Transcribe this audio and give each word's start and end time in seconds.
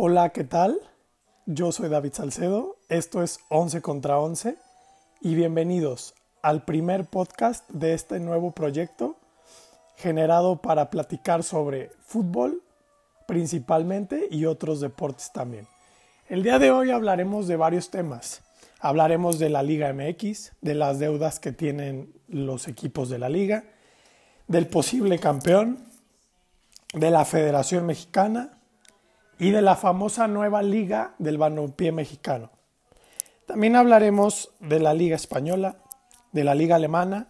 Hola, 0.00 0.28
¿qué 0.28 0.44
tal? 0.44 0.78
Yo 1.44 1.72
soy 1.72 1.88
David 1.88 2.12
Salcedo, 2.12 2.76
esto 2.88 3.20
es 3.20 3.40
11 3.48 3.82
contra 3.82 4.20
11 4.20 4.56
y 5.22 5.34
bienvenidos 5.34 6.14
al 6.40 6.64
primer 6.64 7.06
podcast 7.06 7.68
de 7.68 7.94
este 7.94 8.20
nuevo 8.20 8.52
proyecto 8.52 9.16
generado 9.96 10.62
para 10.62 10.88
platicar 10.90 11.42
sobre 11.42 11.90
fútbol 12.06 12.62
principalmente 13.26 14.28
y 14.30 14.44
otros 14.44 14.78
deportes 14.80 15.32
también. 15.32 15.66
El 16.28 16.44
día 16.44 16.60
de 16.60 16.70
hoy 16.70 16.92
hablaremos 16.92 17.48
de 17.48 17.56
varios 17.56 17.90
temas. 17.90 18.42
Hablaremos 18.78 19.40
de 19.40 19.48
la 19.48 19.64
Liga 19.64 19.92
MX, 19.92 20.52
de 20.60 20.76
las 20.76 21.00
deudas 21.00 21.40
que 21.40 21.50
tienen 21.50 22.14
los 22.28 22.68
equipos 22.68 23.08
de 23.08 23.18
la 23.18 23.28
liga, 23.28 23.64
del 24.46 24.68
posible 24.68 25.18
campeón, 25.18 25.84
de 26.94 27.10
la 27.10 27.24
Federación 27.24 27.84
Mexicana, 27.84 28.57
y 29.38 29.50
de 29.50 29.62
la 29.62 29.76
famosa 29.76 30.26
nueva 30.26 30.62
liga 30.62 31.14
del 31.18 31.38
balompié 31.38 31.92
mexicano. 31.92 32.50
También 33.46 33.76
hablaremos 33.76 34.50
de 34.60 34.80
la 34.80 34.94
liga 34.94 35.16
española, 35.16 35.76
de 36.32 36.44
la 36.44 36.54
liga 36.54 36.76
alemana, 36.76 37.28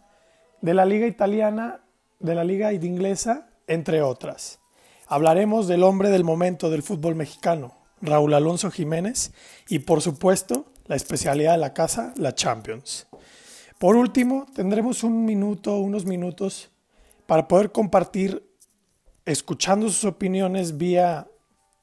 de 0.60 0.74
la 0.74 0.84
liga 0.84 1.06
italiana, 1.06 1.80
de 2.18 2.34
la 2.34 2.44
liga 2.44 2.72
inglesa, 2.72 3.50
entre 3.66 4.02
otras. 4.02 4.58
Hablaremos 5.06 5.68
del 5.68 5.84
hombre 5.84 6.10
del 6.10 6.24
momento 6.24 6.70
del 6.70 6.82
fútbol 6.82 7.14
mexicano, 7.14 7.76
Raúl 8.00 8.34
Alonso 8.34 8.70
Jiménez, 8.70 9.32
y 9.68 9.80
por 9.80 10.00
supuesto, 10.00 10.72
la 10.86 10.96
especialidad 10.96 11.52
de 11.52 11.58
la 11.58 11.74
casa, 11.74 12.12
la 12.16 12.34
Champions. 12.34 13.06
Por 13.78 13.94
último, 13.94 14.46
tendremos 14.54 15.04
un 15.04 15.24
minuto, 15.24 15.78
unos 15.78 16.04
minutos 16.04 16.70
para 17.26 17.46
poder 17.46 17.70
compartir, 17.70 18.44
escuchando 19.24 19.88
sus 19.88 20.04
opiniones 20.04 20.78
vía 20.78 21.28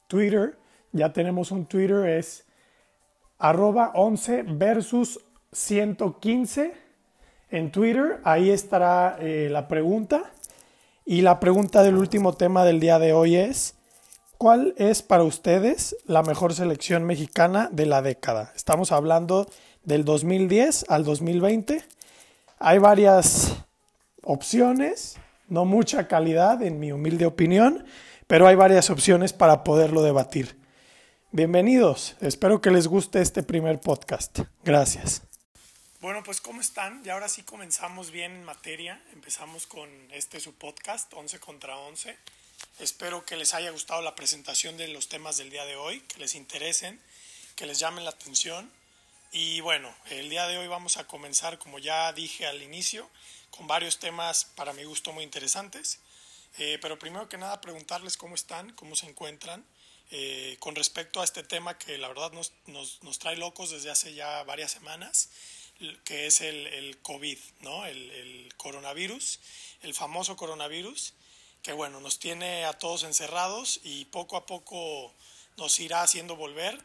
Twitter. 0.08 0.58
Ya 0.91 1.12
tenemos 1.14 1.52
un 1.52 1.66
Twitter, 1.66 2.08
es 2.08 2.46
arroba 3.38 3.91
11 3.96 4.44
versus 4.44 5.20
115 5.52 6.74
en 7.52 7.71
Twitter. 7.71 8.20
Ahí 8.24 8.49
estará 8.49 9.18
eh, 9.20 9.49
la 9.52 9.68
pregunta. 9.68 10.32
Y 11.05 11.21
la 11.21 11.40
pregunta 11.40 11.84
del 11.84 11.98
último 11.98 12.34
tema 12.34 12.66
del 12.66 12.79
día 12.79 12.98
de 12.98 13.13
hoy 13.13 13.35
es, 13.35 13.76
¿cuál 14.38 14.74
es 14.77 15.04
para 15.04 15.24
ustedes 15.24 15.96
la 16.05 16.24
mejor 16.24 16.54
selección 16.54 17.04
mexicana 17.04 17.70
de 17.72 17.85
la 17.85 18.01
década? 18.01 18.51
Estamos 18.55 18.91
hablando 18.91 19.48
del 19.84 20.04
2010 20.04 20.85
al 20.90 21.04
2020. 21.04 21.84
Hay 22.57 22.77
varias 22.79 23.55
opciones, 24.24 25.18
no 25.48 25.66
mucha 25.66 26.07
calidad 26.07 26.63
en 26.63 26.79
mi 26.79 26.91
humilde 26.91 27.27
opinión, 27.27 27.85
pero 28.27 28.48
hay 28.48 28.55
varias 28.55 28.90
opciones 28.90 29.34
para 29.34 29.63
poderlo 29.63 30.01
debatir. 30.01 30.57
Bienvenidos, 31.31 32.15
espero 32.21 32.62
que 32.62 32.71
les 32.71 32.87
guste 32.87 33.21
este 33.21 33.43
primer 33.43 33.79
podcast. 33.79 34.40
Gracias. 34.63 35.21
Bueno, 35.99 36.23
pues 36.23 36.40
¿cómo 36.40 36.62
están? 36.62 37.01
Y 37.04 37.09
ahora 37.09 37.27
sí 37.29 37.43
comenzamos 37.43 38.12
bien 38.12 38.32
en 38.32 38.43
materia. 38.43 39.01
Empezamos 39.13 39.65
con 39.65 39.90
este 40.12 40.40
su 40.40 40.54
podcast, 40.54 41.12
11 41.13 41.40
contra 41.40 41.77
11. 41.77 42.15
Espero 42.79 43.26
que 43.26 43.35
les 43.35 43.54
haya 43.54 43.71
gustado 43.71 44.01
la 44.01 44.15
presentación 44.15 44.77
de 44.77 44.87
los 44.87 45.10
temas 45.10 45.37
del 45.37 45.49
día 45.49 45.65
de 45.65 45.76
hoy, 45.76 46.01
que 46.01 46.20
les 46.20 46.35
interesen, 46.35 47.01
que 47.55 47.65
les 47.65 47.79
llamen 47.79 48.04
la 48.04 48.12
atención. 48.12 48.71
Y 49.32 49.62
bueno, 49.62 49.93
el 50.10 50.29
día 50.29 50.48
de 50.48 50.57
hoy 50.57 50.67
vamos 50.67 50.98
a 50.98 51.05
comenzar, 51.05 51.57
como 51.57 51.79
ya 51.79 52.13
dije 52.13 52.45
al 52.45 52.62
inicio, 52.62 53.10
con 53.49 53.67
varios 53.67 53.99
temas 53.99 54.45
para 54.45 54.73
mi 54.73 54.84
gusto 54.84 55.12
muy 55.12 55.23
interesantes. 55.23 55.99
Eh, 56.57 56.77
pero 56.81 56.98
primero 56.98 57.27
que 57.27 57.37
nada 57.37 57.61
preguntarles 57.61 58.17
cómo 58.17 58.35
están, 58.35 58.71
cómo 58.73 58.95
se 58.95 59.07
encuentran 59.07 59.65
eh, 60.11 60.57
con 60.59 60.75
respecto 60.75 61.20
a 61.20 61.23
este 61.23 61.43
tema 61.43 61.77
que 61.77 61.98
la 61.98 62.07
verdad 62.07 62.31
nos, 62.31 62.53
nos, 62.67 63.01
nos, 63.03 63.20
trae 63.20 63.35
locos 63.37 63.71
desde 63.71 63.89
hace 63.89 64.13
ya 64.13 64.44
varias 64.44 64.72
semanas, 64.72 65.29
que 66.03 66.28
es 66.28 66.41
el, 66.41 66.67
el 66.67 66.97
COVID, 67.01 67.39
¿no? 67.61 67.85
El, 67.85 68.11
el, 68.11 68.53
coronavirus, 68.55 69.39
el 69.81 69.94
famoso 69.94 70.38
coronavirus, 70.38 71.13
que 71.63 71.73
bueno, 71.73 71.99
nos 71.99 72.19
tiene 72.19 72.65
a 72.65 72.73
todos 72.73 73.03
encerrados 73.03 73.81
y 73.83 74.05
poco 74.05 74.38
a 74.38 74.45
poco 74.45 75.13
nos 75.57 75.79
irá 75.79 76.03
haciendo 76.03 76.35
volver. 76.35 76.79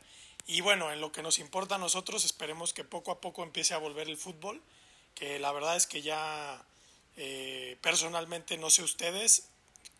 Y 0.46 0.62
bueno, 0.62 0.90
en 0.90 1.00
lo 1.00 1.12
que 1.12 1.22
nos 1.22 1.38
importa 1.38 1.76
a 1.76 1.78
nosotros, 1.78 2.24
esperemos 2.24 2.72
que 2.72 2.84
poco 2.84 3.12
a 3.12 3.20
poco 3.20 3.42
empiece 3.42 3.74
a 3.74 3.78
volver 3.78 4.08
el 4.08 4.16
fútbol, 4.16 4.62
que 5.14 5.38
la 5.38 5.52
verdad 5.52 5.76
es 5.76 5.86
que 5.86 6.02
ya 6.02 6.64
eh, 7.16 7.76
personalmente, 7.82 8.56
no 8.56 8.70
sé 8.70 8.82
ustedes, 8.82 9.49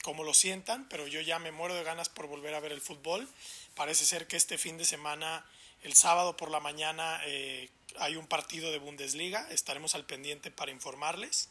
como 0.02 0.24
lo 0.24 0.34
sientan, 0.34 0.88
pero 0.88 1.06
yo 1.06 1.20
ya 1.20 1.38
me 1.38 1.52
muero 1.52 1.74
de 1.74 1.84
ganas 1.84 2.08
por 2.08 2.26
volver 2.26 2.54
a 2.54 2.60
ver 2.60 2.72
el 2.72 2.80
fútbol. 2.80 3.28
Parece 3.74 4.04
ser 4.04 4.26
que 4.26 4.36
este 4.36 4.58
fin 4.58 4.78
de 4.78 4.84
semana, 4.84 5.44
el 5.82 5.94
sábado 5.94 6.36
por 6.36 6.50
la 6.50 6.60
mañana, 6.60 7.20
eh, 7.26 7.68
hay 7.98 8.16
un 8.16 8.26
partido 8.26 8.70
de 8.70 8.78
Bundesliga. 8.78 9.46
Estaremos 9.50 9.94
al 9.94 10.06
pendiente 10.06 10.50
para 10.50 10.70
informarles. 10.70 11.48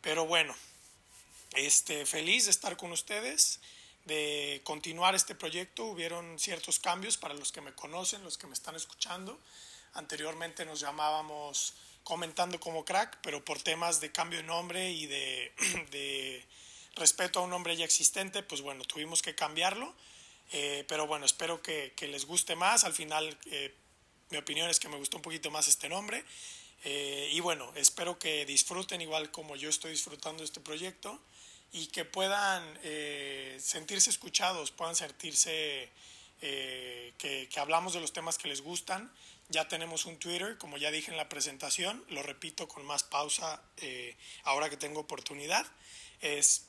Pero 0.00 0.26
bueno, 0.26 0.54
este, 1.54 2.06
feliz 2.06 2.44
de 2.44 2.50
estar 2.50 2.76
con 2.76 2.92
ustedes, 2.92 3.60
de 4.04 4.60
continuar 4.64 5.14
este 5.14 5.34
proyecto. 5.34 5.84
Hubieron 5.86 6.38
ciertos 6.38 6.78
cambios 6.78 7.16
para 7.16 7.34
los 7.34 7.52
que 7.52 7.60
me 7.60 7.72
conocen, 7.72 8.22
los 8.22 8.38
que 8.38 8.46
me 8.46 8.54
están 8.54 8.74
escuchando. 8.76 9.38
Anteriormente 9.94 10.64
nos 10.64 10.80
llamábamos 10.80 11.74
comentando 12.04 12.58
como 12.58 12.84
crack, 12.84 13.18
pero 13.22 13.44
por 13.44 13.60
temas 13.62 14.00
de 14.00 14.10
cambio 14.10 14.38
de 14.38 14.44
nombre 14.44 14.90
y 14.90 15.06
de, 15.06 15.52
de 15.90 16.44
respeto 16.94 17.40
a 17.40 17.42
un 17.42 17.50
nombre 17.50 17.76
ya 17.76 17.84
existente, 17.84 18.42
pues 18.42 18.60
bueno, 18.60 18.84
tuvimos 18.84 19.22
que 19.22 19.34
cambiarlo. 19.34 19.94
Eh, 20.52 20.84
pero 20.86 21.06
bueno, 21.06 21.24
espero 21.24 21.62
que, 21.62 21.94
les 22.00 22.26
guste 22.26 22.54
más. 22.56 22.84
Al 22.84 22.92
final, 22.92 23.36
eh, 23.46 23.74
mi 24.30 24.38
opinión 24.38 24.68
es 24.68 24.78
que 24.78 24.88
me 24.88 24.96
gustó 24.96 25.16
un 25.16 25.22
poquito 25.22 25.50
más 25.50 25.66
este 25.68 25.88
nombre. 25.88 26.24
Eh, 26.84 27.30
y 27.32 27.40
bueno, 27.40 27.72
espero 27.76 28.18
que 28.18 28.44
disfruten 28.44 29.00
igual 29.00 29.30
como 29.30 29.56
yo 29.56 29.70
estoy 29.70 29.92
disfrutando 29.92 30.42
este 30.42 30.60
proyecto 30.60 31.20
y 31.72 31.86
que 31.86 32.04
puedan 32.04 32.62
sentirse 33.58 34.10
escuchados, 34.10 34.72
puedan 34.72 34.94
sentirse 34.94 35.88
que, 36.38 37.48
que, 37.50 37.60
hablamos 37.60 37.94
de 37.94 38.00
los 38.00 38.12
temas 38.12 38.36
que 38.36 38.48
les 38.48 38.60
gustan. 38.60 39.10
Ya 39.48 39.68
tenemos 39.68 40.04
un 40.04 40.18
Twitter, 40.18 40.58
como 40.58 40.76
ya 40.76 40.90
dije 40.90 41.10
en 41.10 41.16
la 41.16 41.30
presentación, 41.30 42.04
lo 42.10 42.22
repito 42.22 42.68
con 42.68 42.84
más 42.84 43.04
pausa 43.04 43.62
ahora 44.42 44.68
que 44.68 44.76
tengo 44.76 45.00
oportunidad. 45.00 45.64
Es 46.20 46.66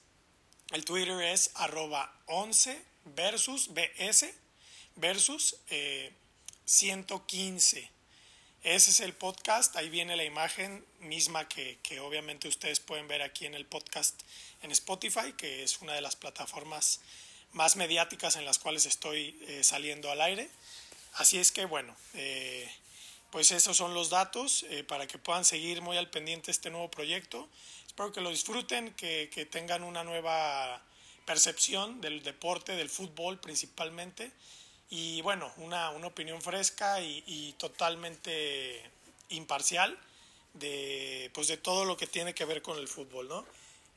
el 0.73 0.85
Twitter 0.85 1.21
es 1.21 1.51
arroba 1.53 2.11
11 2.25 2.83
versus 3.05 3.69
BS 3.75 4.33
versus 4.95 5.55
115. 6.65 7.79
Eh, 7.79 7.89
Ese 8.63 8.89
es 8.89 8.99
el 8.99 9.13
podcast, 9.13 9.75
ahí 9.75 9.89
viene 9.89 10.15
la 10.15 10.23
imagen 10.23 10.83
misma 10.99 11.47
que, 11.47 11.77
obviamente 11.99 12.47
ustedes 12.47 12.79
pueden 12.79 13.07
ver 13.07 13.21
aquí 13.21 13.45
en 13.45 13.53
el 13.53 13.67
podcast 13.67 14.19
en 14.63 14.71
Spotify, 14.71 15.33
que 15.37 15.61
es 15.61 15.79
una 15.81 15.93
de 15.93 16.01
las 16.01 16.15
plataformas 16.15 17.01
más 17.51 17.75
mediáticas 17.75 18.35
en 18.35 18.45
las 18.45 18.57
cuales 18.57 18.87
estoy 18.87 19.37
eh, 19.41 19.63
saliendo 19.63 20.09
al 20.09 20.21
aire. 20.21 20.49
Así 21.13 21.37
es 21.37 21.51
que 21.51 21.65
bueno, 21.65 21.95
eh, 22.15 22.67
pues 23.29 23.51
esos 23.51 23.77
son 23.77 23.93
los 23.93 24.09
datos 24.09 24.65
para 24.87 25.05
que 25.05 25.19
puedan 25.19 25.45
seguir 25.45 25.81
muy 25.81 25.97
al 25.97 26.09
pendiente 26.09 26.49
este 26.49 26.71
nuevo 26.71 26.89
proyecto. 26.89 27.47
Espero 27.93 28.11
que 28.11 28.21
lo 28.21 28.31
disfruten, 28.31 28.91
que, 28.95 29.47
tengan 29.51 29.83
una 29.83 30.03
nueva 30.03 30.81
percepción 31.27 32.01
del 32.01 32.23
deporte, 32.23 32.75
del 32.75 32.89
fútbol 32.89 33.39
principalmente. 33.39 34.31
Y 34.89 35.21
bueno, 35.21 35.53
una, 35.57 35.91
opinión 35.91 36.41
fresca 36.41 36.99
y, 37.01 37.53
totalmente 37.59 38.81
imparcial 39.29 39.95
de, 40.55 41.29
pues 41.35 41.47
de 41.49 41.57
todo 41.57 41.85
lo 41.85 41.95
que 41.95 42.07
tiene 42.07 42.33
que 42.33 42.45
ver 42.45 42.63
con 42.63 42.79
el 42.79 42.87
fútbol, 42.87 43.27
¿no? 43.27 43.45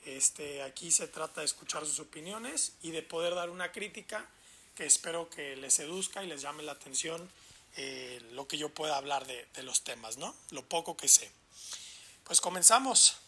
Este, 0.05 0.63
aquí 0.63 0.93
se 0.93 1.09
trata 1.09 1.41
de 1.41 1.47
escuchar 1.47 1.87
sus 1.87 1.99
opiniones 1.99 2.75
y 2.83 2.91
de 2.91 3.03
poder 3.03 3.35
dar 3.35 3.49
una 3.49 3.73
crítica 3.73 4.29
que 4.75 4.85
espero 4.85 5.31
que 5.31 5.57
les 5.57 5.73
seduzca 5.73 6.23
y 6.23 6.27
les 6.27 6.43
llame 6.43 6.65
la 6.65 6.73
atención 6.73 7.31
eh, 7.79 8.21
lo 8.33 8.47
que 8.47 8.59
yo 8.59 8.69
pueda 8.69 8.99
hablar 8.99 9.27
de, 9.27 9.47
de 9.55 9.63
los 9.63 9.85
temas, 9.85 10.19
¿no? 10.19 10.37
Lo 10.51 10.63
poco 10.69 10.99
que 10.99 11.09
sé. 11.09 11.31
Pues 12.25 12.43
comenzamos. 12.43 13.21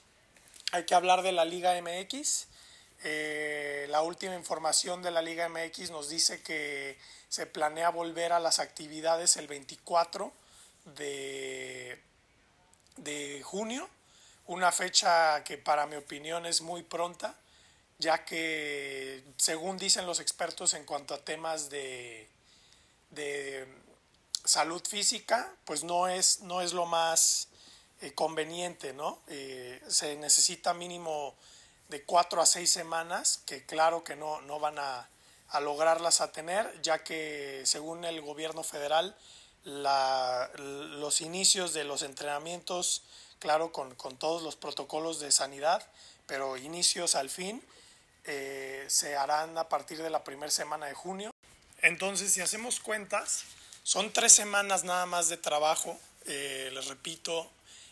Hay 0.71 0.85
que 0.85 0.95
hablar 0.95 1.23
de 1.23 1.33
la 1.33 1.47
Liga 1.47 1.81
MX. 1.81 2.47
Eh, 3.03 3.87
la 3.89 4.03
última 4.03 4.35
información 4.35 5.03
de 5.03 5.11
la 5.11 5.23
Liga 5.23 5.49
MX 5.49 5.91
nos 5.91 6.11
dice 6.11 6.43
que 6.43 6.99
se 7.31 7.47
planea 7.47 7.89
volver 7.89 8.35
a 8.35 8.41
las 8.41 8.59
actividades 8.59 9.39
el 9.39 9.47
24 9.47 10.31
de, 10.97 11.99
de 12.97 13.43
junio, 13.43 13.89
una 14.47 14.71
fecha 14.71 15.43
que 15.43 15.57
para 15.57 15.87
mi 15.87 15.97
opinión 15.97 16.45
es 16.45 16.61
muy 16.61 16.83
pronta, 16.83 17.35
ya 17.99 18.27
que 18.27 19.25
según 19.39 19.79
dicen 19.79 20.07
los 20.07 20.21
expertos 20.21 20.75
en 20.75 20.85
cuanto 20.85 21.15
a 21.15 21.25
temas 21.25 21.71
de, 21.71 22.29
de 23.11 23.67
salud 24.45 24.83
física, 24.87 25.51
pues 25.65 25.83
no 25.83 26.09
es, 26.09 26.41
no 26.41 26.61
es 26.61 26.75
lo 26.75 26.85
más 26.85 27.48
eh, 28.01 28.13
conveniente, 28.15 28.93
¿no? 28.93 29.21
Eh, 29.29 29.81
se 29.89 30.17
necesita 30.17 30.75
mínimo 30.75 31.35
de 31.89 32.03
cuatro 32.05 32.41
a 32.41 32.47
seis 32.47 32.71
semanas, 32.71 33.43
que 33.47 33.65
claro 33.65 34.05
que 34.05 34.17
no, 34.17 34.41
no 34.43 34.61
van 34.61 34.79
a, 34.79 35.09
a 35.49 35.61
lograrlas 35.61 36.21
a 36.21 36.33
tener, 36.33 36.81
ya 36.83 37.03
que 37.03 37.63
según 37.65 38.05
el 38.05 38.21
gobierno 38.21 38.63
federal, 38.63 39.17
los 39.65 41.21
inicios 41.21 41.73
de 41.73 41.85
los 41.85 42.03
entrenamientos, 42.03 43.03
claro, 43.39 43.73
con, 43.73 43.95
con, 43.97 44.17
todos 44.17 44.43
los 44.43 44.57
protocolos 44.57 45.21
de 45.21 45.31
sanidad, 45.31 45.87
pero 46.27 46.57
inicios 46.57 47.15
al 47.15 47.31
fin, 47.31 47.63
eh, 48.25 48.85
se 48.89 49.17
harán 49.17 49.57
a 49.57 49.69
partir 49.69 50.03
de 50.03 50.11
la 50.11 50.23
primera 50.23 50.51
semana 50.51 50.87
de 50.87 50.95
junio. 50.95 51.31
Entonces, 51.81 52.33
si 52.33 52.41
hacemos 52.41 52.81
cuentas, 52.81 53.45
son 53.83 54.13
tres 54.13 54.33
semanas 54.33 54.85
nada 54.85 55.07
más 55.07 55.29
de 55.29 55.39
trabajo. 55.39 55.99
Eh, 56.27 56.71
les 56.73 56.87
repito, 56.87 57.51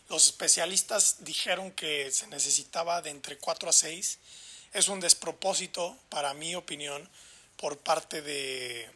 los 0.08 0.26
especialistas 0.26 1.24
dijeron 1.24 1.72
que 1.72 2.10
se 2.12 2.26
necesitaba 2.28 3.02
de 3.02 3.10
entre 3.10 3.38
cuatro 3.38 3.68
a 3.68 3.72
seis. 3.72 4.18
Es 4.72 4.88
un 4.88 5.00
despropósito, 5.00 5.96
para 6.08 6.34
mi 6.34 6.54
opinión, 6.54 7.08
por 7.56 7.78
parte 7.78 8.22
de, 8.22 8.88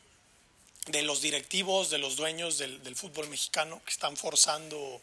de 0.87 1.03
los 1.03 1.21
directivos, 1.21 1.91
de 1.91 1.99
los 1.99 2.17
dueños 2.17 2.59
del, 2.59 2.97
fútbol 2.97 3.29
mexicano, 3.29 3.83
que 3.85 3.91
están 3.91 4.17
forzando 4.17 5.01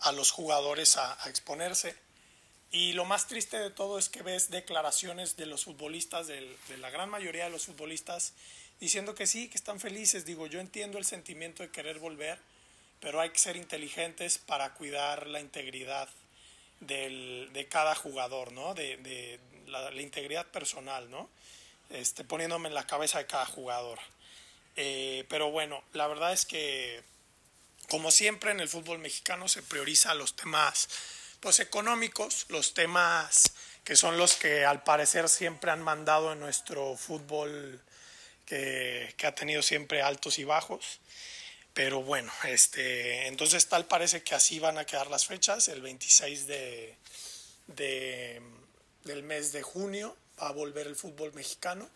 a 0.00 0.12
los 0.12 0.30
jugadores 0.30 0.96
a, 0.96 1.18
exponerse. 1.26 1.96
Y 2.70 2.92
lo 2.92 3.04
más 3.04 3.26
triste 3.28 3.58
de 3.58 3.70
todo 3.70 3.98
es 3.98 4.08
que 4.08 4.22
ves 4.22 4.50
declaraciones 4.50 5.36
de 5.36 5.46
los 5.46 5.64
futbolistas, 5.64 6.26
de 6.26 6.56
la 6.78 6.90
gran 6.90 7.08
mayoría 7.08 7.44
de 7.44 7.50
los 7.50 7.66
futbolistas, 7.66 8.32
diciendo 8.80 9.14
que 9.14 9.26
sí, 9.26 9.48
que 9.48 9.56
están 9.56 9.80
felices. 9.80 10.24
Digo, 10.24 10.46
yo 10.46 10.60
entiendo 10.60 10.98
el 10.98 11.04
sentimiento 11.04 11.62
de 11.62 11.70
querer 11.70 11.98
volver, 11.98 12.38
pero 13.04 13.20
hay 13.20 13.28
que 13.28 13.38
ser 13.38 13.56
inteligentes 13.56 14.38
para 14.38 14.72
cuidar 14.72 15.26
la 15.26 15.38
integridad 15.38 16.08
del, 16.80 17.50
de 17.52 17.68
cada 17.68 17.94
jugador, 17.94 18.50
¿no? 18.52 18.72
De, 18.72 18.96
de 18.96 19.38
la, 19.66 19.90
la, 19.90 20.00
integridad 20.00 20.46
personal, 20.46 21.10
¿no? 21.10 21.28
Este, 21.90 22.24
poniéndome 22.24 22.70
en 22.70 22.74
la 22.74 22.86
cabeza 22.86 23.18
de 23.18 23.26
cada 23.26 23.44
jugador. 23.44 23.98
Eh, 24.76 25.26
pero 25.28 25.50
bueno, 25.50 25.84
la 25.92 26.06
verdad 26.06 26.32
es 26.32 26.46
que, 26.46 27.02
como 27.90 28.10
siempre 28.10 28.52
en 28.52 28.60
el 28.60 28.70
fútbol 28.70 28.98
mexicano, 29.00 29.48
se 29.48 29.62
prioriza 29.62 30.14
los 30.14 30.34
temas 30.34 30.88
pues, 31.40 31.60
económicos, 31.60 32.46
los 32.48 32.72
temas 32.72 33.52
que 33.84 33.96
son 33.96 34.16
los 34.16 34.34
que 34.34 34.64
al 34.64 34.82
parecer 34.82 35.28
siempre 35.28 35.70
han 35.70 35.82
mandado 35.82 36.32
en 36.32 36.40
nuestro 36.40 36.96
fútbol 36.96 37.82
que, 38.46 39.12
que 39.18 39.26
ha 39.26 39.34
tenido 39.34 39.60
siempre 39.60 40.00
altos 40.00 40.38
y 40.38 40.44
bajos. 40.44 41.00
Pero 41.74 42.02
bueno, 42.02 42.32
este, 42.44 43.26
entonces 43.26 43.68
tal 43.68 43.86
parece 43.86 44.22
que 44.22 44.36
así 44.36 44.60
van 44.60 44.78
a 44.78 44.86
quedar 44.86 45.10
las 45.10 45.26
fechas, 45.26 45.66
el 45.66 45.82
26 45.82 46.46
de, 46.46 46.96
de, 47.66 48.40
del 49.02 49.24
mes 49.24 49.52
de 49.52 49.62
junio 49.62 50.16
va 50.40 50.48
a 50.48 50.52
volver 50.52 50.86
el 50.86 50.94
fútbol 50.94 51.32
mexicano. 51.34 51.88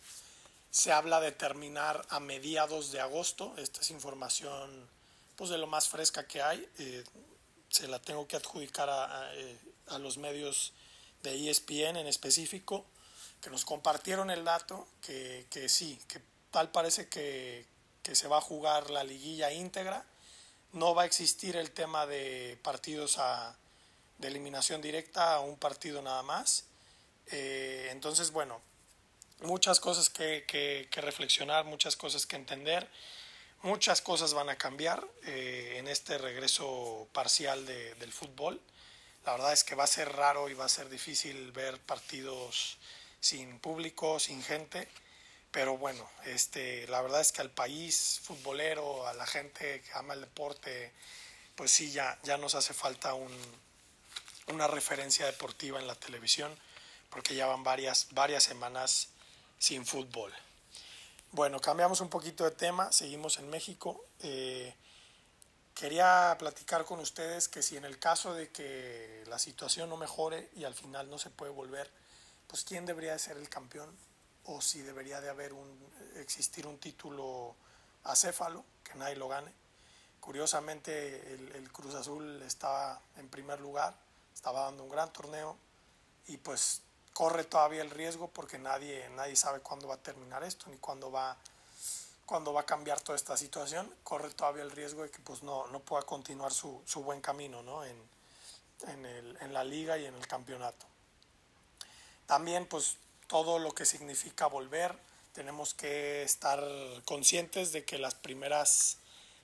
Se 0.69 0.91
habla 0.91 1.21
de 1.21 1.31
terminar 1.31 2.05
a 2.09 2.19
mediados 2.19 2.91
de 2.91 2.99
agosto. 2.99 3.55
Esta 3.57 3.81
es 3.81 3.89
información 3.91 4.87
pues, 5.35 5.49
de 5.49 5.57
lo 5.57 5.65
más 5.65 5.87
fresca 5.87 6.27
que 6.27 6.41
hay. 6.41 6.67
Eh, 6.77 7.03
se 7.69 7.87
la 7.87 7.99
tengo 7.99 8.27
que 8.27 8.35
adjudicar 8.35 8.89
a, 8.89 9.05
a, 9.05 9.31
a, 9.87 9.99
los 9.99 10.17
medios 10.17 10.73
de 11.23 11.49
ESPN 11.49 11.97
en 11.97 12.07
específico, 12.07 12.85
que 13.41 13.49
nos 13.49 13.63
compartieron 13.63 14.29
el 14.29 14.43
dato, 14.43 14.87
que, 15.01 15.45
que 15.49 15.69
sí, 15.69 15.99
que 16.07 16.19
tal 16.51 16.71
parece 16.71 17.07
que, 17.07 17.65
se 18.15 18.27
va 18.27 18.37
a 18.37 18.41
jugar 18.41 18.89
la 18.89 19.03
liguilla 19.03 19.51
íntegra. 19.51 20.05
No 20.73 20.93
va 20.93 21.03
a 21.03 21.05
existir 21.05 21.55
el 21.55 21.71
tema 21.71 22.05
de 22.05 22.57
partidos 22.61 23.17
a, 23.17 23.55
de 24.19 24.27
eliminación 24.27 24.81
directa 24.81 25.35
a 25.35 25.39
un 25.39 25.57
partido 25.57 26.01
nada 26.01 26.21
más. 26.23 26.65
Eh, 27.31 27.89
entonces, 27.91 28.31
bueno, 28.31 28.61
muchas 29.41 29.79
cosas 29.79 30.09
que, 30.09 30.45
que, 30.47 30.87
que, 30.91 31.01
reflexionar, 31.01 31.65
muchas 31.65 31.95
cosas 31.95 32.25
que 32.25 32.35
entender, 32.35 32.87
muchas 33.61 34.01
cosas 34.01 34.33
van 34.33 34.49
a 34.49 34.57
cambiar 34.57 35.05
eh, 35.25 35.75
en 35.77 35.87
este 35.87 36.17
regreso 36.17 37.07
parcial 37.13 37.65
de, 37.65 37.95
del 37.95 38.11
fútbol. 38.11 38.59
La 39.25 39.33
verdad 39.33 39.53
es 39.53 39.63
que 39.63 39.75
va 39.75 39.85
a 39.85 39.87
ser 39.87 40.11
raro 40.11 40.49
y 40.49 40.53
va 40.53 40.65
a 40.65 40.69
ser 40.69 40.89
difícil 40.89 41.51
ver 41.51 41.79
partidos 41.79 42.77
sin 43.19 43.59
público, 43.59 44.19
sin 44.19 44.43
gente. 44.43 44.87
Pero 45.51 45.77
bueno, 45.77 46.07
este, 46.25 46.87
la 46.87 47.01
verdad 47.01 47.21
es 47.21 47.31
que 47.31 47.41
al 47.41 47.49
país 47.49 48.21
futbolero, 48.23 49.07
a 49.07 49.13
la 49.13 49.25
gente 49.25 49.81
que 49.81 49.91
ama 49.93 50.13
el 50.13 50.21
deporte, 50.21 50.93
pues 51.55 51.71
sí, 51.71 51.91
ya, 51.91 52.19
ya 52.23 52.37
nos 52.37 52.53
hace 52.53 52.73
falta 52.73 53.15
un, 53.15 53.31
una 54.47 54.67
referencia 54.67 55.25
deportiva 55.25 55.79
en 55.79 55.87
la 55.87 55.95
televisión, 55.95 56.55
porque 57.09 57.35
ya 57.35 57.47
van 57.47 57.63
varias, 57.63 58.07
varias 58.11 58.43
semanas 58.43 59.09
sin 59.57 59.85
fútbol. 59.85 60.31
Bueno, 61.31 61.59
cambiamos 61.59 62.01
un 62.01 62.09
poquito 62.09 62.43
de 62.43 62.51
tema, 62.51 62.91
seguimos 62.91 63.37
en 63.39 63.49
México. 63.49 64.05
Eh, 64.21 64.73
quería 65.73 66.35
platicar 66.37 66.85
con 66.85 66.99
ustedes 66.99 67.47
que 67.47 67.63
si 67.63 67.77
en 67.77 67.85
el 67.85 67.97
caso 67.99 68.33
de 68.33 68.49
que 68.49 69.23
la 69.27 69.39
situación 69.39 69.89
no 69.89 69.97
mejore 69.97 70.49
y 70.55 70.63
al 70.63 70.75
final 70.75 71.09
no 71.09 71.17
se 71.17 71.29
puede 71.29 71.51
volver, 71.51 71.91
pues 72.47 72.63
quién 72.63 72.85
debería 72.85 73.13
de 73.13 73.19
ser 73.19 73.37
el 73.37 73.49
campeón 73.49 73.95
o 74.49 74.61
si 74.61 74.81
debería 74.81 75.21
de 75.21 75.29
haber 75.29 75.53
un, 75.53 75.77
existir 76.15 76.65
un 76.65 76.79
título 76.79 77.55
acéfalo, 78.03 78.63
que 78.83 78.95
nadie 78.95 79.15
lo 79.15 79.27
gane. 79.27 79.51
Curiosamente 80.19 81.33
el, 81.33 81.71
Cruz 81.71 81.95
Azul 81.95 82.41
estaba 82.41 82.99
en 83.17 83.29
primer 83.29 83.59
lugar, 83.61 83.95
estaba 84.33 84.61
dando 84.61 84.83
un 84.83 84.89
gran 84.89 85.11
torneo 85.13 85.55
y 86.27 86.37
pues 86.37 86.81
corre 87.13 87.43
todavía 87.43 87.81
el 87.81 87.89
riesgo 87.89 88.27
porque 88.27 88.57
nadie, 88.57 89.07
nadie 89.09 89.35
sabe 89.35 89.59
cuándo 89.59 89.87
va 89.87 89.95
a 89.95 90.03
terminar 90.03 90.43
esto 90.43 90.65
ni 90.69 90.77
cuándo 90.77 91.11
va, 91.11 91.37
cuándo 92.25 92.51
va 92.53 92.61
a 92.61 92.65
cambiar 92.65 92.99
toda 93.01 93.15
esta 93.15 93.37
situación. 93.37 93.93
Corre 94.03 94.29
todavía 94.31 94.63
el 94.63 94.71
riesgo 94.71 95.03
de 95.03 95.11
que 95.11 95.19
pues 95.19 95.43
no, 95.43 95.67
no 95.67 95.79
pueda 95.79 96.03
continuar 96.03 96.51
su, 96.51 96.81
su 96.85 97.03
buen 97.03 97.21
camino 97.21 97.61
¿no? 97.63 97.85
en, 97.85 97.97
en, 98.87 99.05
el, 99.05 99.37
en 99.41 99.53
la 99.53 99.63
liga 99.63 99.97
y 99.97 100.05
en 100.05 100.15
el 100.15 100.27
campeonato. 100.27 100.85
También 102.25 102.67
pues 102.67 102.97
todo 103.29 103.59
lo 103.59 103.71
que 103.71 103.85
significa 103.85 104.47
volver. 104.47 104.93
Tenemos 105.33 105.73
que 105.73 106.23
estar 106.23 106.61
conscientes 107.05 107.71
de 107.71 107.85
que 107.85 107.97
las 107.97 108.15
primeras 108.15 108.97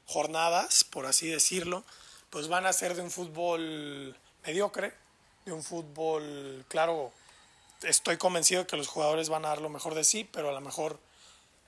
jornadas, 0.05 0.83
por 0.83 1.05
así 1.05 1.29
decirlo, 1.29 1.85
pues 2.29 2.49
van 2.49 2.65
a 2.65 2.73
ser 2.73 2.95
de 2.95 3.01
un 3.01 3.11
fútbol 3.11 4.17
mediocre, 4.45 4.93
de 5.45 5.53
un 5.53 5.63
fútbol, 5.63 6.65
claro, 6.67 7.13
estoy 7.83 8.17
convencido 8.17 8.63
de 8.63 8.67
que 8.67 8.75
los 8.75 8.87
jugadores 8.87 9.29
van 9.29 9.45
a 9.45 9.49
dar 9.49 9.61
lo 9.61 9.69
mejor 9.69 9.95
de 9.95 10.03
sí, 10.03 10.27
pero 10.29 10.49
a 10.49 10.53
lo 10.53 10.61
mejor 10.61 10.99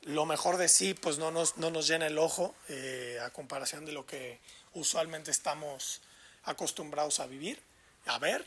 lo 0.01 0.25
mejor 0.25 0.57
de 0.57 0.69
sí 0.69 0.93
pues 0.93 1.17
no 1.17 1.31
nos, 1.31 1.57
no 1.57 1.69
nos 1.69 1.87
llena 1.87 2.07
el 2.07 2.17
ojo 2.17 2.55
eh, 2.69 3.19
a 3.23 3.29
comparación 3.31 3.85
de 3.85 3.91
lo 3.91 4.05
que 4.05 4.39
usualmente 4.73 5.31
estamos 5.31 6.01
acostumbrados 6.43 7.19
a 7.19 7.27
vivir, 7.27 7.61
a 8.05 8.17
ver, 8.19 8.45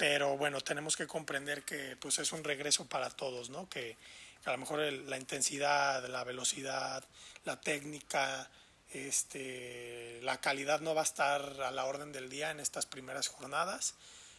pero 0.00 0.38
bueno, 0.38 0.62
tenemos 0.62 0.96
que 0.96 1.06
comprender 1.06 1.62
que 1.62 1.94
pues 2.00 2.18
es 2.20 2.32
un 2.32 2.42
regreso 2.42 2.86
para 2.86 3.10
todos, 3.10 3.50
¿no? 3.50 3.68
Que, 3.68 3.98
a 4.46 4.52
lo 4.52 4.56
mejor 4.56 4.80
el, 4.80 5.10
la 5.10 5.18
intensidad, 5.18 6.08
la 6.08 6.24
velocidad, 6.24 7.04
la 7.44 7.60
técnica, 7.60 8.48
este, 8.94 10.18
la 10.22 10.40
calidad 10.40 10.80
no 10.80 10.94
va 10.94 11.02
a 11.02 11.04
estar 11.04 11.42
a 11.60 11.70
la 11.70 11.84
orden 11.84 12.12
del 12.12 12.30
día 12.30 12.50
en 12.50 12.60
estas 12.60 12.86
primeras 12.86 13.28
jornadas. 13.28 13.92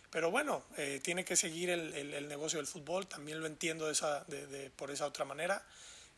Pero 0.10 0.32
bueno, 0.32 0.64
eh, 0.78 1.00
tiene 1.04 1.24
que 1.24 1.36
seguir 1.36 1.70
el, 1.70 2.28
negocio 2.28 2.58
del 2.58 2.66
fútbol, 2.66 3.06
también 3.06 3.40
lo 3.40 3.46
entiendo 3.46 3.86
de 3.86 3.92
esa, 3.92 4.24
de, 4.24 4.48
de, 4.48 4.72
por 4.72 4.90
esa 4.90 5.06
otra 5.06 5.26
manera. 5.26 5.64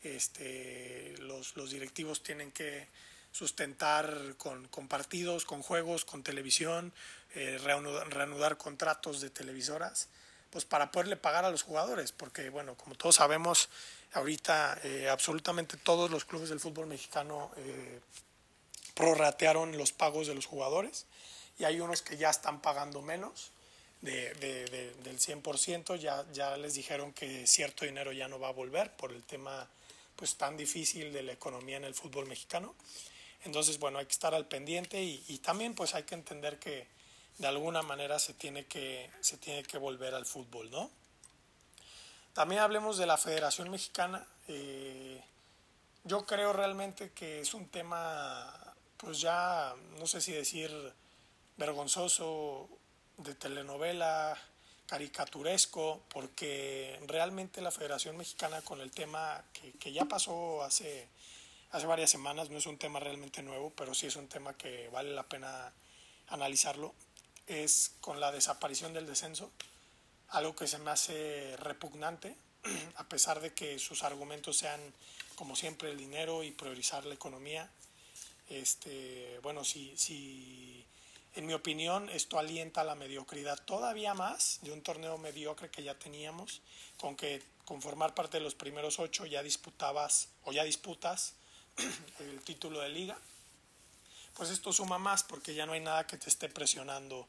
Este, 0.04 1.16
los, 1.20 1.54
directivos 1.70 2.24
tienen 2.24 2.54
que 2.54 2.88
sustentar 3.34 4.36
con, 4.38 4.88
partidos, 4.88 5.44
con 5.44 5.64
juegos, 5.64 6.06
con 6.06 6.24
televisión, 6.24 6.94
eh, 7.36 7.60
reanudar, 7.64 8.08
reanudar, 8.14 8.58
contratos 8.58 9.22
de 9.22 9.30
televisoras, 9.30 10.10
pues 10.50 10.66
para 10.66 10.92
poderle 10.92 11.18
pagar 11.18 11.46
a 11.46 11.52
los 11.52 11.64
jugadores, 11.64 12.12
porque 12.12 12.50
bueno, 12.50 12.76
como 12.76 12.96
todos 12.96 13.16
sabemos, 13.16 13.70
ahorita 14.14 14.80
eh, 14.84 15.10
absolutamente 15.10 15.78
todos 15.78 16.12
los 16.12 16.26
clubes 16.26 16.50
del 16.50 16.60
fútbol 16.60 16.88
mexicano 16.88 17.52
eh, 17.58 18.00
prorratearon 18.94 19.78
los 19.78 19.92
pagos 19.92 20.28
de 20.28 20.36
los 20.36 20.46
jugadores 20.46 21.08
y 21.58 21.64
hay 21.64 21.80
unos 21.80 22.02
que 22.02 22.18
ya 22.18 22.30
están 22.30 22.62
pagando 22.62 23.02
menos. 23.02 23.52
De, 24.02 24.34
de, 24.34 24.66
de, 24.66 24.94
del 24.96 25.18
100%, 25.18 25.96
ya, 25.96 26.26
ya 26.34 26.58
les 26.58 26.74
dijeron 26.74 27.14
que 27.14 27.48
cierto 27.48 27.86
dinero 27.86 28.12
ya 28.12 28.28
no 28.28 28.38
va 28.38 28.50
a 28.50 28.52
volver 28.52 28.92
por 28.98 29.14
el 29.14 29.24
tema 29.24 29.66
pues 30.18 30.36
tan 30.36 30.58
difícil 30.58 31.14
de 31.14 31.24
la 31.24 31.32
economía 31.32 31.78
en 31.78 31.86
el 31.86 31.96
fútbol 31.96 32.26
mexicano. 32.28 32.76
Entonces, 33.46 33.80
bueno, 33.80 34.00
hay 34.00 34.06
que 34.06 34.12
estar 34.12 34.34
al 34.34 34.46
pendiente 34.46 35.02
y, 35.02 35.24
y, 35.30 35.38
también 35.38 35.74
pues 35.74 35.96
hay 35.96 36.04
que 36.04 36.16
entender 36.16 36.60
que 36.60 36.86
de 37.38 37.48
alguna 37.48 37.82
manera 37.82 38.20
se 38.20 38.34
tiene 38.34 38.66
que, 38.66 39.10
se 39.22 39.38
tiene 39.38 39.64
que 39.64 39.78
volver 39.78 40.14
al 40.14 40.26
fútbol, 40.26 40.70
¿no? 40.70 40.90
También 42.34 42.62
hablemos 42.62 42.98
de 42.98 43.06
la 43.06 43.18
Federación 43.18 43.70
Mexicana. 43.70 44.26
Eh, 44.48 45.24
yo 46.04 46.26
creo 46.26 46.52
realmente 46.54 47.12
que 47.12 47.42
es 47.42 47.54
un 47.54 47.68
tema, 47.68 48.76
pues 48.98 49.22
ya, 49.22 49.74
no 50.00 50.08
sé 50.08 50.22
si 50.22 50.32
decir 50.32 50.72
vergonzoso, 51.58 52.70
de 53.18 53.36
telenovela, 53.36 54.36
caricaturesco, 54.88 56.04
porque 56.10 57.00
realmente 57.08 57.62
la 57.62 57.72
Federación 57.72 58.18
Mexicana 58.18 58.62
con 58.62 58.82
el 58.82 58.92
tema 58.92 59.44
que, 59.54 59.74
que 59.74 59.94
ya 59.94 60.06
pasó 60.06 60.64
hace, 60.64 61.08
hace 61.72 61.86
varias 61.86 62.10
semanas, 62.10 62.50
no 62.50 62.58
es 62.58 62.66
un 62.66 62.78
tema 62.78 63.00
realmente 63.00 63.44
nuevo, 63.44 63.72
pero 63.76 63.94
sí 63.94 64.08
es 64.08 64.16
un 64.16 64.28
tema 64.28 64.56
que 64.56 64.90
vale 64.90 65.12
la 65.12 65.24
pena 65.24 65.72
analizarlo, 66.30 66.94
es 67.48 67.92
con 68.02 68.20
la 68.20 68.32
desaparición 68.32 68.94
del 68.94 69.06
descenso, 69.06 69.52
algo 70.30 70.56
que 70.56 70.68
se 70.68 70.80
me 70.80 70.92
hace 70.92 71.56
repugnante, 71.58 72.36
a 72.96 73.04
pesar 73.06 73.40
de 73.40 73.54
que 73.54 73.80
sus 73.80 74.04
argumentos 74.04 74.58
sean, 74.58 74.80
como 75.36 75.56
siempre, 75.56 75.92
el 75.92 75.98
dinero 75.98 76.44
y 76.44 76.52
priorizar 76.52 77.06
la 77.06 77.14
economía. 77.14 77.70
Este, 78.50 79.40
bueno, 79.42 79.64
si, 79.64 79.96
si 79.98 80.86
en 81.36 81.46
mi 81.46 81.54
opinión 81.54 82.10
esto 82.10 82.38
alienta 82.38 82.84
la 82.84 82.96
mediocridad 82.96 83.60
todavía 83.66 84.14
más 84.14 84.60
de 84.62 84.72
un 84.72 84.82
torneo 84.82 85.18
mediocre 85.18 85.70
que 85.70 85.84
ya 85.84 85.98
teníamos, 85.98 86.62
con 86.98 87.16
que 87.16 87.42
con 87.66 87.82
formar 87.82 88.14
parte 88.14 88.38
de 88.38 88.44
los 88.44 88.56
primeros 88.56 89.00
ocho 89.00 89.26
ya 89.26 89.42
disputabas 89.42 90.28
o 90.44 90.52
ya 90.52 90.64
disputas 90.64 91.34
el 92.20 92.42
título 92.42 92.82
de 92.82 92.90
liga, 92.90 93.18
pues 94.36 94.50
esto 94.50 94.74
suma 94.74 94.98
más 94.98 95.24
porque 95.24 95.54
ya 95.54 95.66
no 95.66 95.74
hay 95.74 95.80
nada 95.80 96.08
que 96.08 96.18
te 96.18 96.30
esté 96.30 96.50
presionando 96.50 97.28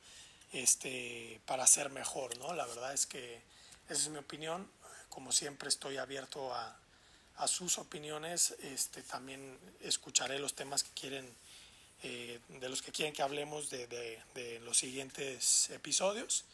este, 0.53 1.41
para 1.47 1.67
ser 1.67 1.91
mejor, 1.91 2.37
¿no? 2.39 2.53
La 2.55 2.67
verdad 2.67 2.93
es 2.93 3.07
que 3.07 3.43
esa 3.89 4.03
es 4.03 4.09
mi 4.09 4.19
opinión. 4.19 4.69
Como 5.09 5.33
siempre 5.33 5.69
estoy 5.69 5.97
abierto 5.97 6.55
a, 6.55 6.77
a 7.37 7.49
sus 7.49 7.79
opiniones. 7.79 8.55
Este, 8.63 9.03
también 9.03 9.59
escucharé 9.81 10.39
los 10.39 10.55
temas 10.55 10.83
que 10.85 10.91
quieren, 10.93 11.29
eh, 12.03 12.41
de 12.49 12.69
los 12.69 12.83
que 12.83 12.93
quieren 12.93 13.15
que 13.15 13.23
hablemos 13.23 13.71
de, 13.71 13.87
de, 13.87 14.23
de, 14.35 14.61
los 14.61 14.79
siguientes 14.79 15.71
episodios. 15.71 16.45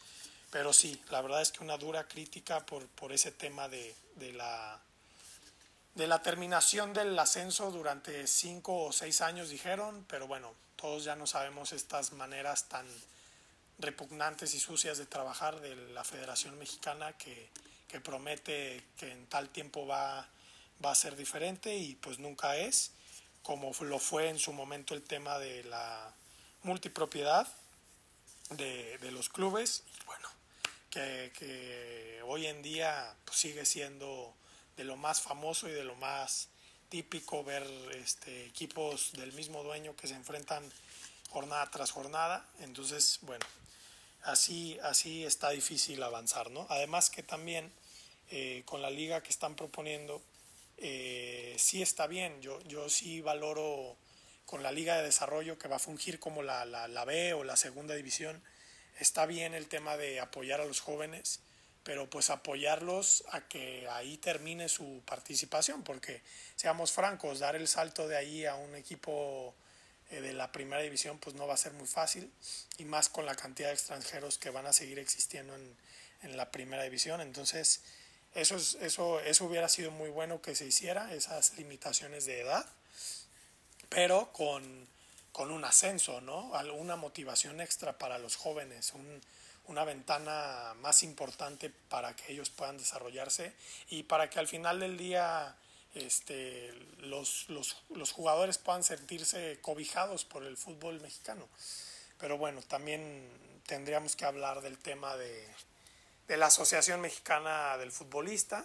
Pero 0.50 0.72
sí, 0.72 1.00
la 1.10 1.20
verdad 1.20 1.42
es 1.42 1.52
que 1.52 1.62
una 1.62 1.76
dura 1.76 2.08
crítica 2.08 2.64
por, 2.66 2.86
por 2.88 3.12
ese 3.12 3.30
tema 3.30 3.68
de, 3.68 3.94
de, 4.16 4.32
la, 4.32 4.80
de 5.94 6.06
la 6.06 6.22
terminación 6.22 6.92
del 6.92 7.18
ascenso 7.18 7.70
durante 7.70 8.26
cinco 8.26 8.84
o 8.84 8.92
seis 8.92 9.20
años, 9.20 9.48
dijeron. 9.48 10.04
Pero 10.08 10.26
bueno, 10.26 10.54
todos 10.76 11.04
ya 11.04 11.16
no 11.16 11.26
sabemos 11.26 11.72
estas 11.72 12.12
maneras 12.12 12.68
tan 12.68 12.86
repugnantes 13.78 14.54
y 14.54 14.60
sucias 14.60 14.98
de 14.98 15.06
trabajar 15.06 15.60
de 15.60 15.74
la 15.92 16.04
Federación 16.04 16.58
Mexicana 16.58 17.14
que, 17.14 17.50
que 17.88 18.00
promete 18.00 18.84
que 18.96 19.10
en 19.10 19.26
tal 19.26 19.48
tiempo 19.48 19.86
va, 19.86 20.28
va 20.84 20.92
a 20.92 20.94
ser 20.94 21.16
diferente 21.16 21.74
y 21.74 21.94
pues 21.96 22.18
nunca 22.18 22.56
es, 22.56 22.92
como 23.42 23.72
lo 23.80 23.98
fue 23.98 24.28
en 24.28 24.38
su 24.38 24.52
momento 24.52 24.94
el 24.94 25.02
tema 25.02 25.38
de 25.38 25.64
la 25.64 26.12
multipropiedad 26.62 27.48
de, 28.50 28.98
de 28.98 29.12
los 29.12 29.28
clubes, 29.28 29.84
y 29.86 30.04
bueno, 30.04 30.28
que, 30.90 31.32
que, 31.38 32.20
hoy 32.26 32.46
en 32.46 32.62
día 32.62 33.14
pues 33.24 33.38
sigue 33.38 33.64
siendo 33.64 34.34
de 34.80 34.84
lo 34.84 34.96
más 34.96 35.20
famoso 35.20 35.68
y 35.68 35.72
de 35.72 35.84
lo 35.84 35.94
más 35.96 36.48
típico 36.88 37.44
ver 37.44 37.66
este, 37.96 38.46
equipos 38.46 39.12
del 39.12 39.30
mismo 39.34 39.62
dueño 39.62 39.94
que 39.94 40.08
se 40.08 40.14
enfrentan 40.14 40.64
jornada 41.28 41.70
tras 41.70 41.90
jornada. 41.90 42.48
Entonces, 42.60 43.18
bueno, 43.20 43.44
así, 44.22 44.78
así 44.82 45.22
está 45.26 45.50
difícil 45.50 46.02
avanzar, 46.02 46.50
¿no? 46.50 46.66
Además 46.70 47.10
que 47.10 47.22
también 47.22 47.70
eh, 48.30 48.62
con 48.64 48.80
la 48.80 48.88
liga 48.88 49.22
que 49.22 49.28
están 49.28 49.54
proponiendo, 49.54 50.22
eh, 50.78 51.54
sí 51.58 51.82
está 51.82 52.06
bien, 52.06 52.40
yo, 52.40 52.58
yo 52.62 52.88
sí 52.88 53.20
valoro 53.20 53.98
con 54.46 54.62
la 54.62 54.72
liga 54.72 54.96
de 54.96 55.02
desarrollo 55.02 55.58
que 55.58 55.68
va 55.68 55.76
a 55.76 55.78
fungir 55.78 56.18
como 56.18 56.42
la, 56.42 56.64
la, 56.64 56.88
la 56.88 57.04
B 57.04 57.34
o 57.34 57.44
la 57.44 57.56
segunda 57.56 57.94
división, 57.94 58.42
está 58.98 59.26
bien 59.26 59.52
el 59.52 59.68
tema 59.68 59.98
de 59.98 60.20
apoyar 60.20 60.62
a 60.62 60.64
los 60.64 60.80
jóvenes, 60.80 61.40
pero 61.82 62.08
pues 62.08 62.30
apoyarlos 62.30 63.24
a 63.30 63.40
que 63.42 63.88
ahí 63.90 64.16
termine 64.18 64.68
su 64.68 65.02
participación, 65.04 65.82
porque 65.82 66.22
seamos 66.56 66.92
francos, 66.92 67.38
dar 67.38 67.56
el 67.56 67.68
salto 67.68 68.06
de 68.06 68.16
ahí 68.16 68.44
a 68.44 68.54
un 68.54 68.74
equipo 68.74 69.54
eh, 70.10 70.20
de 70.20 70.32
la 70.32 70.52
primera 70.52 70.82
división 70.82 71.18
pues 71.18 71.36
no 71.36 71.46
va 71.46 71.54
a 71.54 71.56
ser 71.56 71.72
muy 71.72 71.86
fácil 71.86 72.30
y 72.78 72.84
más 72.84 73.08
con 73.08 73.26
la 73.26 73.34
cantidad 73.34 73.68
de 73.68 73.74
extranjeros 73.74 74.38
que 74.38 74.50
van 74.50 74.66
a 74.66 74.72
seguir 74.72 74.98
existiendo 74.98 75.54
en, 75.54 75.76
en 76.22 76.36
la 76.36 76.50
primera 76.50 76.82
división. 76.82 77.20
Entonces 77.20 77.82
eso, 78.34 78.56
es, 78.56 78.74
eso, 78.80 79.20
eso 79.20 79.44
hubiera 79.44 79.68
sido 79.68 79.90
muy 79.90 80.08
bueno 80.10 80.40
que 80.40 80.54
se 80.54 80.66
hiciera 80.66 81.12
esas 81.14 81.56
limitaciones 81.56 82.26
de 82.26 82.40
edad 82.40 82.66
pero 83.88 84.32
con, 84.32 84.86
con 85.32 85.50
un 85.50 85.64
ascenso 85.64 86.20
no 86.20 86.54
alguna 86.54 86.94
motivación 86.94 87.60
extra 87.60 87.98
para 87.98 88.18
los 88.18 88.36
jóvenes 88.36 88.92
un, 88.94 89.20
una 89.66 89.84
ventana 89.84 90.74
más 90.80 91.02
importante 91.02 91.70
para 91.88 92.14
que 92.16 92.32
ellos 92.32 92.50
puedan 92.50 92.78
desarrollarse 92.78 93.52
y 93.88 94.02
para 94.02 94.28
que 94.28 94.38
al 94.38 94.48
final 94.48 94.80
del 94.80 94.96
día 94.96 95.56
este, 95.94 96.72
los, 96.98 97.48
los, 97.48 97.76
los, 97.90 98.12
jugadores 98.12 98.58
puedan 98.58 98.84
sentirse 98.84 99.58
cobijados 99.60 100.24
por 100.24 100.44
el 100.44 100.56
fútbol 100.56 101.00
mexicano. 101.00 101.48
Pero 102.18 102.38
bueno, 102.38 102.62
también 102.62 103.28
tendríamos 103.66 104.16
que 104.16 104.24
hablar 104.24 104.60
del 104.60 104.78
tema 104.78 105.16
de, 105.16 105.48
de 106.28 106.36
la 106.36 106.46
Asociación 106.46 107.00
Mexicana 107.00 107.76
del 107.76 107.90
Futbolista, 107.90 108.64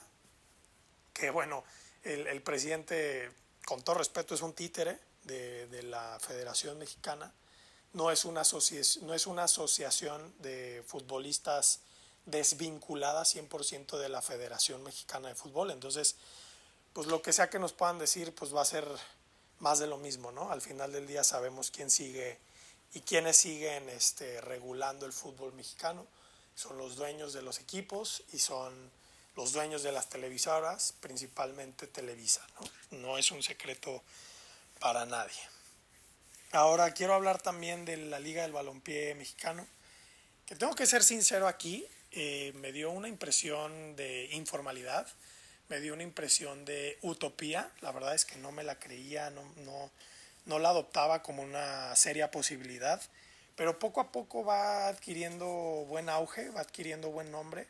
que 1.14 1.30
bueno, 1.30 1.64
el, 2.04 2.28
el, 2.28 2.42
presidente, 2.42 3.32
con 3.66 3.82
todo 3.84 3.98
respeto, 3.98 4.36
es 4.36 4.42
un 4.42 4.54
títere 4.54 5.00
de, 5.24 5.68
de 5.68 5.84
la 5.84 6.20
Federación 6.20 6.78
Mexicana, 6.78 7.32
no 7.96 8.12
es, 8.12 8.26
una 8.26 8.44
no 9.02 9.14
es 9.14 9.26
una 9.26 9.44
asociación 9.44 10.34
de 10.40 10.84
futbolistas 10.86 11.80
desvinculada 12.26 13.24
100% 13.24 13.98
de 13.98 14.10
la 14.10 14.22
Federación 14.22 14.84
Mexicana 14.84 15.30
de 15.30 15.36
Fútbol, 15.36 15.72
entonces 15.72 16.16
pues 16.94 17.08
lo 17.08 17.22
que 17.22 17.34
sea 17.34 17.50
que 17.50 17.60
nos 17.60 17.74
puedan 17.74 18.00
decir, 18.00 18.34
pues 18.36 18.56
va 18.56 18.62
a 18.62 18.66
ser 18.66 18.86
más 19.60 19.80
de 19.80 19.88
lo 19.88 19.98
mismo, 19.98 20.32
¿no? 20.32 20.52
Al 20.52 20.62
final 20.62 20.92
del 20.92 21.08
día 21.08 21.24
sabemos 21.24 21.72
quién 21.72 21.90
sigue 21.90 22.38
y 22.94 23.02
quiénes 23.02 23.38
siguen 23.38 23.90
este, 23.90 24.40
regulando 24.42 25.06
el 25.06 25.12
fútbol 25.12 25.54
mexicano. 25.54 26.06
Son 26.56 26.78
los 26.78 26.96
dueños 26.96 27.34
de 27.34 27.42
los 27.42 27.60
equipos 27.60 28.24
y 28.32 28.40
son 28.40 28.92
los 29.36 29.52
dueños 29.52 29.84
de 29.84 29.92
las 29.92 30.10
televisoras, 30.10 30.94
principalmente 31.02 31.88
Televisa, 31.88 32.46
¿no? 32.60 33.00
No 33.00 33.18
es 33.18 33.32
un 33.32 33.44
secreto 33.44 34.02
para 34.80 35.06
nadie. 35.06 35.55
Ahora 36.56 36.92
quiero 36.92 37.14
hablar 37.14 37.42
también 37.42 37.86
de 37.86 37.98
la 37.98 38.20
Liga 38.20 38.42
del 38.42 38.52
Balompié 38.52 39.14
Mexicano, 39.16 39.68
que 40.46 40.56
tengo 40.56 40.74
que 40.76 40.86
ser 40.86 41.04
sincero 41.04 41.48
aquí, 41.48 41.86
eh, 42.12 42.54
me 42.56 42.72
dio 42.72 42.92
una 42.92 43.08
impresión 43.08 43.96
de 43.96 44.30
informalidad 44.32 45.08
me 45.70 45.80
dio 45.80 45.94
una 45.94 46.04
impresión 46.04 46.66
de 46.66 46.98
utopía. 47.02 47.70
La 47.82 47.92
verdad 47.92 48.16
es 48.16 48.26
que 48.26 48.38
no 48.38 48.52
me 48.52 48.64
la 48.64 48.80
creía, 48.80 49.32
no, 49.32 50.60
la 50.60 50.70
adoptaba 50.70 51.24
como 51.24 51.44
una 51.44 51.96
seria 51.96 52.32
posibilidad. 52.32 53.02
Pero 53.56 53.80
poco 53.80 54.02
a 54.02 54.12
poco 54.12 54.44
va 54.44 54.88
adquiriendo 54.88 55.48
buen 55.88 56.10
auge, 56.10 56.50
va 56.50 56.62
adquiriendo 56.62 57.10
buen 57.10 57.32
nombre. 57.32 57.68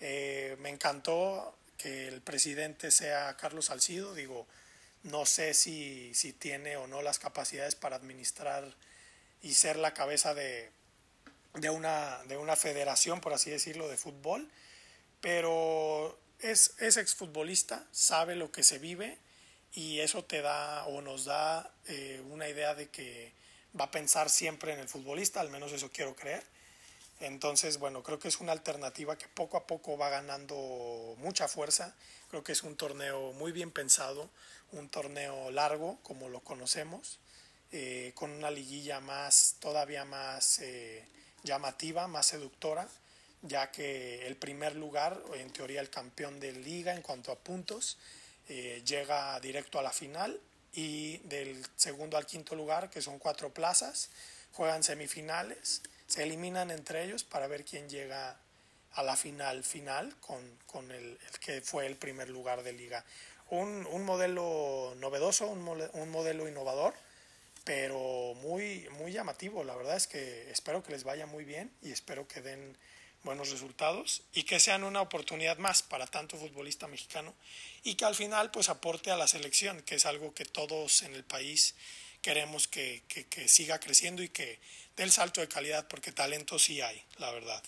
Eh, 0.00 0.56
me 0.60 0.68
encantó 0.68 1.54
que 1.78 2.08
el 2.08 2.20
presidente 2.20 2.90
sea 2.90 3.36
Carlos 3.36 3.66
Salcido. 3.66 4.14
Digo, 4.14 4.46
no 5.02 5.26
sé 5.26 5.54
si, 5.54 6.14
si 6.14 6.32
tiene 6.32 6.76
o 6.76 6.86
no 6.86 7.02
las 7.02 7.18
capacidades 7.18 7.74
para 7.74 7.96
administrar 7.96 8.64
y 9.42 9.54
ser 9.54 9.76
la 9.76 9.94
cabeza 9.94 10.34
de, 10.34 10.70
de, 11.54 11.70
una, 11.70 12.22
de 12.24 12.36
una 12.36 12.56
federación, 12.56 13.20
por 13.20 13.32
así 13.32 13.50
decirlo, 13.50 13.88
de 13.88 13.96
fútbol. 13.96 14.48
Pero 15.20 16.18
es, 16.40 16.74
es 16.78 16.96
exfutbolista, 16.96 17.86
sabe 17.90 18.36
lo 18.36 18.52
que 18.52 18.62
se 18.62 18.78
vive 18.78 19.18
y 19.74 20.00
eso 20.00 20.24
te 20.24 20.42
da 20.42 20.84
o 20.86 21.00
nos 21.00 21.24
da 21.24 21.72
eh, 21.86 22.22
una 22.30 22.48
idea 22.48 22.74
de 22.74 22.88
que 22.90 23.32
va 23.78 23.86
a 23.86 23.90
pensar 23.90 24.28
siempre 24.28 24.72
en 24.72 24.80
el 24.80 24.88
futbolista, 24.88 25.40
al 25.40 25.50
menos 25.50 25.72
eso 25.72 25.90
quiero 25.90 26.14
creer. 26.14 26.44
Entonces, 27.20 27.78
bueno, 27.78 28.02
creo 28.02 28.18
que 28.18 28.28
es 28.28 28.40
una 28.40 28.52
alternativa 28.52 29.16
que 29.16 29.28
poco 29.28 29.56
a 29.56 29.66
poco 29.66 29.96
va 29.96 30.10
ganando 30.10 31.14
mucha 31.18 31.46
fuerza. 31.46 31.94
Creo 32.28 32.42
que 32.42 32.52
es 32.52 32.64
un 32.64 32.76
torneo 32.76 33.32
muy 33.34 33.52
bien 33.52 33.70
pensado, 33.70 34.28
un 34.72 34.88
torneo 34.88 35.50
largo, 35.50 35.98
como 36.02 36.28
lo 36.28 36.40
conocemos, 36.40 37.18
eh, 37.70 38.12
con 38.14 38.30
una 38.30 38.50
liguilla 38.50 39.00
más, 39.00 39.56
todavía 39.60 40.04
más 40.04 40.58
eh, 40.58 41.04
llamativa, 41.42 42.06
más 42.08 42.26
seductora 42.26 42.88
ya 43.42 43.70
que 43.70 44.26
el 44.26 44.36
primer 44.36 44.76
lugar, 44.76 45.20
en 45.34 45.50
teoría 45.52 45.80
el 45.80 45.90
campeón 45.90 46.38
de 46.40 46.52
liga 46.52 46.94
en 46.94 47.02
cuanto 47.02 47.32
a 47.32 47.38
puntos, 47.38 47.98
eh, 48.48 48.82
llega 48.86 49.38
directo 49.40 49.78
a 49.78 49.82
la 49.82 49.90
final 49.90 50.40
y 50.72 51.18
del 51.18 51.64
segundo 51.76 52.16
al 52.16 52.26
quinto 52.26 52.54
lugar, 52.54 52.88
que 52.88 53.02
son 53.02 53.18
cuatro 53.18 53.52
plazas, 53.52 54.10
juegan 54.52 54.82
semifinales, 54.82 55.82
se 56.06 56.22
eliminan 56.22 56.70
entre 56.70 57.04
ellos 57.04 57.24
para 57.24 57.46
ver 57.48 57.64
quién 57.64 57.88
llega 57.88 58.38
a 58.92 59.02
la 59.02 59.16
final 59.16 59.64
final 59.64 60.14
con, 60.20 60.58
con 60.66 60.90
el, 60.90 61.18
el, 61.26 61.38
que 61.40 61.62
fue 61.62 61.86
el 61.86 61.96
primer 61.96 62.28
lugar 62.28 62.62
de 62.62 62.72
liga. 62.72 63.04
Un, 63.52 63.86
un 63.90 64.04
modelo 64.04 64.94
novedoso, 64.96 65.46
un, 65.46 65.68
un 65.68 66.10
modelo 66.10 66.48
innovador, 66.48 66.94
pero 67.64 68.34
muy, 68.40 68.88
muy 68.92 69.12
llamativo. 69.12 69.62
La 69.62 69.76
verdad 69.76 69.96
es 69.96 70.06
que 70.06 70.50
espero 70.50 70.82
que 70.82 70.92
les 70.92 71.04
vaya 71.04 71.26
muy 71.26 71.44
bien 71.44 71.70
y 71.82 71.92
espero 71.92 72.26
que 72.26 72.40
den 72.40 72.76
buenos 73.24 73.50
resultados 73.50 74.22
y 74.32 74.44
que 74.44 74.58
sean 74.58 74.84
una 74.84 75.00
oportunidad 75.00 75.58
más 75.58 75.82
para 75.82 76.06
tanto 76.06 76.36
futbolista 76.36 76.88
mexicano 76.88 77.34
y 77.84 77.94
que 77.94 78.04
al 78.04 78.14
final 78.14 78.50
pues 78.50 78.68
aporte 78.68 79.10
a 79.10 79.16
la 79.16 79.28
selección, 79.28 79.82
que 79.82 79.96
es 79.96 80.06
algo 80.06 80.34
que 80.34 80.44
todos 80.44 81.02
en 81.02 81.14
el 81.14 81.24
país 81.24 81.74
queremos 82.22 82.68
que, 82.68 83.02
que, 83.08 83.48
siga 83.48 83.80
creciendo 83.80 84.22
y 84.22 84.28
que 84.28 84.60
dé 84.96 85.02
el 85.02 85.12
salto 85.12 85.40
de 85.40 85.48
calidad, 85.48 85.88
porque 85.88 86.12
talento 86.12 86.58
sí 86.58 86.80
hay, 86.80 87.04
la 87.18 87.30
verdad. 87.32 87.62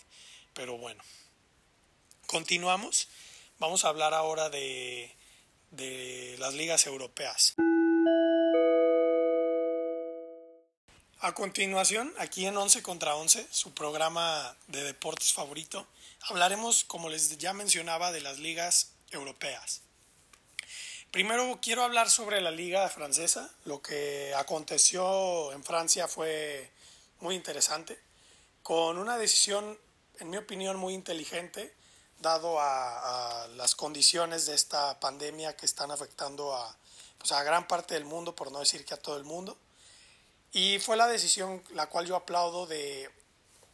Pero 0.55 0.79
bueno, 0.79 1.03
continuamos. 2.27 3.09
Vamos 3.59 3.85
a 3.85 3.89
hablar 3.89 4.15
ahora 4.15 4.51
de, 4.51 5.13
de 5.77 6.37
las 6.39 6.55
ligas 6.55 6.87
europeas. 6.87 7.55
A 11.21 11.33
continuación, 11.33 12.13
aquí 12.19 12.47
en 12.47 12.57
11 12.57 12.83
contra 12.83 13.17
11, 13.17 13.47
su 13.51 13.73
programa 13.73 14.57
de 14.67 14.83
deportes 14.85 15.33
favorito, 15.33 15.87
hablaremos, 16.29 16.85
como 16.85 17.09
les 17.09 17.39
ya 17.39 17.55
mencionaba, 17.55 18.13
de 18.13 18.21
las 18.21 18.39
ligas 18.39 18.93
europeas. 19.11 19.81
Primero 21.11 21.61
quiero 21.63 21.83
hablar 21.83 22.11
sobre 22.11 22.41
la 22.41 22.51
liga 22.51 22.89
francesa. 22.89 23.49
Lo 23.65 23.81
que 23.81 24.35
aconteció 24.37 25.53
en 25.53 25.65
Francia 25.65 26.09
fue 26.09 26.71
muy 27.21 27.37
interesante, 27.37 27.99
con 28.63 28.99
una 28.99 29.17
decisión, 29.17 29.79
en 30.19 30.31
mi 30.31 30.37
opinión, 30.37 30.77
muy 30.77 30.93
inteligente, 30.93 31.73
dado 32.21 32.61
a, 32.61 33.47
las 33.57 33.75
condiciones 33.75 34.47
de 34.47 34.55
esta 34.55 34.99
pandemia 34.99 35.57
que 35.57 35.67
están 35.67 35.91
afectando 35.91 36.55
a, 36.55 36.77
pues, 37.19 37.33
a 37.33 37.43
gran 37.43 37.69
parte 37.69 37.95
del 37.95 38.05
mundo, 38.05 38.35
por 38.35 38.51
no 38.51 38.61
decir 38.61 38.85
que 38.85 38.95
a 38.95 38.97
todo 38.97 39.17
el 39.17 39.25
mundo. 39.25 39.57
Y 40.53 40.79
fue 40.79 40.97
la 40.97 41.07
decisión 41.07 41.63
la 41.71 41.89
cual 41.89 42.07
yo 42.07 42.17
aplaudo 42.17 42.67
de 42.67 43.11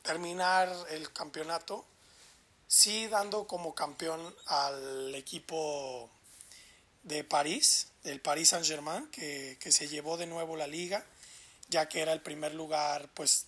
terminar 0.03 0.75
el 0.91 1.13
campeonato, 1.13 1.85
sí 2.67 3.07
dando 3.09 3.47
como 3.47 3.75
campeón 3.75 4.35
al 4.47 5.15
equipo 5.15 6.11
de 7.03 7.25
París, 7.25 7.89
del 8.03 8.21
Paris 8.21 8.51
Saint-Germain, 8.51 9.09
que, 9.09 9.57
se 9.71 9.89
llevó 9.89 10.17
de 10.17 10.27
nuevo 10.27 10.57
la 10.57 10.67
liga, 10.67 11.05
ya 11.69 11.89
que 11.89 12.01
era 12.01 12.13
el 12.13 12.21
primer 12.21 12.55
lugar 12.55 13.09
pues, 13.15 13.47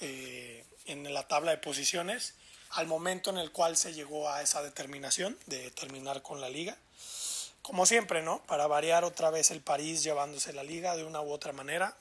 eh, 0.00 0.64
en 0.86 1.12
la 1.12 1.28
tabla 1.28 1.50
de 1.52 1.58
posiciones, 1.58 2.34
al 2.70 2.86
momento 2.86 3.30
en 3.30 3.38
el 3.38 3.50
cual 3.50 3.76
se 3.76 3.92
llegó 3.92 4.30
a 4.30 4.42
esa 4.42 4.62
determinación 4.62 5.36
de 5.46 5.70
terminar 5.72 6.22
con 6.22 6.40
la 6.40 6.48
liga. 6.48 6.76
Como 7.62 7.84
siempre, 7.84 8.22
¿no? 8.22 8.42
Para 8.44 8.66
variar 8.66 9.04
otra 9.04 9.30
vez 9.30 9.50
el 9.50 9.60
París 9.60 10.02
llevándose 10.02 10.52
la 10.52 10.62
liga 10.62 10.96
de 10.96 11.04
una 11.04 11.20
u 11.20 11.30
otra 11.30 11.52
manera, 11.52 11.96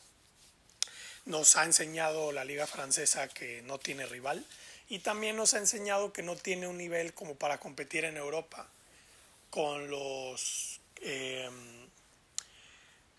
nos 1.26 1.56
ha 1.56 1.64
enseñado 1.64 2.32
la 2.32 2.46
liga 2.46 2.66
francesa 2.66 3.28
que 3.28 3.62
no 3.64 3.78
tiene 3.78 4.06
rival 4.06 4.46
y 4.90 5.00
también 5.00 5.36
nos 5.36 5.54
ha 5.54 5.58
enseñado 5.58 6.14
que 6.14 6.24
no 6.24 6.36
tiene 6.36 6.68
un 6.68 6.78
nivel 6.78 7.14
como 7.14 7.36
para 7.36 7.60
competir 7.60 8.06
en 8.06 8.18
Europa 8.18 8.68
con 9.50 9.90
los 9.90 10.80
em, 11.02 11.80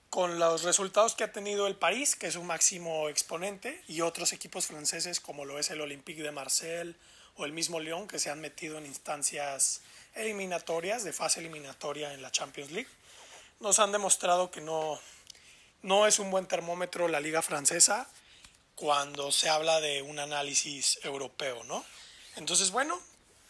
con 0.08 0.40
los 0.40 0.64
resultados 0.64 1.14
que 1.14 1.22
ha 1.22 1.32
tenido 1.32 1.68
el 1.68 1.76
París, 1.76 2.16
que 2.16 2.26
es 2.26 2.34
un 2.34 2.46
máximo 2.46 3.08
exponente, 3.08 3.80
y 3.86 4.00
otros 4.00 4.32
equipos 4.32 4.66
franceses 4.66 5.20
como 5.20 5.44
lo 5.44 5.60
es 5.60 5.70
el 5.70 5.80
Olympique 5.80 6.22
de 6.22 6.32
Marseille 6.32 6.96
o 7.40 7.46
el 7.46 7.52
mismo 7.52 7.80
Lyon, 7.80 8.06
que 8.06 8.18
se 8.18 8.28
han 8.28 8.40
metido 8.40 8.76
en 8.76 8.84
instancias 8.84 9.80
eliminatorias, 10.14 11.04
de 11.04 11.12
fase 11.14 11.40
eliminatoria 11.40 12.12
en 12.12 12.20
la 12.20 12.30
Champions 12.30 12.70
League, 12.70 12.90
nos 13.60 13.78
han 13.78 13.92
demostrado 13.92 14.50
que 14.50 14.60
no, 14.60 15.00
no 15.82 16.06
es 16.06 16.18
un 16.18 16.30
buen 16.30 16.46
termómetro 16.46 17.08
la 17.08 17.18
liga 17.18 17.40
francesa 17.40 18.08
cuando 18.74 19.32
se 19.32 19.48
habla 19.48 19.80
de 19.80 20.02
un 20.02 20.18
análisis 20.18 20.98
europeo, 21.02 21.64
¿no? 21.64 21.84
Entonces, 22.36 22.70
bueno, 22.70 23.00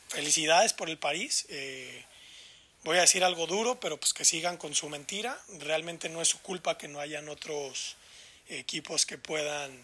felicidades 0.09 0.73
por 0.73 0.89
el 0.89 0.99
París. 0.99 1.47
Eh, 1.49 2.05
voy 2.85 2.99
a 2.99 3.03
decir 3.03 3.25
algo 3.25 3.47
duro, 3.47 3.81
pero 3.81 3.99
pues 3.99 4.15
que 4.15 4.25
sigan 4.25 4.57
con 4.57 4.75
su 4.75 4.89
mentira. 4.89 5.37
Realmente 5.59 6.09
no 6.09 6.23
es 6.23 6.29
su 6.29 6.41
culpa 6.43 6.79
que 6.79 6.87
no 6.87 7.01
hayan 7.01 7.29
otros 7.29 7.97
equipos 8.49 9.05
que 9.05 9.19
puedan, 9.19 9.77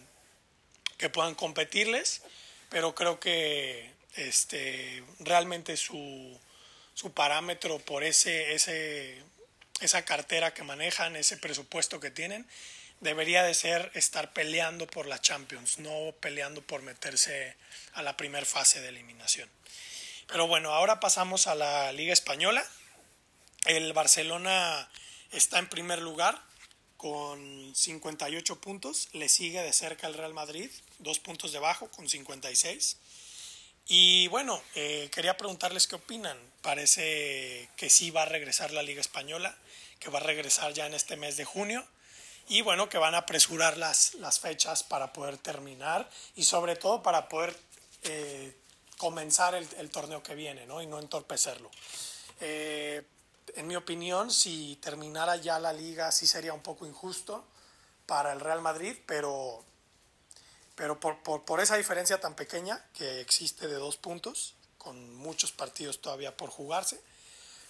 que 0.97 1.09
puedan 1.09 1.35
competirles, 1.35 2.21
pero 2.69 2.95
creo 2.95 3.19
que 3.19 3.96
este, 4.17 5.03
realmente 5.19 5.77
su, 5.77 6.39
su 6.93 7.13
parámetro 7.13 7.79
por 7.79 8.03
ese, 8.03 8.53
ese 8.53 9.23
esa 9.79 10.03
cartera 10.05 10.53
que 10.53 10.63
manejan, 10.63 11.15
ese 11.15 11.37
presupuesto 11.37 11.99
que 11.99 12.11
tienen, 12.11 12.47
debería 12.99 13.43
de 13.43 13.53
ser 13.53 13.91
estar 13.93 14.33
peleando 14.33 14.87
por 14.87 15.05
la 15.05 15.21
Champions, 15.21 15.79
no 15.79 16.13
peleando 16.19 16.61
por 16.61 16.81
meterse 16.81 17.55
a 17.93 18.01
la 18.01 18.17
primera 18.17 18.45
fase 18.45 18.81
de 18.81 18.89
eliminación. 18.89 19.49
Pero 20.27 20.47
bueno, 20.47 20.73
ahora 20.73 20.99
pasamos 20.99 21.47
a 21.47 21.55
la 21.55 21.91
Liga 21.91 22.11
Española. 22.11 22.65
El 23.65 23.93
Barcelona 23.93 24.89
está 25.31 25.59
en 25.59 25.69
primer 25.69 26.01
lugar 26.01 26.41
con 26.97 27.73
58 27.75 28.59
puntos, 28.59 29.09
le 29.13 29.29
sigue 29.29 29.61
de 29.61 29.71
cerca 29.71 30.07
el 30.07 30.15
Real 30.15 30.33
Madrid, 30.33 30.71
dos 30.97 31.19
puntos 31.19 31.51
debajo 31.51 31.89
con 31.91 32.09
56. 32.09 32.97
Y 33.87 34.27
bueno, 34.27 34.61
eh, 34.75 35.09
quería 35.13 35.37
preguntarles 35.37 35.87
qué 35.87 35.95
opinan. 35.95 36.37
Parece 36.61 37.69
que 37.77 37.89
sí 37.89 38.11
va 38.11 38.23
a 38.23 38.25
regresar 38.25 38.71
la 38.71 38.83
Liga 38.83 38.99
Española, 38.99 39.55
que 39.99 40.09
va 40.09 40.19
a 40.19 40.23
regresar 40.23 40.73
ya 40.73 40.85
en 40.85 40.93
este 40.93 41.15
mes 41.15 41.37
de 41.37 41.45
junio. 41.45 41.85
Y 42.49 42.61
bueno, 42.61 42.89
que 42.89 42.97
van 42.97 43.15
a 43.15 43.19
apresurar 43.19 43.77
las, 43.77 44.15
las 44.15 44.39
fechas 44.39 44.83
para 44.83 45.13
poder 45.13 45.37
terminar 45.37 46.09
y 46.35 46.43
sobre 46.43 46.75
todo 46.75 47.01
para 47.01 47.27
poder 47.29 47.55
eh, 48.03 48.53
comenzar 48.97 49.55
el, 49.55 49.89
torneo 49.89 50.23
que 50.23 50.35
viene 50.35 50.65
¿no? 50.65 50.81
y 50.81 50.87
no 50.87 50.99
entorpecerlo. 50.99 51.69
Eh, 52.39 53.03
en 53.55 53.67
mi 53.67 53.75
opinión, 53.75 54.31
si 54.31 54.77
terminara 54.81 55.37
ya 55.37 55.59
la 55.59 55.71
liga, 55.71 56.11
sí 56.11 56.27
sería 56.27 56.53
un 56.53 56.61
poco 56.61 56.85
injusto 56.85 57.45
para 58.05 58.33
el 58.33 58.39
Real 58.39 58.61
Madrid, 58.61 58.97
pero 59.05 59.63
pero 60.77 60.99
por, 60.99 61.17
por, 61.23 61.43
por, 61.43 61.59
esa 61.59 61.75
diferencia 61.75 62.21
tan 62.21 62.35
pequeña 62.35 62.85
que 62.93 63.19
existe 63.19 63.67
de 63.67 63.73
dos 63.73 63.97
puntos, 63.97 64.53
con 64.77 65.15
muchos 65.15 65.51
partidos 65.51 65.99
todavía 65.99 66.37
por 66.37 66.51
jugarse. 66.51 67.01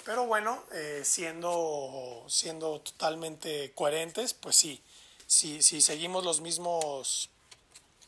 Pero 0.04 0.26
bueno, 0.26 0.62
eh, 0.74 1.02
siendo, 1.06 2.26
siendo 2.28 2.82
totalmente 2.82 3.72
coherentes, 3.74 4.34
pues 4.34 4.58
sí, 4.58 4.84
si, 5.26 5.64
si 5.64 5.80
seguimos 5.80 6.26
los 6.26 6.42
mismos, 6.42 7.30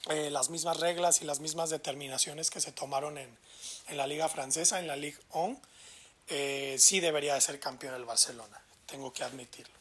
eh, 0.09 0.29
las 0.29 0.49
mismas 0.49 0.77
reglas 0.77 1.21
y 1.21 1.25
las 1.25 1.39
mismas 1.39 1.69
determinaciones 1.69 2.51
que 2.51 2.59
se 2.59 2.73
tomaron 2.73 3.17
en, 3.17 3.37
en 3.87 3.97
la 3.97 4.05
liga 4.05 4.27
francesa, 4.27 4.79
en 4.79 4.87
la 4.87 4.97
Ligue 4.97 5.17
1, 5.31 5.59
eh, 6.27 6.75
sí 6.77 6.99
debería 6.99 7.35
de 7.35 7.41
ser 7.41 7.59
campeón 7.59 7.95
el 7.95 8.05
Barcelona, 8.05 8.61
tengo 8.85 9.13
que 9.13 9.23
admitirlo. 9.23 9.73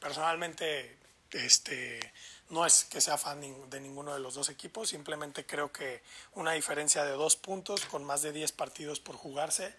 Personalmente, 0.00 0.96
este, 1.30 2.12
no 2.50 2.66
es 2.66 2.84
que 2.84 3.00
sea 3.00 3.18
fan 3.18 3.40
de 3.70 3.80
ninguno 3.80 4.14
de 4.14 4.20
los 4.20 4.34
dos 4.34 4.48
equipos, 4.48 4.90
simplemente 4.90 5.46
creo 5.46 5.72
que 5.72 6.02
una 6.34 6.52
diferencia 6.52 7.04
de 7.04 7.12
dos 7.12 7.36
puntos 7.36 7.84
con 7.86 8.04
más 8.04 8.22
de 8.22 8.32
10 8.32 8.52
partidos 8.52 9.00
por 9.00 9.16
jugarse, 9.16 9.74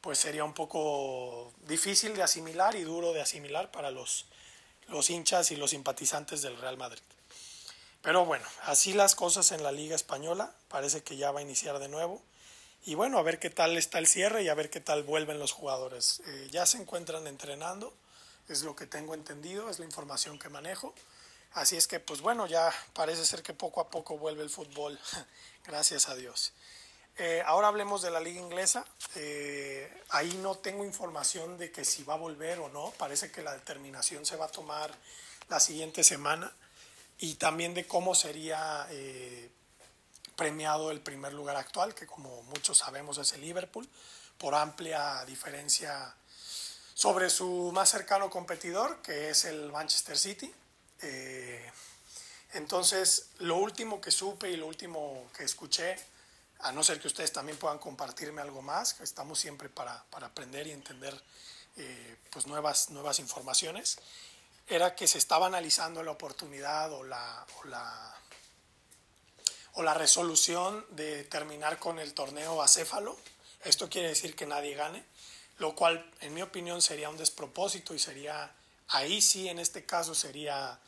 pues 0.00 0.18
sería 0.18 0.44
un 0.44 0.54
poco 0.54 1.52
difícil 1.66 2.14
de 2.14 2.22
asimilar 2.22 2.76
y 2.76 2.82
duro 2.82 3.12
de 3.12 3.20
asimilar 3.20 3.70
para 3.70 3.90
los, 3.90 4.26
los 4.88 5.10
hinchas 5.10 5.50
y 5.50 5.56
los 5.56 5.70
simpatizantes 5.70 6.42
del 6.42 6.56
Real 6.56 6.76
Madrid. 6.76 7.02
Pero 8.02 8.24
bueno, 8.24 8.46
así 8.62 8.92
las 8.92 9.14
cosas 9.14 9.50
en 9.52 9.62
la 9.62 9.72
Liga 9.72 9.96
Española, 9.96 10.54
parece 10.68 11.02
que 11.02 11.16
ya 11.16 11.32
va 11.32 11.40
a 11.40 11.42
iniciar 11.42 11.78
de 11.78 11.88
nuevo. 11.88 12.22
Y 12.86 12.94
bueno, 12.94 13.18
a 13.18 13.22
ver 13.22 13.38
qué 13.40 13.50
tal 13.50 13.76
está 13.76 13.98
el 13.98 14.06
cierre 14.06 14.42
y 14.44 14.48
a 14.48 14.54
ver 14.54 14.70
qué 14.70 14.80
tal 14.80 15.02
vuelven 15.02 15.38
los 15.38 15.52
jugadores. 15.52 16.22
Eh, 16.26 16.48
ya 16.52 16.64
se 16.64 16.78
encuentran 16.78 17.26
entrenando, 17.26 17.92
es 18.48 18.62
lo 18.62 18.76
que 18.76 18.86
tengo 18.86 19.14
entendido, 19.14 19.68
es 19.68 19.78
la 19.80 19.84
información 19.84 20.38
que 20.38 20.48
manejo. 20.48 20.94
Así 21.58 21.76
es 21.76 21.88
que, 21.88 21.98
pues 21.98 22.20
bueno, 22.20 22.46
ya 22.46 22.72
parece 22.92 23.26
ser 23.26 23.42
que 23.42 23.52
poco 23.52 23.80
a 23.80 23.90
poco 23.90 24.16
vuelve 24.16 24.44
el 24.44 24.48
fútbol, 24.48 24.96
gracias 25.66 26.08
a 26.08 26.14
Dios. 26.14 26.52
Eh, 27.16 27.42
ahora 27.44 27.66
hablemos 27.66 28.00
de 28.00 28.12
la 28.12 28.20
liga 28.20 28.40
inglesa. 28.40 28.84
Eh, 29.16 29.92
ahí 30.10 30.38
no 30.40 30.54
tengo 30.54 30.84
información 30.84 31.58
de 31.58 31.72
que 31.72 31.84
si 31.84 32.04
va 32.04 32.14
a 32.14 32.16
volver 32.16 32.60
o 32.60 32.68
no. 32.68 32.92
Parece 32.92 33.32
que 33.32 33.42
la 33.42 33.54
determinación 33.54 34.24
se 34.24 34.36
va 34.36 34.44
a 34.44 34.48
tomar 34.48 34.94
la 35.48 35.58
siguiente 35.58 36.04
semana. 36.04 36.52
Y 37.18 37.34
también 37.34 37.74
de 37.74 37.88
cómo 37.88 38.14
sería 38.14 38.86
eh, 38.90 39.50
premiado 40.36 40.92
el 40.92 41.00
primer 41.00 41.32
lugar 41.32 41.56
actual, 41.56 41.92
que 41.92 42.06
como 42.06 42.40
muchos 42.44 42.78
sabemos 42.78 43.18
es 43.18 43.32
el 43.32 43.40
Liverpool, 43.40 43.88
por 44.38 44.54
amplia 44.54 45.24
diferencia 45.24 46.14
sobre 46.94 47.30
su 47.30 47.72
más 47.74 47.88
cercano 47.88 48.30
competidor, 48.30 49.02
que 49.02 49.30
es 49.30 49.44
el 49.44 49.72
Manchester 49.72 50.16
City. 50.16 50.54
Eh, 51.02 51.70
entonces, 52.54 53.30
lo 53.38 53.56
último 53.56 54.00
que 54.00 54.10
supe 54.10 54.50
y 54.50 54.56
lo 54.56 54.66
último 54.66 55.30
que 55.36 55.44
escuché, 55.44 55.96
a 56.60 56.72
no 56.72 56.82
ser 56.82 57.00
que 57.00 57.08
ustedes 57.08 57.32
también 57.32 57.58
puedan 57.58 57.78
compartirme 57.78 58.40
algo 58.40 58.62
más, 58.62 59.00
estamos 59.00 59.38
siempre 59.38 59.68
para, 59.68 60.04
aprender 60.10 60.66
y 60.66 60.72
entender 60.72 61.20
eh, 61.76 62.16
pues 62.30 62.46
nuevas, 62.46 62.90
nuevas 62.90 63.18
informaciones, 63.18 63.98
era 64.66 64.94
que 64.94 65.06
se 65.06 65.18
estaba 65.18 65.46
analizando 65.46 66.02
la 66.02 66.10
oportunidad 66.10 66.92
o 66.92 67.04
la, 67.04 67.46
o 69.74 69.82
la 69.82 69.94
resolución 69.94 70.84
de 70.90 71.24
terminar 71.24 71.78
con 71.78 71.98
el 71.98 72.12
torneo 72.14 72.60
acéfalo. 72.62 73.16
Esto 73.64 73.88
quiere 73.88 74.08
decir 74.08 74.34
que 74.34 74.46
nadie 74.46 74.74
gane, 74.74 75.04
lo 75.58 75.74
cual 75.74 76.10
en 76.20 76.34
mi 76.34 76.42
opinión 76.42 76.82
sería 76.82 77.08
un 77.08 77.16
despropósito 77.16 77.94
y 77.94 77.98
sería, 77.98 78.52
ahí 78.88 79.20
sí 79.20 79.48
en 79.48 79.58
este 79.58 79.84
caso 79.86 80.14
sería 80.14 80.78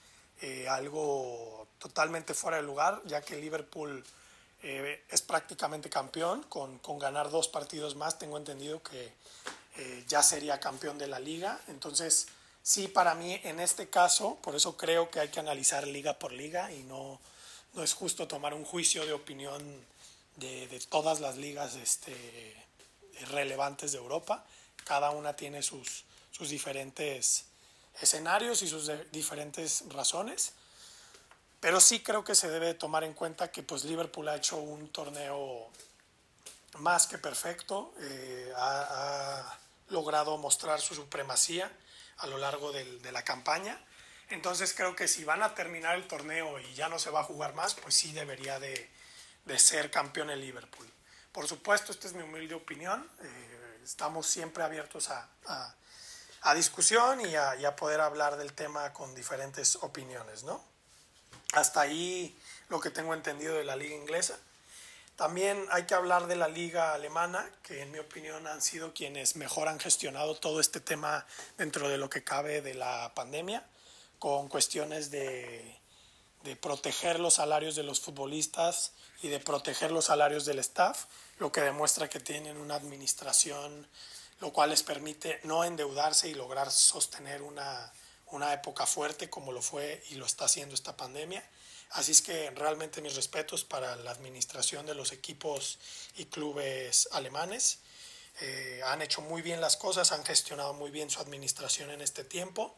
eh, 0.42 0.68
algo 0.68 1.68
totalmente 1.78 2.34
fuera 2.34 2.58
de 2.58 2.62
lugar, 2.62 3.02
ya 3.06 3.22
que 3.22 3.36
Liverpool 3.36 4.04
eh, 4.62 5.04
es 5.08 5.22
prácticamente 5.22 5.88
campeón, 5.88 6.42
con, 6.48 6.78
con, 6.78 6.98
ganar 6.98 7.30
dos 7.30 7.48
partidos 7.48 7.96
más 7.96 8.18
tengo 8.18 8.36
entendido 8.36 8.82
que 8.82 9.12
eh, 9.76 10.04
ya 10.08 10.22
sería 10.22 10.60
campeón 10.60 10.98
de 10.98 11.06
la 11.06 11.18
liga, 11.18 11.60
entonces 11.68 12.28
sí 12.62 12.88
para 12.88 13.14
mí 13.14 13.40
en 13.44 13.60
este 13.60 13.88
caso, 13.88 14.36
por 14.42 14.54
eso 14.54 14.76
creo 14.76 15.10
que 15.10 15.20
hay 15.20 15.28
que 15.28 15.40
analizar 15.40 15.86
liga 15.86 16.18
por 16.18 16.32
liga 16.32 16.72
y 16.72 16.82
no 16.82 17.18
no 17.74 17.82
es 17.82 17.94
justo 17.94 18.26
tomar 18.26 18.54
un 18.54 18.64
juicio 18.64 19.06
de 19.06 19.12
opinión 19.12 19.62
de, 20.36 20.66
de 20.68 20.80
todas 20.80 21.20
las 21.20 21.36
ligas 21.36 21.76
este, 21.76 22.56
relevantes 23.30 23.92
de 23.92 23.98
Europa. 23.98 24.44
Cada 24.84 25.10
una 25.10 25.36
tiene 25.36 25.62
sus, 25.62 26.04
sus 26.30 26.50
diferentes 26.50 27.44
escenarios 28.00 28.62
y 28.62 28.68
sus 28.68 28.90
diferentes 29.10 29.84
razones. 29.88 30.52
Pero 31.60 31.80
sí 31.80 32.02
creo 32.02 32.24
que 32.24 32.34
se 32.34 32.50
debe 32.50 32.74
tomar 32.74 33.04
en 33.04 33.14
cuenta 33.14 33.50
que 33.50 33.62
pues 33.62 33.84
Liverpool 33.84 34.28
ha 34.28 34.36
hecho 34.36 34.56
un 34.56 34.88
torneo 34.88 35.68
más 36.78 37.06
que 37.06 37.18
perfecto, 37.18 37.92
eh, 38.00 38.52
ha, 38.56 38.86
ha, 39.40 39.58
logrado 39.88 40.38
mostrar 40.38 40.80
su 40.80 40.94
supremacía 40.94 41.70
a 42.18 42.26
lo 42.28 42.38
largo 42.38 42.70
del, 42.70 43.02
de 43.02 43.10
la 43.10 43.24
campaña 43.24 43.78
entonces 44.30 44.72
creo 44.74 44.94
que 44.94 45.08
si 45.08 45.24
van 45.24 45.42
a 45.42 45.54
terminar 45.54 45.96
el 45.96 46.06
torneo 46.06 46.58
y 46.60 46.74
ya 46.74 46.88
no 46.88 46.98
se 46.98 47.10
va 47.10 47.20
a 47.20 47.24
jugar 47.24 47.54
más, 47.54 47.74
pues 47.74 47.94
sí 47.94 48.12
debería 48.12 48.60
de, 48.60 48.90
de 49.44 49.58
ser 49.58 49.90
campeón 49.90 50.30
el 50.30 50.40
Liverpool. 50.40 50.88
Por 51.32 51.48
supuesto, 51.48 51.92
esta 51.92 52.06
es 52.06 52.14
mi 52.14 52.22
humilde 52.22 52.54
opinión. 52.54 53.08
Eh, 53.22 53.80
estamos 53.82 54.26
siempre 54.26 54.62
abiertos 54.62 55.10
a, 55.10 55.28
a, 55.46 55.74
a 56.42 56.54
discusión 56.54 57.20
y 57.20 57.34
a, 57.36 57.56
y 57.56 57.64
a, 57.64 57.76
poder 57.76 58.00
hablar 58.00 58.36
del 58.36 58.52
tema 58.52 58.92
con 58.92 59.14
diferentes 59.14 59.76
opiniones, 59.76 60.44
¿no? 60.44 60.62
Hasta 61.52 61.82
ahí 61.82 62.38
lo 62.68 62.80
que 62.80 62.90
tengo 62.90 63.14
entendido 63.14 63.54
de 63.54 63.64
la 63.64 63.76
liga 63.76 63.94
inglesa. 63.94 64.38
También 65.16 65.66
hay 65.70 65.84
que 65.84 65.94
hablar 65.94 66.28
de 66.28 66.36
la 66.36 66.48
liga 66.48 66.94
alemana, 66.94 67.46
que 67.62 67.82
en 67.82 67.90
mi 67.90 67.98
opinión 67.98 68.46
han 68.46 68.62
sido 68.62 68.94
quienes 68.94 69.36
mejor 69.36 69.68
han 69.68 69.78
gestionado 69.78 70.34
todo 70.34 70.60
este 70.60 70.80
tema 70.80 71.26
dentro 71.58 71.90
de 71.90 71.98
lo 71.98 72.08
que 72.08 72.24
cabe 72.24 72.62
de 72.62 72.72
la 72.72 73.12
pandemia 73.14 73.66
con 74.18 74.48
cuestiones 74.48 75.10
de, 75.10 75.78
de, 76.42 76.56
proteger 76.56 77.20
los 77.20 77.34
salarios 77.34 77.74
de 77.74 77.82
los 77.82 78.00
futbolistas 78.00 78.92
y 79.22 79.28
de 79.28 79.40
proteger 79.40 79.90
los 79.90 80.06
salarios 80.06 80.46
del 80.46 80.58
staff, 80.58 81.04
lo 81.38 81.52
que 81.52 81.60
demuestra 81.60 82.08
que 82.08 82.20
tienen 82.20 82.56
una 82.56 82.76
administración, 82.76 83.86
lo 84.40 84.52
cual 84.52 84.70
les 84.70 84.82
permite 84.82 85.40
no 85.44 85.64
endeudarse 85.64 86.28
y 86.28 86.34
lograr 86.34 86.70
sostener 86.70 87.42
una, 87.42 87.92
una 88.26 88.52
época 88.52 88.86
fuerte 88.86 89.28
como 89.28 89.52
lo 89.52 89.62
fue 89.62 90.02
y 90.10 90.14
lo 90.14 90.26
está 90.26 90.46
haciendo 90.46 90.74
esta 90.74 90.96
pandemia. 90.96 91.42
Así 91.90 92.12
es 92.12 92.22
que 92.22 92.50
realmente 92.50 93.02
mis 93.02 93.16
respetos 93.16 93.64
para 93.64 93.96
la 93.96 94.12
administración 94.12 94.86
de 94.86 94.94
los 94.94 95.12
equipos 95.12 95.78
y 96.16 96.26
clubes 96.26 97.08
alemanes. 97.12 97.78
Eh, 98.40 98.80
han 98.86 99.02
hecho 99.02 99.20
muy 99.22 99.42
bien 99.42 99.60
las 99.60 99.76
cosas, 99.76 100.12
han 100.12 100.24
gestionado 100.24 100.72
muy 100.72 100.90
bien 100.90 101.10
su 101.10 101.20
administración 101.20 101.90
en 101.90 102.00
este 102.00 102.22
tiempo. 102.22 102.76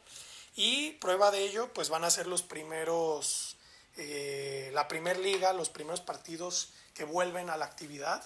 Y 0.55 0.93
prueba 0.93 1.31
de 1.31 1.43
ello, 1.43 1.71
pues 1.73 1.89
van 1.89 2.03
a 2.03 2.11
ser 2.11 2.25
los 2.27 2.41
primeros, 2.41 3.55
eh, 3.97 4.71
la 4.73 4.87
primer 4.87 5.19
liga, 5.19 5.53
los 5.53 5.69
primeros 5.69 6.01
partidos 6.01 6.69
que 6.95 7.03
vuelven 7.03 7.49
a 7.49 7.57
la 7.57 7.65
actividad 7.65 8.23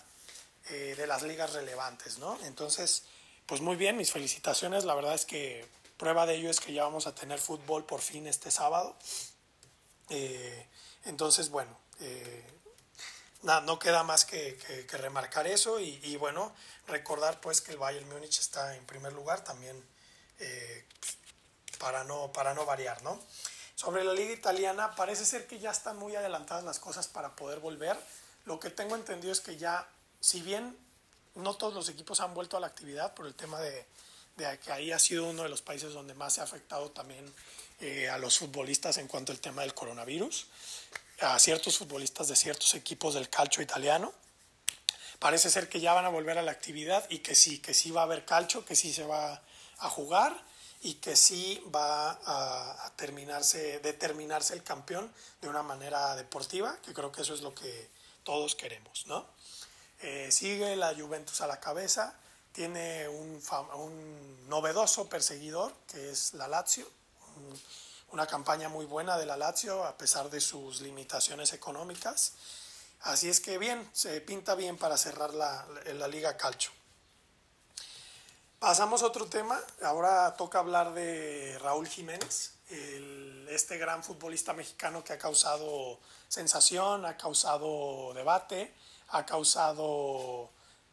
eh, 0.69 0.95
de 0.97 1.07
las 1.07 1.21
ligas 1.21 1.53
relevantes, 1.53 2.17
¿no? 2.17 2.37
Entonces, 2.43 3.03
pues 3.47 3.61
muy 3.61 3.75
bien, 3.75 3.97
mis 3.97 4.11
felicitaciones. 4.11 4.85
La 4.85 4.93
verdad 4.93 5.15
es 5.15 5.25
que 5.25 5.65
prueba 5.97 6.25
de 6.25 6.35
ello 6.35 6.49
es 6.49 6.59
que 6.59 6.73
ya 6.73 6.83
vamos 6.83 7.07
a 7.07 7.15
tener 7.15 7.39
fútbol 7.39 7.85
por 7.85 8.01
fin 8.01 8.27
este 8.27 8.51
sábado. 8.51 8.95
Eh, 10.09 10.67
entonces, 11.05 11.49
bueno, 11.49 11.75
eh, 12.01 12.45
nada, 13.41 13.61
no 13.61 13.79
queda 13.79 14.03
más 14.03 14.25
que, 14.25 14.57
que, 14.89 14.97
remarcar 14.97 15.47
eso 15.47 15.79
y, 15.79 15.99
y, 16.03 16.17
bueno, 16.17 16.53
recordar 16.87 17.41
pues 17.41 17.61
que 17.61 17.71
el 17.71 17.77
Bayern 17.77 18.07
Múnich 18.09 18.39
está 18.39 18.75
en 18.75 18.85
primer 18.85 19.13
lugar 19.13 19.43
también. 19.43 19.81
Eh, 20.39 20.85
para 21.79 22.03
no, 22.03 22.31
para 22.31 22.53
no 22.53 22.65
variar, 22.65 23.01
¿no? 23.03 23.19
Sobre 23.75 24.03
la 24.03 24.13
liga 24.13 24.33
italiana, 24.33 24.95
parece 24.95 25.25
ser 25.25 25.47
que 25.47 25.59
ya 25.59 25.71
están 25.71 25.97
muy 25.97 26.15
adelantadas 26.15 26.63
las 26.63 26.79
cosas 26.79 27.07
para 27.07 27.35
poder 27.35 27.59
volver. 27.59 27.97
Lo 28.45 28.59
que 28.59 28.69
tengo 28.69 28.95
entendido 28.95 29.31
es 29.31 29.39
que 29.39 29.57
ya, 29.57 29.87
si 30.19 30.41
bien 30.41 30.75
no 31.37 31.55
todos 31.55 31.73
los 31.73 31.89
equipos 31.89 32.19
han 32.19 32.33
vuelto 32.33 32.57
a 32.57 32.59
la 32.59 32.67
actividad 32.67 33.13
por 33.13 33.25
el 33.27 33.35
tema 33.35 33.59
de, 33.59 33.85
que 34.63 34.71
ahí 34.71 34.91
ha 34.91 34.99
sido 34.99 35.25
uno 35.25 35.43
de 35.43 35.49
los 35.49 35.61
países 35.61 35.93
donde 35.93 36.13
más 36.13 36.33
se 36.33 36.41
ha 36.41 36.43
afectado 36.43 36.91
también 36.91 37.33
eh, 37.79 38.09
a 38.09 38.17
los 38.17 38.37
futbolistas 38.37 38.97
en 38.97 39.07
cuanto 39.07 39.31
al 39.31 39.39
tema 39.39 39.61
del 39.61 39.73
coronavirus, 39.73 40.47
a 41.21 41.37
ciertos 41.39 41.77
futbolistas 41.77 42.27
de 42.27 42.35
ciertos 42.35 42.73
equipos 42.75 43.15
del 43.15 43.29
calcio 43.29 43.63
italiano. 43.63 44.13
Parece 45.19 45.49
ser 45.49 45.67
que 45.69 45.79
ya 45.79 45.93
van 45.93 46.05
a 46.05 46.09
volver 46.09 46.37
a 46.37 46.43
la 46.43 46.51
actividad 46.51 47.07
y 47.09 47.19
que 47.19 47.33
sí, 47.33 47.59
que 47.59 47.73
sí 47.73 47.89
va 47.89 48.01
a 48.01 48.03
haber 48.03 48.25
calcio, 48.25 48.63
que 48.63 48.75
sí 48.75 48.93
se 48.93 49.03
va 49.03 49.41
a 49.79 49.89
jugar 49.89 50.45
y 50.81 50.95
que 50.95 51.15
sí 51.15 51.63
va 51.73 52.11
a, 52.11 52.85
a 52.85 52.95
terminarse, 52.95 53.79
determinarse 53.79 54.53
el 54.53 54.61
campeón 54.61 55.11
de 55.41 55.49
una 55.49 55.63
manera 55.63 56.15
deportiva, 56.15 56.77
que 56.83 56.93
creo 56.93 57.11
que 57.11 57.23
eso 57.23 57.33
es 57.33 57.41
lo 57.41 57.55
que 57.55 57.89
todos 58.23 58.55
queremos, 58.55 59.07
¿no? 59.07 59.25
Eh, 60.01 60.31
sigue 60.31 60.75
la 60.75 60.93
Juventus 60.93 61.41
a 61.41 61.47
la 61.47 61.59
cabeza, 61.59 62.13
tiene 62.51 63.07
un, 63.07 63.41
un, 63.75 64.49
novedoso 64.49 65.09
perseguidor 65.09 65.73
que 65.91 66.11
es 66.11 66.33
la 66.33 66.47
Lazio, 66.47 66.87
un, 67.35 67.61
una 68.11 68.27
campaña 68.27 68.69
muy 68.69 68.85
buena 68.85 69.17
de 69.17 69.25
la 69.25 69.37
Lazio 69.37 69.83
a 69.83 69.97
pesar 69.97 70.29
de 70.29 70.39
sus 70.39 70.81
limitaciones 70.81 71.53
económicas. 71.53 72.33
Así 73.01 73.29
es 73.29 73.39
que 73.39 73.57
bien, 73.57 73.87
se 73.93 74.21
pinta 74.21 74.55
bien 74.55 74.77
para 74.77 74.97
cerrar 74.97 75.33
la, 75.33 75.65
la 75.93 76.07
Liga 76.07 76.35
Calcio. 76.37 76.71
Pasamos 78.59 79.03
a 79.03 79.07
otro 79.07 79.27
tema. 79.27 79.59
Ahora 79.83 80.35
toca 80.35 80.59
hablar 80.59 80.93
de 80.93 81.59
Raúl 81.59 81.87
Jiménez, 81.87 82.53
este 83.49 83.77
gran 83.77 84.03
futbolista 84.03 84.51
mexicano 84.53 85.03
que 85.03 85.13
ha 85.13 85.17
causado 85.19 85.99
sensación, 86.27 87.05
ha 87.05 87.15
causado 87.15 88.13
debate, 88.15 88.73
ha 89.09 89.25
causado 89.25 90.49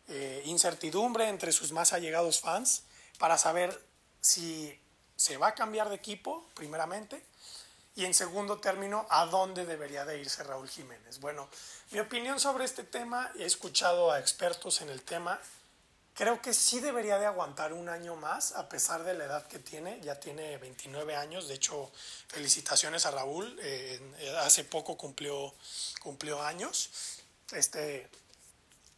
eh, 0.08 0.42
incertidumbre 0.46 1.28
entre 1.28 1.52
sus 1.52 1.72
más 1.72 1.92
allegados 1.92 2.40
fans 2.40 2.84
para 3.18 3.38
saber 3.38 3.80
si 4.20 4.78
se 5.16 5.36
va 5.36 5.48
a 5.48 5.54
cambiar 5.54 5.88
de 5.88 5.96
equipo, 5.96 6.44
primeramente, 6.54 7.24
y 7.96 8.04
en 8.04 8.14
segundo 8.14 8.58
término, 8.58 9.06
a 9.10 9.26
dónde 9.26 9.64
debería 9.64 10.04
de 10.04 10.18
irse 10.20 10.42
Raúl 10.42 10.68
Jiménez. 10.68 11.20
Bueno, 11.20 11.48
mi 11.92 12.00
opinión 12.00 12.40
sobre 12.40 12.64
este 12.64 12.82
tema, 12.82 13.30
he 13.38 13.44
escuchado 13.44 14.10
a 14.10 14.18
expertos 14.18 14.80
en 14.80 14.88
el 14.88 15.02
tema, 15.02 15.40
Creo 16.14 16.40
que 16.40 16.54
sí 16.54 16.78
debería 16.78 17.18
de 17.18 17.26
aguantar 17.26 17.72
un 17.72 17.88
año 17.88 18.14
más, 18.14 18.52
a 18.52 18.68
pesar 18.68 19.02
de 19.02 19.14
la 19.14 19.24
edad 19.24 19.48
que 19.48 19.58
tiene. 19.58 20.00
Ya 20.00 20.20
tiene 20.20 20.56
29 20.58 21.16
años. 21.16 21.48
De 21.48 21.54
hecho, 21.54 21.90
felicitaciones 22.28 23.04
a 23.04 23.10
Raúl. 23.10 23.58
Eh, 23.60 24.00
hace 24.38 24.62
poco 24.62 24.96
cumplió, 24.96 25.52
cumplió 26.00 26.40
años. 26.40 26.90
Este, 27.52 28.08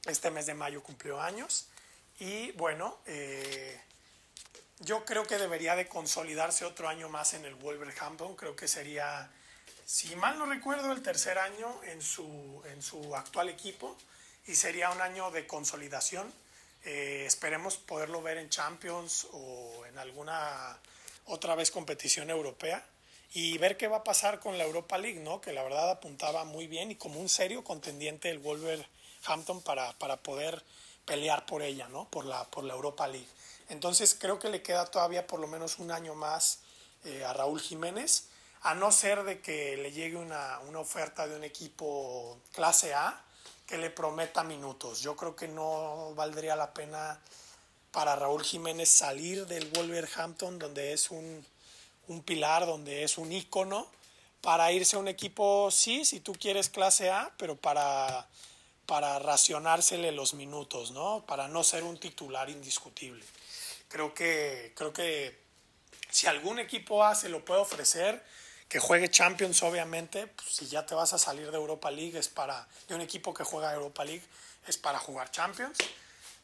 este 0.06 0.30
mes 0.30 0.46
de 0.46 0.54
mayo 0.54 0.82
cumplió 0.82 1.20
años. 1.20 1.68
Y 2.18 2.52
bueno, 2.52 2.98
eh, 3.06 3.80
yo 4.80 5.04
creo 5.04 5.26
que 5.26 5.38
debería 5.38 5.76
de 5.76 5.88
consolidarse 5.88 6.64
otro 6.64 6.88
año 6.88 7.08
más 7.08 7.34
en 7.34 7.44
el 7.44 7.54
Wolverhampton. 7.54 8.36
Creo 8.36 8.56
que 8.56 8.68
sería, 8.68 9.30
si 9.84 10.16
mal 10.16 10.38
no 10.38 10.46
recuerdo, 10.46 10.92
el 10.92 11.02
tercer 11.02 11.38
año 11.38 11.82
en 11.84 12.00
su, 12.00 12.62
en 12.66 12.82
su 12.82 13.14
actual 13.14 13.48
equipo. 13.48 13.96
Y 14.46 14.54
sería 14.54 14.90
un 14.90 15.00
año 15.00 15.30
de 15.30 15.46
consolidación 15.46 16.32
eh, 16.86 17.24
esperemos 17.26 17.76
poderlo 17.78 18.22
ver 18.22 18.38
en 18.38 18.48
Champions 18.48 19.26
o 19.32 19.84
en 19.86 19.98
alguna 19.98 20.78
otra 21.24 21.56
vez 21.56 21.72
competición 21.72 22.30
europea 22.30 22.84
y 23.32 23.58
ver 23.58 23.76
qué 23.76 23.88
va 23.88 23.98
a 23.98 24.04
pasar 24.04 24.40
con 24.40 24.56
la 24.58 24.64
Europa 24.64 24.98
League, 24.98 25.20
¿no? 25.20 25.40
Que 25.40 25.52
la 25.52 25.62
verdad 25.62 25.90
apuntaba 25.90 26.44
muy 26.44 26.66
bien 26.66 26.90
y 26.90 26.96
como 26.96 27.20
un 27.20 27.28
serio 27.28 27.64
contendiente 27.64 28.30
el 28.30 28.38
Wolverhampton 28.38 29.62
para, 29.62 29.92
para 29.98 30.16
poder 30.16 30.62
pelear 31.04 31.46
por 31.46 31.62
ella, 31.62 31.88
¿no? 31.88 32.08
Por 32.10 32.24
la, 32.24 32.44
por 32.44 32.64
la 32.64 32.74
Europa 32.74 33.06
League. 33.08 33.28
Entonces 33.68 34.16
creo 34.18 34.38
que 34.38 34.48
le 34.48 34.62
queda 34.62 34.86
todavía 34.86 35.26
por 35.26 35.40
lo 35.40 35.46
menos 35.46 35.78
un 35.78 35.90
año 35.90 36.14
más 36.14 36.60
eh, 37.04 37.24
a 37.24 37.32
Raúl 37.32 37.60
Jiménez, 37.60 38.28
a 38.62 38.74
no 38.74 38.90
ser 38.90 39.22
de 39.24 39.40
que 39.40 39.76
le 39.76 39.92
llegue 39.92 40.16
una, 40.16 40.58
una 40.60 40.80
oferta 40.80 41.26
de 41.26 41.36
un 41.36 41.44
equipo 41.44 42.38
clase 42.52 42.94
A, 42.94 43.22
que 43.66 43.78
le 43.78 43.90
prometa 43.90 44.44
minutos. 44.44 45.00
Yo 45.00 45.16
creo 45.16 45.34
que 45.34 45.48
no 45.48 46.12
valdría 46.14 46.56
la 46.56 46.72
pena 46.72 47.20
para 47.90 48.16
Raúl 48.16 48.44
Jiménez 48.44 48.88
salir 48.88 49.46
del 49.46 49.68
Wolverhampton, 49.70 50.58
donde 50.58 50.92
es 50.92 51.10
un, 51.10 51.44
un 52.08 52.22
pilar, 52.22 52.66
donde 52.66 53.04
es 53.04 53.18
un 53.18 53.32
ícono, 53.32 53.90
para 54.40 54.70
irse 54.72 54.96
a 54.96 54.98
un 54.98 55.08
equipo, 55.08 55.70
sí, 55.70 56.04
si 56.04 56.20
tú 56.20 56.32
quieres 56.32 56.68
clase 56.68 57.10
A, 57.10 57.32
pero 57.36 57.56
para, 57.56 58.28
para 58.86 59.18
racionársele 59.18 60.12
los 60.12 60.34
minutos, 60.34 60.92
¿no? 60.92 61.24
Para 61.26 61.48
no 61.48 61.64
ser 61.64 61.82
un 61.82 61.98
titular 61.98 62.48
indiscutible. 62.48 63.24
Creo 63.88 64.14
que, 64.14 64.72
creo 64.76 64.92
que 64.92 65.38
si 66.10 66.26
algún 66.26 66.58
equipo 66.58 67.04
A 67.04 67.14
se 67.14 67.28
lo 67.28 67.44
puede 67.44 67.60
ofrecer, 67.60 68.24
que 68.68 68.78
juegue 68.78 69.10
Champions, 69.10 69.62
obviamente, 69.62 70.26
pues, 70.26 70.48
si 70.48 70.66
ya 70.66 70.84
te 70.86 70.94
vas 70.94 71.12
a 71.12 71.18
salir 71.18 71.50
de 71.50 71.56
Europa 71.56 71.90
League, 71.90 72.18
es 72.18 72.28
para, 72.28 72.66
de 72.88 72.94
un 72.94 73.00
equipo 73.00 73.32
que 73.32 73.44
juega 73.44 73.72
Europa 73.72 74.04
League, 74.04 74.24
es 74.66 74.76
para 74.76 74.98
jugar 74.98 75.30
Champions. 75.30 75.78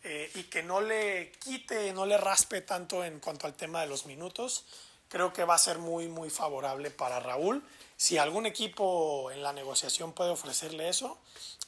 Eh, 0.05 0.31
y 0.35 0.43
que 0.45 0.65
no 0.65 0.81
le 0.81 1.31
quite, 1.39 1.93
no 1.93 2.07
le 2.07 2.19
raspe 2.19 2.63
tanto 2.63 3.05
en 3.05 3.21
cuanto 3.21 3.47
al 3.47 3.55
tema 3.55 3.83
de 3.83 3.87
los 3.87 4.05
minutos, 4.05 4.65
creo 5.13 5.31
que 5.35 5.45
va 5.45 5.57
a 5.57 5.59
ser 5.59 5.77
muy, 5.77 6.09
muy 6.09 6.31
favorable 6.31 6.91
para 6.91 7.21
Raúl. 7.21 7.63
Si 7.99 8.17
algún 8.17 8.47
equipo 8.47 9.31
en 9.31 9.43
la 9.43 9.53
negociación 9.53 10.15
puede 10.15 10.31
ofrecerle 10.31 10.89
eso, 10.89 11.19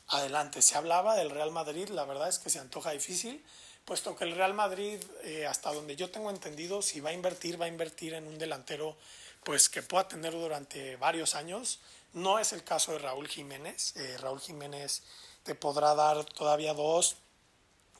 adelante. 0.08 0.62
Se 0.62 0.78
hablaba 0.78 1.14
del 1.14 1.28
Real 1.28 1.50
Madrid, 1.50 1.90
la 1.90 2.06
verdad 2.06 2.30
es 2.30 2.38
que 2.38 2.48
se 2.48 2.58
antoja 2.58 2.92
difícil, 2.92 3.44
puesto 3.84 4.16
que 4.16 4.24
el 4.24 4.34
Real 4.34 4.54
Madrid, 4.54 4.98
eh, 5.24 5.46
hasta 5.46 5.74
donde 5.74 5.94
yo 5.94 6.10
tengo 6.10 6.30
entendido, 6.30 6.80
si 6.80 7.00
va 7.00 7.10
a 7.10 7.12
invertir, 7.12 7.60
va 7.60 7.66
a 7.66 7.68
invertir 7.68 8.14
en 8.14 8.26
un 8.26 8.38
delantero 8.38 8.96
pues 9.42 9.68
que 9.68 9.82
pueda 9.82 10.08
tener 10.08 10.32
durante 10.32 10.96
varios 10.96 11.34
años. 11.34 11.80
No 12.14 12.38
es 12.38 12.54
el 12.54 12.64
caso 12.64 12.92
de 12.92 13.00
Raúl 13.00 13.28
Jiménez. 13.28 13.94
Eh, 13.96 14.16
Raúl 14.22 14.40
Jiménez 14.40 15.02
te 15.42 15.54
podrá 15.54 15.94
dar 15.94 16.24
todavía 16.24 16.72
dos, 16.72 17.16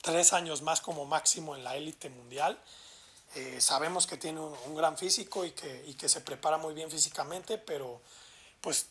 tres 0.01 0.33
años 0.33 0.63
más 0.63 0.81
como 0.81 1.05
máximo 1.05 1.55
en 1.55 1.63
la 1.63 1.75
élite 1.75 2.09
mundial. 2.09 2.59
Eh, 3.35 3.59
sabemos 3.59 4.07
que 4.07 4.15
tiene 4.15 4.39
un, 4.39 4.75
gran 4.75 4.97
físico 4.97 5.43
y 5.43 5.51
que, 5.51 6.09
se 6.09 6.21
prepara 6.21 6.57
muy 6.57 6.73
bien 6.73 6.89
físicamente, 6.89 7.57
pero 7.57 8.01
pues 8.61 8.87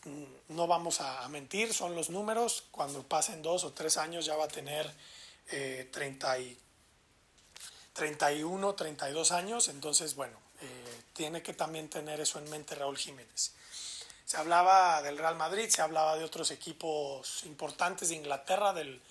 no 0.49 0.67
vamos 0.67 1.01
a, 1.01 1.27
mentir, 1.29 1.73
son 1.73 1.95
los 1.95 2.11
números. 2.11 2.63
Cuando 2.69 3.01
pasen 3.03 3.41
dos 3.41 3.63
o 3.63 3.73
tres 3.73 3.97
años 3.97 4.25
ya 4.25 4.35
va 4.35 4.45
a 4.45 4.47
tener 4.47 4.89
eh, 5.49 5.89
30 5.91 6.39
y, 6.39 6.57
31, 7.93 8.75
32 8.75 9.31
años, 9.31 9.67
entonces 9.69 10.15
bueno, 10.15 10.37
eh, 10.61 11.01
tiene 11.13 11.41
que 11.41 11.53
también 11.53 11.89
tener 11.89 12.19
eso 12.19 12.37
en 12.39 12.49
mente 12.49 12.75
Raúl 12.75 12.97
Jiménez. 12.97 13.53
Se 14.25 14.37
hablaba 14.37 15.01
del 15.01 15.17
Real 15.17 15.35
Madrid, 15.35 15.69
se 15.69 15.81
hablaba 15.81 16.17
de 16.17 16.23
otros 16.23 16.51
equipos 16.51 17.43
importantes 17.45 18.09
de 18.09 18.15
Inglaterra, 18.15 18.73
del, 18.73 19.01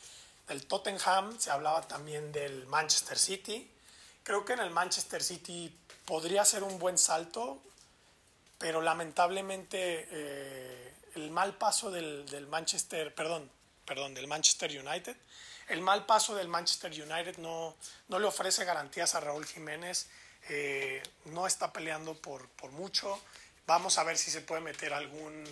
del 0.46 0.66
Tottenham, 0.66 1.40
se 1.40 1.50
hablaba 1.50 1.88
también 1.88 2.30
del 2.30 2.66
Manchester 2.66 3.18
City. 3.18 3.70
Creo 4.24 4.44
que 4.44 4.54
en 4.54 4.60
el 4.60 4.70
Manchester 4.70 5.22
City 5.22 5.72
podría 6.04 6.44
ser 6.44 6.64
un 6.64 6.78
buen 6.78 6.98
salto, 6.98 7.62
pero 8.58 8.82
lamentablemente 8.82 10.08
eh, 10.10 10.94
el 11.14 11.30
mal 11.30 11.56
paso 11.56 11.90
del, 11.90 12.26
del, 12.26 12.46
Manchester, 12.46 13.14
perdón, 13.14 13.50
perdón, 13.84 14.14
del 14.14 14.26
Manchester 14.26 14.70
United, 14.70 15.16
el 15.68 15.80
mal 15.82 16.04
paso 16.06 16.34
del 16.34 16.48
Manchester 16.48 16.90
United 16.90 17.36
no, 17.38 17.76
no 18.08 18.18
le 18.18 18.26
ofrece 18.26 18.64
garantías 18.64 19.14
a 19.14 19.20
Raúl 19.20 19.46
Jiménez 19.46 20.08
eh, 20.48 21.02
no 21.26 21.46
está 21.46 21.72
peleando 21.72 22.14
por, 22.14 22.48
por, 22.50 22.70
mucho. 22.72 23.18
Vamos 23.66 23.96
a 23.96 24.04
ver 24.04 24.18
si 24.18 24.30
se 24.30 24.42
puede 24.42 24.60
meter 24.60 24.92
algún, 24.92 25.44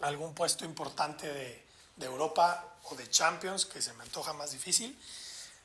algún 0.00 0.32
puesto 0.32 0.64
importante 0.64 1.26
de, 1.32 1.64
de, 1.96 2.06
Europa 2.06 2.76
o 2.84 2.94
de 2.94 3.10
Champions, 3.10 3.66
que 3.66 3.82
se 3.82 3.92
me 3.94 4.04
antoja 4.04 4.32
más 4.32 4.52
difícil. 4.52 4.96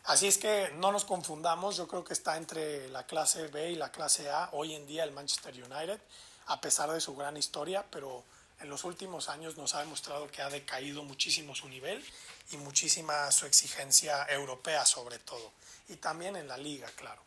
Así 0.06 0.28
es 0.28 0.38
que 0.40 0.72
no 0.78 0.92
nos 0.92 1.06
confundamos, 1.06 1.78
yo 1.78 1.88
creo 1.88 2.04
que 2.04 2.14
está 2.14 2.36
entre 2.36 2.90
la 2.90 3.06
clase 3.06 3.48
B 3.48 3.72
y 3.72 3.76
la 3.76 3.92
clase 3.92 4.30
A 4.30 4.50
hoy 4.54 4.74
en 4.74 4.88
día 4.88 5.04
el 5.04 5.12
Manchester 5.12 5.54
United, 5.54 6.00
a 6.48 6.60
pesar 6.60 6.92
de 6.92 7.00
su 7.00 7.16
gran 7.16 7.38
historia, 7.38 7.86
pero 7.92 8.24
en 8.60 8.70
los 8.70 8.84
últimos 8.84 9.30
años 9.30 9.58
nos 9.58 9.76
ha 9.76 9.80
demostrado 9.80 10.28
que 10.30 10.42
ha 10.42 10.50
decaído 10.50 11.04
muchísimo 11.04 11.54
su 11.54 11.70
nivel 11.70 12.04
y 12.52 12.58
muchísima 12.58 13.32
su 13.32 13.46
exigencia 13.46 14.26
europea 14.28 14.86
sobre 14.86 15.20
todo, 15.20 15.52
y 15.88 15.96
también 15.98 16.36
en 16.36 16.48
la 16.48 16.58
liga, 16.58 16.90
claro. 16.96 17.22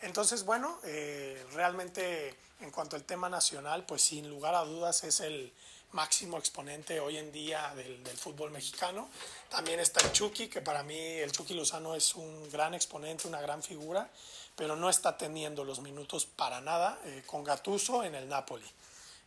Entonces, 0.00 0.44
bueno, 0.44 0.78
eh, 0.84 1.46
realmente 1.52 2.34
en 2.60 2.70
cuanto 2.70 2.96
al 2.96 3.04
tema 3.04 3.28
nacional, 3.28 3.84
pues 3.84 4.02
sin 4.02 4.28
lugar 4.28 4.54
a 4.54 4.64
dudas 4.64 5.04
es 5.04 5.20
el 5.20 5.52
máximo 5.92 6.38
exponente 6.38 7.00
hoy 7.00 7.16
en 7.16 7.32
día 7.32 7.72
del, 7.74 8.06
fútbol 8.16 8.50
mexicano. 8.50 9.08
También 9.48 9.80
está 9.80 10.00
el 10.04 10.12
Chucky, 10.12 10.48
que 10.48 10.60
para 10.60 10.82
mí 10.82 10.98
el 10.98 11.32
Chucky 11.32 11.54
Lozano 11.54 11.94
es 11.94 12.14
un 12.14 12.50
gran 12.50 12.74
exponente, 12.74 13.28
una 13.28 13.40
gran 13.40 13.62
figura, 13.62 14.10
pero 14.54 14.76
no 14.76 14.90
está 14.90 15.16
teniendo 15.16 15.64
los 15.64 15.80
minutos 15.80 16.26
para 16.26 16.60
nada 16.60 16.98
eh, 17.04 17.22
con 17.26 17.44
Gatuso 17.44 18.04
en 18.04 18.14
el 18.14 18.28
Napoli. 18.28 18.66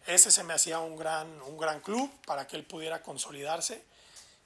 Ese 0.07 0.31
se 0.31 0.43
me 0.43 0.53
hacía 0.53 0.79
un 0.79 0.97
gran, 0.97 1.41
un 1.41 1.57
gran 1.57 1.81
club 1.81 2.09
para 2.25 2.47
que 2.47 2.55
él 2.55 2.65
pudiera 2.65 3.01
consolidarse 3.01 3.83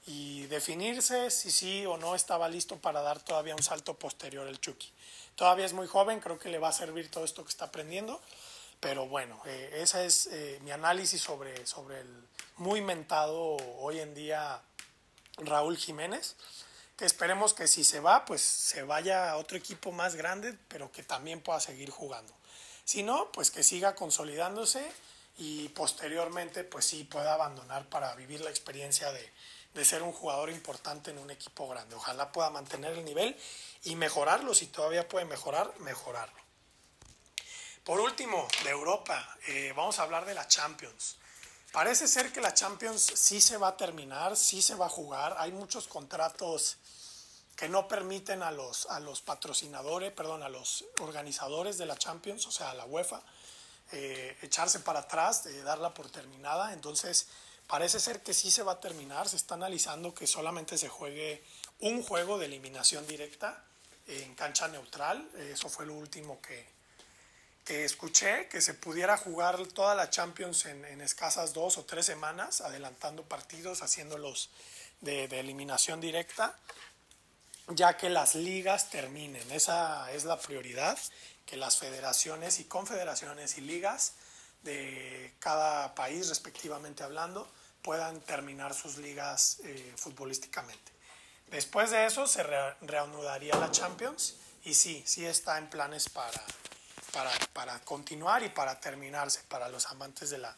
y 0.06 0.46
definirse 0.46 1.30
si 1.30 1.50
sí 1.50 1.86
o 1.86 1.96
no 1.96 2.14
estaba 2.14 2.48
listo 2.48 2.76
para 2.76 3.00
dar 3.00 3.20
todavía 3.20 3.54
un 3.54 3.62
salto 3.62 3.94
posterior 3.94 4.46
el 4.46 4.60
Chucky. 4.60 4.92
Todavía 5.36 5.66
es 5.66 5.72
muy 5.72 5.86
joven, 5.86 6.20
creo 6.20 6.38
que 6.38 6.48
le 6.48 6.58
va 6.58 6.68
a 6.68 6.72
servir 6.72 7.10
todo 7.10 7.24
esto 7.24 7.42
que 7.42 7.50
está 7.50 7.66
aprendiendo, 7.66 8.20
pero 8.84 9.06
bueno, 9.06 9.40
eh, 9.46 9.78
ese 9.80 10.04
es 10.04 10.26
eh, 10.26 10.58
mi 10.62 10.70
análisis 10.70 11.18
sobre, 11.18 11.66
sobre 11.66 12.00
el 12.00 12.28
muy 12.58 12.82
mentado 12.82 13.56
hoy 13.78 13.98
en 13.98 14.14
día 14.14 14.60
Raúl 15.38 15.78
Jiménez, 15.78 16.36
que 16.94 17.06
esperemos 17.06 17.54
que 17.54 17.66
si 17.66 17.82
se 17.82 18.00
va, 18.00 18.26
pues 18.26 18.42
se 18.42 18.82
vaya 18.82 19.30
a 19.30 19.38
otro 19.38 19.56
equipo 19.56 19.90
más 19.90 20.16
grande, 20.16 20.54
pero 20.68 20.92
que 20.92 21.02
también 21.02 21.40
pueda 21.40 21.60
seguir 21.60 21.88
jugando. 21.88 22.34
Si 22.84 23.02
no, 23.02 23.32
pues 23.32 23.50
que 23.50 23.62
siga 23.62 23.94
consolidándose 23.94 24.86
y 25.38 25.70
posteriormente 25.70 26.62
pues 26.62 26.84
sí 26.84 27.04
pueda 27.04 27.32
abandonar 27.32 27.88
para 27.88 28.14
vivir 28.16 28.42
la 28.42 28.50
experiencia 28.50 29.10
de, 29.12 29.32
de 29.72 29.84
ser 29.86 30.02
un 30.02 30.12
jugador 30.12 30.50
importante 30.50 31.10
en 31.10 31.16
un 31.16 31.30
equipo 31.30 31.66
grande. 31.70 31.94
Ojalá 31.94 32.32
pueda 32.32 32.50
mantener 32.50 32.92
el 32.92 33.04
nivel 33.06 33.34
y 33.84 33.96
mejorarlo. 33.96 34.52
Si 34.52 34.66
todavía 34.66 35.08
puede 35.08 35.24
mejorar, 35.24 35.72
mejorarlo. 35.80 36.43
Por 37.84 38.00
último, 38.00 38.48
de 38.62 38.70
Europa, 38.70 39.36
eh, 39.46 39.74
vamos 39.76 39.98
a 39.98 40.04
hablar 40.04 40.24
de 40.24 40.32
la 40.32 40.48
Champions. 40.48 41.16
Parece 41.70 42.08
ser 42.08 42.32
que 42.32 42.40
la 42.40 42.54
Champions 42.54 43.12
sí 43.14 43.42
se 43.42 43.58
va 43.58 43.68
a 43.68 43.76
terminar, 43.76 44.38
sí 44.38 44.62
se 44.62 44.74
va 44.74 44.86
a 44.86 44.88
jugar. 44.88 45.36
Hay 45.38 45.52
muchos 45.52 45.86
contratos 45.86 46.78
que 47.56 47.68
no 47.68 47.86
permiten 47.86 48.42
a 48.42 48.50
los, 48.52 48.86
a 48.86 49.00
los 49.00 49.20
patrocinadores, 49.20 50.12
perdón, 50.12 50.42
a 50.42 50.48
los 50.48 50.86
organizadores 51.00 51.76
de 51.76 51.84
la 51.84 51.98
Champions, 51.98 52.46
o 52.46 52.50
sea, 52.50 52.70
a 52.70 52.74
la 52.74 52.86
UEFA, 52.86 53.20
eh, 53.92 54.34
echarse 54.40 54.80
para 54.80 55.00
atrás, 55.00 55.44
de 55.44 55.62
darla 55.62 55.92
por 55.92 56.08
terminada. 56.08 56.72
Entonces, 56.72 57.26
parece 57.66 58.00
ser 58.00 58.22
que 58.22 58.32
sí 58.32 58.50
se 58.50 58.62
va 58.62 58.72
a 58.72 58.80
terminar. 58.80 59.28
Se 59.28 59.36
está 59.36 59.56
analizando 59.56 60.14
que 60.14 60.26
solamente 60.26 60.78
se 60.78 60.88
juegue 60.88 61.44
un 61.80 62.02
juego 62.02 62.38
de 62.38 62.46
eliminación 62.46 63.06
directa 63.06 63.62
en 64.06 64.34
cancha 64.36 64.68
neutral. 64.68 65.28
Eso 65.36 65.68
fue 65.68 65.84
lo 65.84 65.92
último 65.92 66.40
que, 66.40 66.73
que 67.64 67.84
escuché, 67.84 68.48
que 68.48 68.60
se 68.60 68.74
pudiera 68.74 69.16
jugar 69.16 69.66
toda 69.68 69.94
la 69.94 70.10
Champions 70.10 70.66
en, 70.66 70.84
en 70.84 71.00
escasas 71.00 71.54
dos 71.54 71.78
o 71.78 71.84
tres 71.84 72.04
semanas, 72.04 72.60
adelantando 72.60 73.22
partidos, 73.24 73.82
haciéndolos 73.82 74.50
de, 75.00 75.28
de, 75.28 75.40
eliminación 75.40 76.00
directa, 76.00 76.58
ya 77.68 77.96
que 77.96 78.10
las 78.10 78.34
ligas 78.34 78.90
terminen. 78.90 79.50
Esa 79.50 80.12
es 80.12 80.24
la 80.24 80.38
prioridad, 80.38 80.98
que 81.46 81.56
las 81.56 81.78
federaciones 81.78 82.60
y 82.60 82.64
confederaciones 82.64 83.56
y 83.56 83.62
ligas 83.62 84.12
de 84.62 85.34
cada 85.38 85.94
país, 85.94 86.28
respectivamente 86.28 87.02
hablando, 87.02 87.50
puedan 87.82 88.20
terminar 88.20 88.74
sus 88.74 88.96
ligas 88.96 89.58
eh, 89.64 89.92
futbolísticamente. 89.96 90.92
Después 91.50 91.90
de 91.90 92.06
eso 92.06 92.26
se 92.26 92.42
reanudaría 92.42 93.54
la 93.56 93.70
Champions 93.70 94.36
y 94.64 94.74
sí, 94.74 95.02
sí 95.06 95.26
está 95.26 95.58
en 95.58 95.68
planes 95.68 96.08
para, 96.08 96.42
para, 97.14 97.30
para, 97.52 97.78
continuar 97.80 98.42
y 98.42 98.48
para 98.48 98.80
terminarse 98.80 99.40
para 99.48 99.68
los 99.68 99.86
amantes 99.86 100.30
de 100.30 100.38
la, 100.38 100.54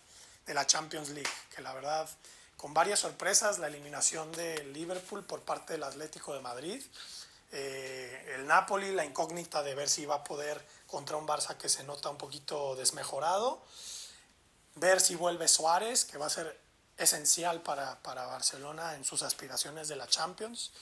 de 0.47 0.55
la 0.55 0.67
Champions 0.67 1.11
League, 1.11 1.31
que 1.55 1.61
la 1.61 1.75
verdad, 1.75 2.09
con 2.57 2.73
varias 2.73 3.01
sorpresas, 3.01 3.59
la 3.59 3.67
eliminación 3.67 4.33
de 4.33 4.65
Liverpool 4.65 5.23
por 5.25 5.43
parte 5.43 5.75
del 5.75 5.83
Atlético 5.83 6.33
de 6.33 6.41
Madrid, 6.41 6.83
eh, 7.53 8.35
el 8.35 8.47
Napoli, 8.47 8.93
la 8.93 9.05
incógnita 9.05 9.63
de 9.63 9.75
ver 9.75 9.89
si 9.89 10.07
va 10.07 10.17
a 10.17 10.25
poder 10.25 10.65
contra 10.87 11.17
un 11.17 11.27
Barça 11.27 11.57
que 11.57 11.69
se 11.69 11.85
nota 11.85 12.09
un 12.09 12.19
poquito 12.19 12.75
desmejorado, 12.75 13.63
ver 14.77 15.01
si 15.01 15.15
vuelve 15.15 15.49
Suárez, 15.49 16.05
que 16.05 16.19
va 16.19 16.27
a 16.27 16.31
ser 16.31 16.59
esencial 16.97 17.61
para, 17.61 18.01
para, 18.03 18.27
Barcelona 18.27 18.95
en 18.95 19.05
sus 19.05 19.23
aspiraciones 19.23 19.89
de 19.89 19.97
la 19.97 20.07
Champions. 20.07 20.73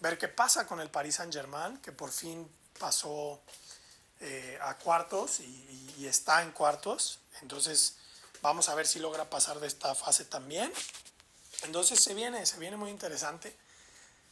Ver 0.00 0.18
qué 0.18 0.28
pasa 0.28 0.66
con 0.66 0.80
el 0.80 0.90
Paris 0.90 1.16
Saint 1.16 1.32
Germain, 1.32 1.78
que 1.78 1.92
por 1.92 2.12
fin 2.12 2.48
pasó 2.78 3.40
eh, 4.20 4.58
a 4.62 4.76
cuartos 4.78 5.40
y, 5.40 5.94
y, 5.98 6.06
está 6.06 6.42
en 6.42 6.52
cuartos. 6.52 7.20
Entonces 7.42 7.96
vamos 8.42 8.68
a 8.68 8.74
ver 8.74 8.86
si 8.86 8.98
logra 8.98 9.28
pasar 9.30 9.60
de 9.60 9.66
esta 9.66 9.94
fase 9.94 10.24
también. 10.24 10.72
Entonces 11.62 12.00
se 12.00 12.14
viene, 12.14 12.44
se 12.46 12.58
viene 12.58 12.76
muy 12.76 12.90
interesante. 12.90 13.56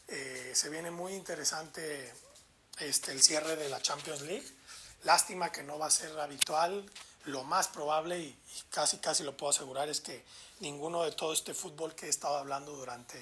Eh, 0.09 0.53
se 0.55 0.69
viene 0.69 0.91
muy 0.91 1.15
interesante 1.15 2.13
este, 2.79 3.13
el 3.13 3.23
cierre 3.23 3.57
de 3.57 3.69
la 3.69 3.81
Champions 3.81 4.23
League. 4.23 4.47
Lástima 5.03 5.51
que 5.51 5.63
no 5.63 5.79
va 5.79 5.87
a 5.87 5.91
ser 5.91 6.19
habitual 6.19 6.89
lo 7.25 7.43
más 7.43 7.69
probable 7.69 8.21
y, 8.21 8.39
casi 8.71 8.99
casi 8.99 9.25
lo 9.25 9.37
puedo 9.37 9.51
asegurar 9.51 9.89
es 9.89 10.01
que 10.01 10.25
ninguno 10.61 11.03
de 11.03 11.13
todo 11.13 11.33
este 11.33 11.55
fútbol 11.55 11.95
que 11.95 12.07
he 12.07 12.09
estado 12.09 12.37
hablando 12.37 12.73
durante, 12.73 13.21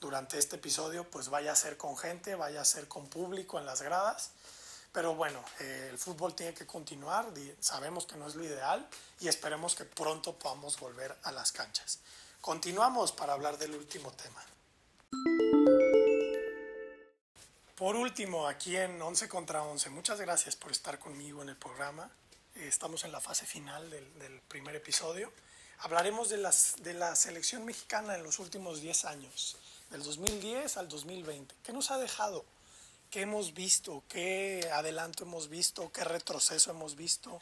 durante 0.00 0.38
este 0.38 0.56
episodio 0.56 1.08
pues 1.08 1.28
vaya 1.28 1.52
a 1.52 1.56
ser 1.56 1.76
con 1.76 1.96
gente, 1.96 2.34
vaya 2.34 2.60
a 2.60 2.64
ser 2.64 2.88
con 2.88 3.08
público 3.08 3.58
en 3.58 3.66
las 3.66 3.82
gradas. 3.82 4.32
Pero 4.92 5.14
bueno, 5.14 5.44
eh, 5.60 5.88
el 5.90 5.98
fútbol 5.98 6.34
tiene 6.34 6.52
que 6.52 6.66
continuar, 6.66 7.26
sabemos 7.60 8.06
que 8.06 8.16
no 8.16 8.26
es 8.26 8.34
lo 8.34 8.44
ideal 8.44 8.88
y 9.20 9.28
esperemos 9.28 9.74
que 9.74 9.84
pronto 9.84 10.34
podamos 10.34 10.78
volver 10.80 11.16
a 11.22 11.32
las 11.32 11.52
canchas. 11.52 12.00
Continuamos 12.40 13.12
para 13.12 13.34
hablar 13.34 13.56
del 13.56 13.74
último 13.74 14.10
tema. 14.12 14.44
Por 17.76 17.96
último, 17.96 18.46
aquí 18.46 18.76
en 18.76 19.00
11 19.00 19.28
contra 19.28 19.62
11, 19.62 19.90
muchas 19.90 20.20
gracias 20.20 20.56
por 20.56 20.72
estar 20.72 20.98
conmigo 20.98 21.40
en 21.42 21.50
el 21.50 21.56
programa. 21.56 22.10
Estamos 22.54 23.04
en 23.04 23.12
la 23.12 23.20
fase 23.20 23.46
final 23.46 23.88
del, 23.88 24.40
primer 24.48 24.74
episodio. 24.76 25.32
Hablaremos 25.78 26.28
de, 26.28 26.36
las, 26.36 26.74
de 26.82 26.94
la 26.94 27.14
selección 27.16 27.64
mexicana 27.64 28.16
en 28.16 28.22
los 28.22 28.38
últimos 28.38 28.80
10 28.80 29.04
años, 29.06 29.56
del 29.88 30.02
2010 30.02 30.76
al 30.76 30.88
2020. 30.88 31.54
¿Qué 31.62 31.72
nos 31.72 31.90
ha 31.90 31.96
dejado? 31.96 32.44
¿Qué 33.10 33.22
hemos 33.22 33.54
visto? 33.54 34.04
¿Qué 34.08 34.70
adelanto 34.72 35.24
hemos 35.24 35.48
visto? 35.48 35.90
¿Qué 35.90 36.04
retroceso 36.04 36.70
hemos 36.70 36.94
visto? 36.94 37.40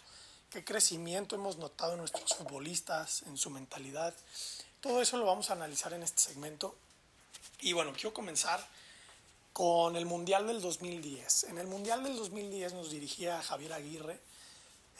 ¿Qué 0.50 0.64
crecimiento 0.64 1.34
hemos 1.34 1.58
notado 1.58 1.92
en 1.92 1.98
nuestros 1.98 2.34
futbolistas, 2.34 3.20
en 3.26 3.36
su 3.36 3.50
mentalidad? 3.50 4.14
Todo 4.80 5.02
eso 5.02 5.18
lo 5.18 5.26
vamos 5.26 5.50
a 5.50 5.52
analizar 5.52 5.92
en 5.92 6.02
este 6.02 6.22
segmento. 6.22 6.74
Y 7.60 7.74
bueno, 7.74 7.92
quiero 7.92 8.14
comenzar 8.14 8.66
con 9.52 9.94
el 9.96 10.06
Mundial 10.06 10.46
del 10.46 10.62
2010. 10.62 11.44
En 11.44 11.58
el 11.58 11.66
Mundial 11.66 12.02
del 12.02 12.16
2010 12.16 12.72
nos 12.72 12.90
dirigía 12.90 13.42
Javier 13.42 13.74
Aguirre 13.74 14.18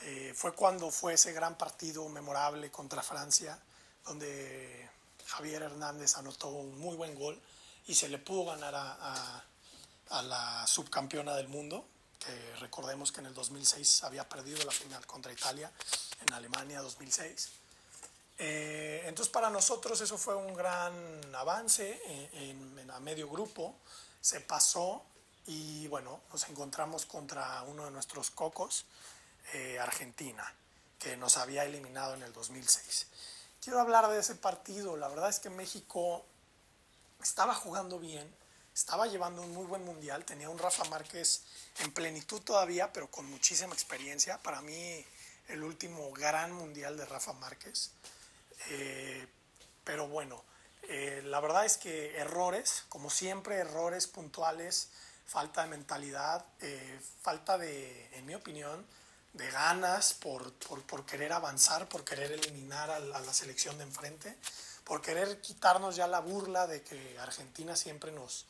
eh, 0.02 0.34
fue 0.36 0.52
cuando 0.52 0.90
fue 0.90 1.14
ese 1.14 1.32
gran 1.32 1.56
partido 1.56 2.06
memorable 2.10 2.70
contra 2.70 3.02
Francia, 3.02 3.58
donde 4.04 4.86
Javier 5.28 5.62
Hernández 5.62 6.18
anotó 6.18 6.48
un 6.48 6.78
muy 6.78 6.94
buen 6.94 7.14
gol 7.14 7.40
y 7.86 7.94
se 7.94 8.10
le 8.10 8.18
pudo 8.18 8.44
ganar 8.44 8.74
a, 8.74 9.42
la 10.10 10.66
subcampeona 10.66 11.34
del 11.36 11.48
mundo, 11.48 11.86
que 12.18 12.56
recordemos 12.56 13.12
que 13.12 13.20
en 13.20 13.26
el 13.26 13.34
2006 13.34 14.04
había 14.04 14.28
perdido 14.28 14.64
la 14.64 14.72
final 14.72 15.06
contra 15.06 15.32
Italia, 15.32 15.70
en 16.26 16.34
Alemania 16.34 16.80
2006. 16.80 17.50
Eh, 18.40 19.02
entonces 19.06 19.32
para 19.32 19.50
nosotros 19.50 20.00
eso 20.00 20.16
fue 20.16 20.36
un 20.36 20.54
gran 20.54 20.94
avance 21.34 22.00
en, 22.32 22.78
en, 22.78 22.90
a 22.90 23.00
medio 23.00 23.28
grupo, 23.28 23.74
se 24.20 24.40
pasó 24.40 25.02
y 25.46 25.88
bueno, 25.88 26.20
nos 26.32 26.48
encontramos 26.48 27.06
contra 27.06 27.62
uno 27.62 27.86
de 27.86 27.90
nuestros 27.90 28.30
cocos, 28.30 28.84
eh, 29.54 29.78
Argentina, 29.78 30.44
que 30.98 31.16
nos 31.16 31.36
había 31.36 31.64
eliminado 31.64 32.14
en 32.14 32.22
el 32.22 32.32
2006. 32.32 33.06
Quiero 33.62 33.80
hablar 33.80 34.08
de 34.08 34.18
ese 34.18 34.34
partido. 34.34 34.96
La 34.96 35.08
verdad 35.08 35.30
es 35.30 35.40
que 35.40 35.50
México 35.50 36.24
estaba 37.22 37.54
jugando 37.54 37.98
bien, 37.98 38.30
estaba 38.78 39.08
llevando 39.08 39.42
un 39.42 39.52
muy 39.52 39.66
buen 39.66 39.84
mundial, 39.84 40.24
tenía 40.24 40.48
un 40.48 40.56
Rafa 40.56 40.84
Márquez 40.84 41.42
en 41.80 41.92
plenitud 41.92 42.40
todavía, 42.40 42.92
pero 42.92 43.10
con 43.10 43.26
muchísima 43.26 43.74
experiencia. 43.74 44.38
Para 44.38 44.62
mí, 44.62 45.04
el 45.48 45.64
último 45.64 46.12
gran 46.12 46.52
mundial 46.52 46.96
de 46.96 47.04
Rafa 47.04 47.32
Márquez. 47.32 47.90
Eh, 48.70 49.26
pero 49.82 50.06
bueno, 50.06 50.44
eh, 50.84 51.22
la 51.24 51.40
verdad 51.40 51.64
es 51.64 51.76
que 51.76 52.16
errores, 52.18 52.84
como 52.88 53.10
siempre, 53.10 53.56
errores 53.56 54.06
puntuales, 54.06 54.90
falta 55.26 55.62
de 55.62 55.68
mentalidad, 55.70 56.46
falta 57.20 57.58
de, 57.58 58.16
en 58.16 58.26
mi 58.26 58.36
opinión, 58.36 58.86
de 59.32 59.50
ganas 59.50 60.14
por, 60.14 60.54
querer 61.04 61.32
avanzar, 61.32 61.88
por 61.88 62.04
querer 62.04 62.30
eliminar 62.30 62.90
a 62.90 63.00
la, 63.00 63.32
selección 63.32 63.76
de 63.76 63.84
enfrente, 63.84 64.36
por 64.84 65.02
querer 65.02 65.40
quitarnos 65.40 65.96
ya 65.96 66.06
la 66.06 66.20
burla 66.20 66.66
de 66.68 66.82
que 66.82 67.18
Argentina 67.18 67.76
siempre 67.76 68.12
nos, 68.12 68.46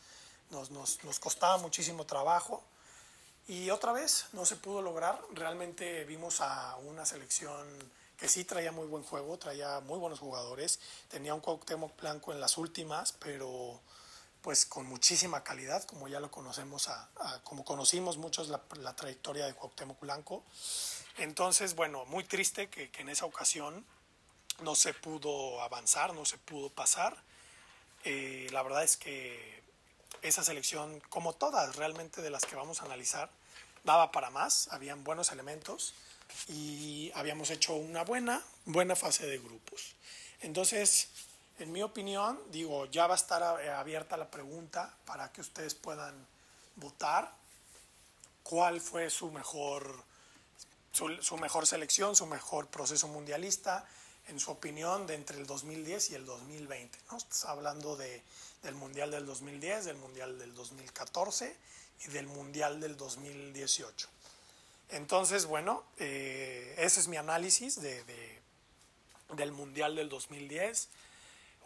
nos, 0.51 1.19
costaba 1.21 1.59
muchísimo 1.59 2.05
trabajo. 2.05 2.63
Y 3.47 3.71
otra 3.71 3.93
vez 3.93 4.27
no 4.33 4.45
se 4.45 4.57
pudo 4.57 4.83
lograr. 4.83 5.21
Realmente 5.33 6.05
vimos 6.05 6.41
a 6.41 6.77
una 6.77 7.07
selección 7.07 7.67
que 8.19 8.29
sí 8.29 8.45
traía 8.45 8.73
muy 8.73 8.87
buen 8.87 9.03
juego, 9.03 9.39
traía 9.39 9.81
muy 9.81 9.99
buenos 9.99 10.19
jugadores. 10.19 10.81
Tenía 11.09 11.35
un 11.35 11.41
Cuauhtémoc 11.41 11.99
blanco 11.99 12.33
en 12.33 12.41
las 12.41 12.59
últimas, 12.59 13.13
pero 13.13 13.81
pues 14.43 14.67
con 14.67 14.87
muchísima 14.87 15.43
calidad, 15.43 15.85
como 15.85 16.09
ya 16.09 16.21
lo 16.21 16.31
conocemos, 16.31 16.89
a, 16.89 17.09
como 17.45 17.65
conocimos 17.65 18.19
muchos 18.19 18.49
la, 18.49 18.97
trayectoria 18.97 19.47
de 19.47 19.55
Cuauhtémoc 19.55 20.01
Blanco. 20.01 20.45
Entonces, 21.19 21.75
bueno, 21.75 22.05
muy 22.05 22.25
triste 22.25 22.69
que, 22.69 22.91
en 22.99 23.09
esa 23.09 23.27
ocasión 23.27 23.85
no 24.61 24.75
se 24.75 24.95
pudo 24.95 25.61
avanzar, 25.63 26.15
no 26.15 26.25
se 26.25 26.39
pudo 26.39 26.71
pasar. 26.71 27.17
Eh, 28.05 28.49
la 28.53 28.63
verdad 28.63 28.85
es 28.85 28.97
que 28.97 29.58
esa 30.23 30.45
selección, 30.45 31.01
como 31.09 31.35
todas 31.35 31.77
realmente 31.77 32.23
de 32.23 32.31
las 32.31 32.45
que 32.45 32.57
vamos 32.57 32.81
a 32.83 32.85
analizar, 32.85 33.31
daba 33.85 34.13
para 34.13 34.31
más, 34.31 34.69
habían 34.73 35.05
buenos 35.05 35.33
elementos 35.33 35.95
y 36.49 37.11
habíamos 37.15 37.51
hecho 37.51 37.75
una 37.75 38.05
buena, 38.05 38.43
buena 38.65 38.97
fase 38.97 39.27
de 39.27 39.39
grupos. 39.39 39.95
Entonces, 40.41 41.09
en 41.59 41.73
mi 41.73 41.83
opinión, 41.83 42.39
digo, 42.51 42.87
ya 42.87 43.07
va 43.07 43.15
a 43.15 43.17
estar 43.17 43.43
abierta 43.43 44.17
la 44.17 44.31
pregunta 44.31 44.95
para 45.05 45.33
que 45.33 45.41
ustedes 45.41 45.75
puedan 45.75 46.15
votar 46.77 47.33
cuál 48.43 48.81
fue 48.81 49.11
su 49.11 49.31
mejor, 49.31 50.05
su, 50.93 51.37
mejor 51.37 51.67
selección, 51.67 52.15
su 52.15 52.27
mejor 52.27 52.69
proceso 52.69 53.09
mundialista, 53.09 53.87
en 54.29 54.39
su 54.41 54.51
opinión, 54.51 55.07
de 55.07 55.15
entre 55.15 55.39
el 55.39 55.47
2010 55.47 56.11
y 56.11 56.15
el 56.15 56.27
2020. 56.27 56.99
¿no? 57.11 57.17
Estás 57.17 57.45
hablando 57.47 57.97
de, 57.97 58.23
del 58.63 58.75
Mundial 58.75 59.11
del 59.11 59.27
2010, 59.27 59.85
del 59.87 59.97
Mundial 59.97 60.39
del 60.39 60.55
2014 60.55 61.57
y 62.07 62.09
del 62.09 62.27
Mundial 62.27 62.81
del 62.81 62.97
2018. 62.97 64.09
Entonces, 64.91 65.47
bueno, 65.47 65.85
eh, 65.99 66.75
ese 66.79 67.01
es 67.01 67.09
mi 67.09 67.17
análisis 67.17 67.81
de, 67.81 68.03
del 69.35 69.53
Mundial 69.53 69.97
del 69.97 70.09
2010 70.09 70.89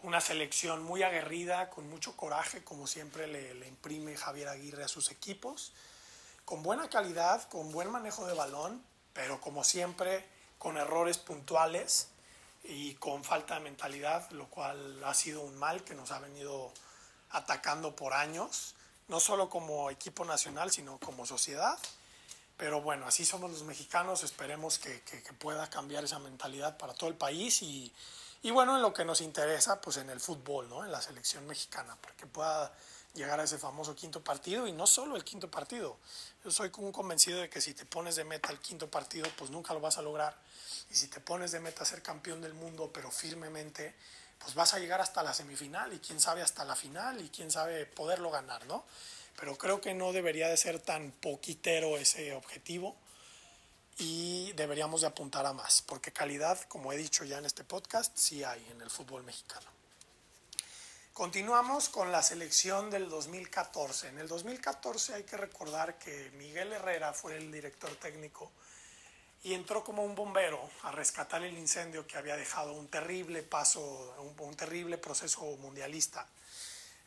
una 0.02 0.20
selección 0.20 0.82
muy 0.82 1.02
aguerrida, 1.02 1.70
con 1.70 1.88
mucho 1.88 2.16
coraje, 2.16 2.64
como 2.64 2.86
siempre 2.86 3.28
le, 3.28 3.68
imprime 3.68 4.16
Javier 4.16 4.48
Aguirre 4.48 4.84
a 4.84 4.88
sus 4.88 5.10
equipos, 5.10 5.72
con 6.44 6.62
buena 6.62 6.88
calidad, 6.88 7.48
con 7.48 7.70
buen 7.70 7.90
manejo 7.90 8.26
de 8.26 8.34
balón, 8.34 8.82
pero 9.12 9.40
como 9.40 9.62
siempre 9.62 10.24
con 10.58 10.76
errores 10.76 11.18
puntuales 11.18 12.08
y 12.64 12.94
con 12.94 13.24
falta 13.24 13.54
de 13.54 13.60
mentalidad, 13.60 14.30
lo 14.30 14.48
cual 14.48 15.02
ha 15.04 15.14
sido 15.14 15.40
un 15.42 15.56
mal 15.56 15.82
que 15.84 15.94
nos 15.94 16.10
ha 16.12 16.18
venido 16.20 16.72
atacando 17.30 17.96
por 17.96 18.12
años, 18.12 18.74
no 19.08 19.20
solo 19.20 19.48
como 19.48 19.90
equipo 19.90 20.24
nacional, 20.24 20.70
sino 20.70 20.98
como 20.98 21.26
sociedad. 21.26 21.78
Pero 22.56 22.80
bueno, 22.80 23.06
así 23.06 23.24
somos 23.24 23.50
los 23.50 23.62
mexicanos, 23.64 24.22
esperemos 24.22 24.78
que, 24.78 25.02
que 25.02 25.32
pueda 25.32 25.68
cambiar 25.68 26.04
esa 26.04 26.18
mentalidad 26.18 26.76
para 26.78 26.94
todo 26.94 27.08
el 27.08 27.16
país 27.16 27.62
y, 27.62 27.92
y 28.42 28.50
bueno, 28.50 28.74
en 28.74 28.82
lo 28.82 28.92
que 28.92 29.04
nos 29.04 29.20
interesa, 29.20 29.80
pues 29.80 29.98
en 29.98 30.10
el 30.10 30.18
fútbol, 30.18 30.68
¿no? 30.68 30.84
En 30.84 30.90
la 30.90 31.00
selección 31.00 31.46
mexicana, 31.46 31.96
para 32.00 32.16
que 32.16 32.26
pueda 32.26 32.72
llegar 33.14 33.38
a 33.38 33.44
ese 33.44 33.56
famoso 33.56 33.94
quinto 33.94 34.24
partido 34.24 34.66
y 34.66 34.72
no 34.72 34.86
solo 34.86 35.14
el 35.14 35.22
quinto 35.22 35.48
partido. 35.48 35.96
Yo 36.44 36.50
soy 36.50 36.70
como 36.70 36.90
convencido 36.90 37.40
de 37.40 37.48
que 37.48 37.60
si 37.60 37.72
te 37.72 37.84
pones 37.84 38.16
de 38.16 38.24
meta 38.24 38.50
el 38.50 38.58
quinto 38.58 38.90
partido, 38.90 39.28
pues 39.38 39.50
nunca 39.50 39.74
lo 39.74 39.80
vas 39.80 39.96
a 39.98 40.02
lograr. 40.02 40.36
Y 40.92 40.94
si 40.94 41.08
te 41.08 41.20
pones 41.20 41.52
de 41.52 41.60
meta 41.60 41.86
ser 41.86 42.02
campeón 42.02 42.42
del 42.42 42.52
mundo, 42.52 42.90
pero 42.92 43.10
firmemente, 43.10 43.94
pues 44.38 44.54
vas 44.54 44.74
a 44.74 44.78
llegar 44.78 45.00
hasta 45.00 45.22
la 45.22 45.32
semifinal 45.32 45.90
y 45.94 46.00
quién 46.00 46.20
sabe 46.20 46.42
hasta 46.42 46.66
la 46.66 46.76
final 46.76 47.18
y 47.24 47.30
quién 47.30 47.50
sabe 47.50 47.86
poderlo 47.86 48.30
ganar, 48.30 48.66
¿no? 48.66 48.84
Pero 49.40 49.56
creo 49.56 49.80
que 49.80 49.94
no 49.94 50.12
debería 50.12 50.48
de 50.48 50.56
ser 50.58 50.80
tan 50.80 51.10
poquitero 51.10 51.96
ese 51.96 52.34
objetivo 52.34 52.94
y 53.96 54.52
deberíamos 54.52 55.00
de 55.00 55.06
apuntar 55.06 55.46
a 55.46 55.54
más, 55.54 55.80
porque 55.80 56.12
calidad, 56.12 56.60
como 56.68 56.92
he 56.92 56.98
dicho 56.98 57.24
ya 57.24 57.38
en 57.38 57.46
este 57.46 57.64
podcast, 57.64 58.14
sí 58.14 58.44
hay 58.44 58.62
en 58.70 58.82
el 58.82 58.90
fútbol 58.90 59.22
mexicano. 59.22 59.70
Continuamos 61.14 61.88
con 61.88 62.12
la 62.12 62.22
selección 62.22 62.90
del 62.90 63.08
2014. 63.08 64.08
En 64.08 64.18
el 64.18 64.28
2014 64.28 65.14
hay 65.14 65.22
que 65.24 65.38
recordar 65.38 65.98
que 65.98 66.30
Miguel 66.36 66.72
Herrera 66.72 67.14
fue 67.14 67.38
el 67.38 67.50
director 67.50 67.94
técnico 67.96 68.52
y 69.44 69.54
entró 69.54 69.82
como 69.82 70.04
un 70.04 70.14
bombero 70.14 70.60
a 70.82 70.92
rescatar 70.92 71.42
el 71.42 71.58
incendio 71.58 72.06
que 72.06 72.16
había 72.16 72.36
dejado 72.36 72.72
un 72.72 72.88
terrible 72.88 73.42
paso, 73.42 74.14
un, 74.38 74.56
terrible 74.56 74.98
proceso 74.98 75.42
mundialista. 75.56 76.26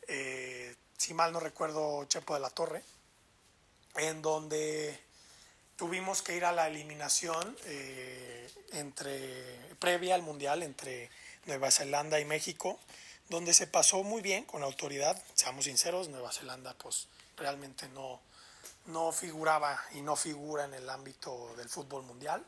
Eh, 0.06 0.74
si 0.96 1.14
mal 1.14 1.32
no 1.32 1.40
recuerdo, 1.40 2.04
Chepo 2.04 2.34
de 2.34 2.40
la 2.40 2.50
Torre, 2.50 2.82
en 3.96 4.20
donde 4.20 4.98
tuvimos 5.76 6.22
que 6.22 6.36
ir 6.36 6.44
a 6.44 6.52
la 6.52 6.68
eliminación 6.68 7.56
eh, 7.64 8.50
entre, 8.72 9.74
previa 9.78 10.14
al 10.14 10.22
Mundial 10.22 10.62
entre 10.62 11.10
Nueva 11.46 11.70
Zelanda 11.70 12.20
y 12.20 12.24
México, 12.26 12.78
donde 13.28 13.54
se 13.54 13.66
pasó 13.66 14.02
muy 14.02 14.20
bien 14.20 14.44
con 14.44 14.60
la 14.60 14.66
autoridad, 14.66 15.20
seamos 15.34 15.64
sinceros, 15.64 16.08
Nueva 16.08 16.32
Zelanda 16.32 16.74
pues 16.74 17.08
realmente 17.36 17.88
no, 17.88 18.20
no 18.86 19.12
figuraba 19.12 19.80
y 19.92 20.00
no 20.00 20.16
figura 20.16 20.64
en 20.64 20.74
el 20.74 20.88
ámbito 20.88 21.54
del 21.56 21.68
fútbol 21.68 22.02
mundial, 22.04 22.44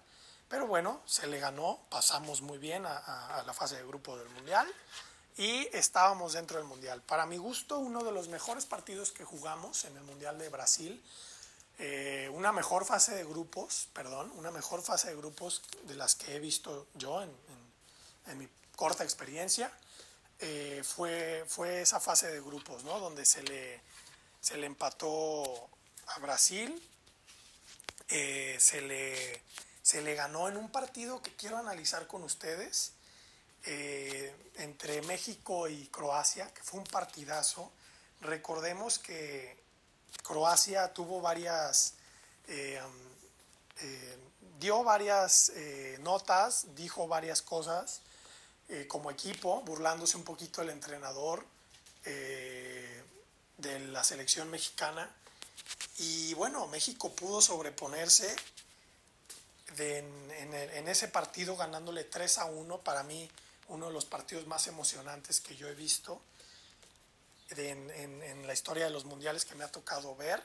Pero 0.48 0.66
bueno, 0.66 1.02
se 1.04 1.26
le 1.26 1.38
ganó, 1.38 1.78
pasamos 1.90 2.40
muy 2.40 2.56
bien 2.56 2.86
a, 2.86 3.42
la 3.46 3.52
fase 3.52 3.76
de 3.76 3.84
grupo 3.84 4.16
del 4.16 4.30
Mundial 4.30 4.66
y 5.36 5.68
estábamos 5.76 6.32
dentro 6.32 6.56
del 6.56 6.66
Mundial. 6.66 7.02
Para 7.02 7.26
mi 7.26 7.36
gusto, 7.36 7.78
uno 7.78 8.02
de 8.02 8.12
los 8.12 8.28
mejores 8.28 8.64
partidos 8.64 9.12
que 9.12 9.24
jugamos 9.24 9.84
en 9.84 9.94
el 9.94 10.02
Mundial 10.04 10.38
de 10.38 10.48
Brasil, 10.48 11.04
eh, 11.78 12.30
una 12.32 12.50
mejor 12.50 12.86
fase 12.86 13.14
de 13.14 13.24
grupos, 13.24 13.88
perdón, 13.92 14.32
una 14.36 14.50
mejor 14.50 14.80
fase 14.80 15.08
de 15.08 15.16
grupos 15.16 15.62
de 15.82 15.94
las 15.96 16.14
que 16.14 16.36
he 16.36 16.40
visto 16.40 16.86
yo 16.94 17.22
en, 17.22 17.30
mi 18.38 18.48
corta 18.74 19.04
experiencia, 19.04 19.70
eh, 20.38 20.82
fue, 20.82 21.44
fue 21.46 21.82
esa 21.82 22.00
fase 22.00 22.28
de 22.30 22.40
grupos, 22.40 22.84
¿no? 22.84 22.98
Donde 23.00 23.26
se 23.26 23.42
le, 23.42 23.82
se 24.40 24.56
le 24.56 24.66
empató 24.66 25.68
a 26.08 26.18
Brasil, 26.18 26.82
eh, 28.08 28.56
se 28.58 28.80
le 28.80 29.42
se 29.88 30.02
le 30.02 30.14
ganó 30.14 30.48
en 30.48 30.58
un 30.58 30.70
partido 30.70 31.22
que 31.22 31.34
quiero 31.34 31.56
analizar 31.56 32.06
con 32.06 32.22
ustedes 32.22 32.92
eh, 33.64 34.30
entre 34.56 35.00
México 35.00 35.66
y 35.66 35.86
Croacia, 35.86 36.52
que 36.52 36.62
fue 36.62 36.80
un 36.80 36.86
partidazo. 36.86 37.72
Recordemos 38.20 38.98
que 38.98 39.56
Croacia 40.22 40.92
tuvo 40.92 41.22
varias, 41.22 41.94
eh, 42.48 42.78
eh, 43.80 44.18
dio 44.60 44.84
varias 44.84 45.52
notas, 46.00 46.66
dijo 46.74 47.08
varias 47.08 47.40
cosas 47.40 48.02
como 48.88 49.10
equipo, 49.10 49.62
burlándose 49.62 50.18
un 50.18 50.24
poquito 50.24 50.60
del 50.60 50.68
entrenador 50.68 51.46
de 52.04 53.78
la 53.86 54.04
selección 54.04 54.50
mexicana. 54.50 55.10
Y 55.98 56.34
bueno, 56.34 56.66
México 56.68 57.12
pudo 57.12 57.40
sobreponerse 57.40 58.34
en, 59.76 60.88
ese 60.88 61.08
partido 61.08 61.56
ganándole 61.56 62.04
3 62.04 62.38
a 62.38 62.44
1, 62.46 62.78
para 62.80 63.02
mí 63.02 63.28
uno 63.68 63.86
de 63.88 63.92
los 63.92 64.04
partidos 64.04 64.46
más 64.46 64.66
emocionantes 64.66 65.40
que 65.40 65.56
yo 65.56 65.68
he 65.68 65.74
visto 65.74 66.20
en, 67.50 68.46
la 68.46 68.52
historia 68.52 68.84
de 68.84 68.90
los 68.90 69.04
mundiales 69.04 69.44
que 69.44 69.54
me 69.54 69.64
ha 69.64 69.70
tocado 69.70 70.14
ver. 70.16 70.42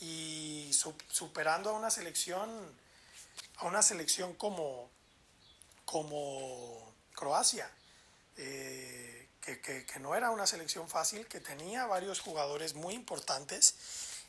Y 0.00 0.70
superando 0.72 1.70
a 1.70 1.72
una 1.74 1.90
selección 1.90 2.50
a 3.56 3.66
una 3.66 3.82
selección 3.82 4.34
como 4.34 4.90
como 5.84 6.92
Croacia 7.14 7.70
eh, 8.36 9.21
que, 9.42 9.60
que 9.60 9.98
no 10.00 10.14
era 10.14 10.30
una 10.30 10.46
selección 10.46 10.88
fácil 10.88 11.26
que 11.26 11.40
tenía 11.40 11.84
varios 11.86 12.20
jugadores 12.20 12.74
muy 12.74 12.94
importantes 12.94 13.74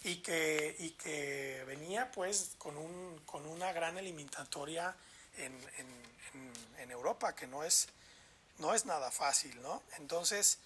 y 0.04 0.18
que, 0.18 0.76
y 0.80 0.92
que 0.92 1.64
venía 1.66 2.12
pues 2.12 2.52
con, 2.58 2.78
un, 2.78 3.22
con 3.26 3.46
una 3.46 3.72
gran 3.72 3.98
eliminatoria 3.98 4.96
en, 5.38 5.54
en, 5.78 6.54
en, 6.80 6.92
Europa, 6.92 7.34
que 7.34 7.48
no 7.48 7.64
es, 7.64 7.88
no 8.60 8.74
es 8.74 8.86
nada 8.86 9.12
fácil, 9.12 9.62
¿no? 9.62 9.82
Entonces, 9.98 10.58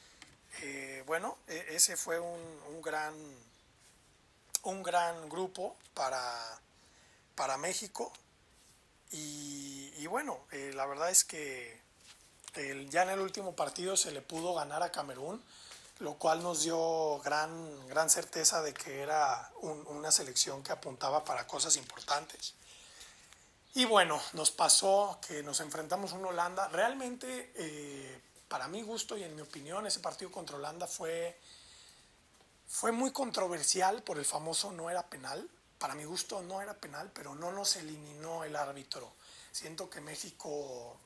eh, 0.62 1.04
bueno, 1.06 1.38
e, 1.48 1.68
ese 1.70 1.96
fue 1.96 2.20
un, 2.20 2.42
un, 2.70 2.82
gran, 2.82 3.14
un 4.64 4.84
gran 4.84 5.30
grupo 5.30 5.78
para, 5.94 6.60
para 7.36 7.58
México 7.58 8.12
y, 9.12 9.94
y 9.98 10.08
bueno, 10.08 10.40
eh, 10.52 10.72
la 10.74 10.86
verdad 10.86 11.12
es 11.12 11.24
que 11.24 11.80
el, 12.56 12.90
ya 12.90 13.04
en 13.04 13.10
el 13.10 13.20
último 13.20 13.56
partido 13.56 13.96
se 13.96 14.12
le 14.12 14.22
pudo 14.22 14.54
ganar 14.54 14.84
a 14.84 14.92
Camerún, 14.92 15.44
lo 16.00 16.16
cual 16.16 16.44
nos 16.44 16.64
dio 16.64 17.20
gran, 17.20 17.88
gran 17.88 18.10
certeza 18.10 18.62
de 18.62 18.74
que 18.74 19.02
era 19.02 19.52
una 19.62 20.12
selección 20.12 20.62
que 20.64 20.72
apuntaba 20.72 21.24
para 21.24 21.48
cosas 21.48 21.76
importantes. 21.78 22.54
Y 23.74 23.86
bueno, 23.86 24.20
nos 24.34 24.52
pasó 24.52 25.20
que 25.28 25.44
nos 25.44 25.60
enfrentamos 25.60 26.14
a 26.14 26.18
Holanda. 26.18 26.68
Realmente, 26.70 27.52
eh, 27.56 28.22
para 28.48 28.68
mi 28.68 28.82
gusto 28.82 29.18
y 29.18 29.24
en 29.24 29.36
mi 29.36 29.42
opinión, 29.42 29.86
ese 29.86 30.00
partido 30.00 30.32
contra 30.32 30.56
Holanda 30.56 30.88
fue, 30.88 31.40
fue 32.68 32.92
muy 32.92 33.12
controversial 33.12 34.02
por 34.02 34.18
el 34.18 34.26
famoso 34.26 34.72
no 34.72 34.90
era 34.90 35.08
penal. 35.08 35.48
Para 35.78 35.94
mi 35.94 36.06
gusto 36.06 36.42
no 36.42 36.62
era 36.62 36.74
penal, 36.74 37.12
pero 37.14 37.36
no 37.36 37.52
nos 37.52 37.76
eliminó 37.76 38.44
el 38.44 38.56
árbitro. 38.56 39.12
Siento 39.52 39.90
que 39.92 40.02
México 40.02 40.98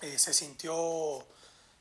eh, 0.00 0.18
se 0.18 0.32
sintió 0.32 1.24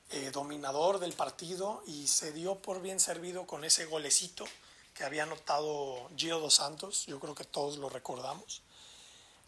eh, 0.10 0.32
dominador 0.32 1.00
del 1.00 1.14
partido 1.14 1.84
y 1.86 2.08
se 2.08 2.32
dio 2.32 2.56
por 2.56 2.82
bien 2.82 3.00
servido 3.00 3.46
con 3.46 3.64
ese 3.64 3.86
golecito 3.86 4.46
que 4.94 5.04
había 5.04 5.24
anotado 5.24 6.10
Gio 6.16 6.40
dos 6.40 6.56
Santos, 6.56 7.06
yo 7.06 7.20
creo 7.20 7.36
que 7.36 7.44
todos 7.44 7.78
lo 7.78 7.90
recordamos. 7.90 8.64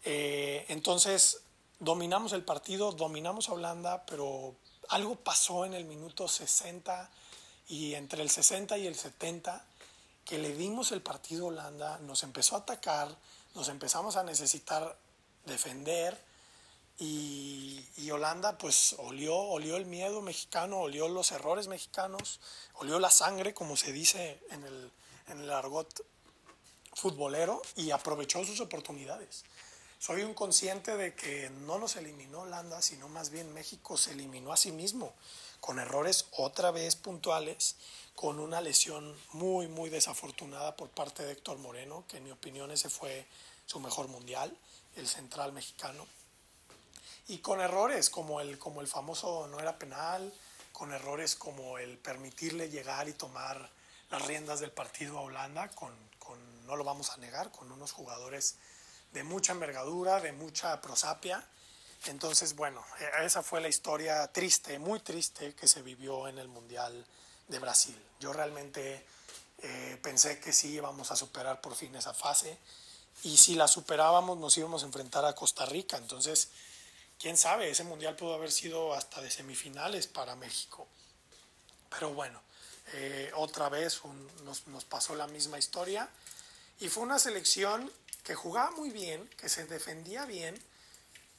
Eh, 0.04 0.64
entonces, 0.68 1.40
dominamos 1.80 2.32
el 2.32 2.44
partido, 2.44 2.92
dominamos 2.92 3.48
a 3.48 3.54
Holanda, 3.54 4.04
pero 4.06 4.54
algo 4.90 5.16
pasó 5.16 5.64
en 5.64 5.74
el 5.74 5.84
minuto 5.84 6.28
60 6.28 7.10
y 7.68 7.94
entre 7.94 8.22
el 8.22 8.30
60 8.30 8.78
y 8.78 8.86
el 8.86 8.94
70 8.94 9.64
que 10.24 10.38
le 10.38 10.54
dimos 10.54 10.92
el 10.92 11.02
partido 11.02 11.46
a 11.46 11.48
Holanda, 11.48 11.98
nos 12.00 12.22
empezó 12.22 12.54
a 12.54 12.60
atacar, 12.60 13.16
nos 13.54 13.68
empezamos 13.68 14.16
a 14.16 14.22
necesitar 14.22 14.96
defender 15.46 16.29
y, 17.00 18.10
Holanda 18.10 18.58
pues 18.58 18.96
olió, 18.98 19.36
olió 19.36 19.76
el 19.76 19.86
miedo 19.86 20.20
mexicano, 20.20 20.80
olió 20.80 21.08
los 21.08 21.30
errores 21.32 21.68
mexicanos, 21.68 22.40
olió 22.74 22.98
la 22.98 23.10
sangre, 23.10 23.54
como 23.54 23.76
se 23.76 23.92
dice 23.92 24.40
en 24.50 24.64
el, 24.64 24.92
en 25.28 25.40
el 25.40 25.50
argot 25.50 26.04
futbolero, 26.92 27.62
y 27.76 27.92
aprovechó 27.92 28.44
sus 28.44 28.60
oportunidades. 28.60 29.44
Soy 29.98 30.22
un 30.22 30.34
consciente 30.34 30.96
de 30.96 31.14
que 31.14 31.50
no 31.50 31.78
nos 31.78 31.96
eliminó 31.96 32.40
Holanda, 32.40 32.82
sino 32.82 33.08
más 33.08 33.30
bien 33.30 33.54
México 33.54 33.96
se 33.96 34.12
eliminó 34.12 34.52
a 34.52 34.56
sí 34.56 34.72
mismo, 34.72 35.14
con 35.60 35.78
errores 35.78 36.26
otra 36.32 36.72
vez 36.72 36.96
puntuales, 36.96 37.76
con 38.14 38.40
una 38.40 38.60
lesión 38.60 39.16
muy, 39.32 39.68
muy 39.68 39.88
desafortunada 39.88 40.76
por 40.76 40.90
parte 40.90 41.22
de 41.22 41.32
Héctor 41.32 41.58
Moreno, 41.58 42.04
que 42.08 42.16
en 42.16 42.24
mi 42.24 42.30
opinión 42.32 42.70
ese 42.70 42.90
fue 42.90 43.26
su 43.66 43.78
mejor 43.78 44.08
mundial, 44.08 44.54
el 44.96 45.06
central 45.06 45.52
mexicano 45.52 46.06
y 47.30 47.38
con 47.38 47.60
errores 47.60 48.10
como 48.10 48.40
el, 48.40 48.58
como 48.58 48.80
el 48.80 48.88
famoso 48.88 49.46
no 49.46 49.60
era 49.60 49.78
penal, 49.78 50.32
con 50.72 50.92
errores 50.92 51.36
como 51.36 51.78
el 51.78 51.96
permitirle 51.96 52.68
llegar 52.68 53.08
y 53.08 53.12
tomar 53.12 53.70
las 54.10 54.26
riendas 54.26 54.58
del 54.58 54.72
partido 54.72 55.16
a 55.16 55.22
Holanda, 55.22 55.68
con, 55.68 55.94
con, 56.18 56.66
no 56.66 56.74
lo 56.74 56.82
vamos 56.82 57.10
a 57.10 57.18
negar, 57.18 57.52
con 57.52 57.70
unos 57.70 57.92
jugadores 57.92 58.56
de 59.12 59.22
mucha 59.22 59.52
envergadura, 59.52 60.20
de 60.20 60.32
mucha 60.32 60.80
prosapia. 60.80 61.46
Entonces, 62.06 62.56
bueno, 62.56 62.84
e, 62.98 63.24
esa 63.24 63.44
fue 63.44 63.60
la 63.60 63.68
historia 63.68 64.26
triste, 64.32 64.80
muy 64.80 64.98
triste 64.98 65.54
que 65.54 65.68
se 65.68 65.82
vivió 65.82 66.26
en 66.26 66.36
el 66.38 66.48
Mundial 66.48 67.06
de 67.46 67.58
Brasil. 67.60 67.96
Yo 68.18 68.32
realmente 68.32 69.06
eh, 69.62 70.00
pensé 70.02 70.40
que 70.40 70.52
sí 70.52 70.72
íbamos 70.72 71.12
a 71.12 71.16
superar 71.16 71.60
por 71.60 71.76
fin 71.76 71.94
esa 71.94 72.12
fase 72.12 72.58
y 73.22 73.36
si 73.36 73.54
la 73.54 73.68
superábamos 73.68 74.36
nos 74.38 74.58
íbamos 74.58 74.82
a 74.82 74.86
enfrentar 74.86 75.24
a 75.24 75.34
Costa 75.36 75.64
Rica. 75.66 75.96
Entonces, 75.96 76.50
quién 77.20 77.36
sabe, 77.36 77.70
ese 77.70 77.84
mundial 77.84 78.16
pudo 78.16 78.34
haber 78.34 78.50
sido 78.50 78.94
hasta 78.94 79.20
de 79.20 79.30
semifinales 79.30 80.06
para 80.06 80.34
México. 80.34 80.88
Pero 81.90 82.14
bueno, 82.14 82.40
eh, 82.94 83.30
otra 83.36 83.68
vez 83.68 84.00
nos, 84.44 84.84
pasó 84.84 85.14
la 85.14 85.26
misma 85.26 85.58
historia 85.58 86.08
y 86.80 86.88
fue 86.88 87.02
una 87.02 87.18
selección 87.18 87.92
que 88.24 88.34
jugaba 88.34 88.70
muy 88.72 88.90
bien, 88.90 89.28
que 89.36 89.48
se 89.48 89.66
defendía 89.66 90.24
bien, 90.24 90.60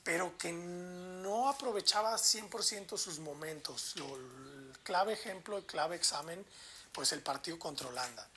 pero 0.03 0.37
que 0.37 0.51
no 0.51 1.49
aprovechaba 1.49 2.15
100% 2.15 2.97
sus 2.97 3.19
momentos. 3.19 3.95
el 3.95 4.77
clave 4.83 5.13
ejemplo, 5.13 5.57
el 5.57 5.65
clave 5.65 5.95
examen, 5.95 6.45
pues 6.91 7.11
el 7.11 7.21
partido 7.21 7.57
contra 7.57 7.87
Holanda. 7.87 8.27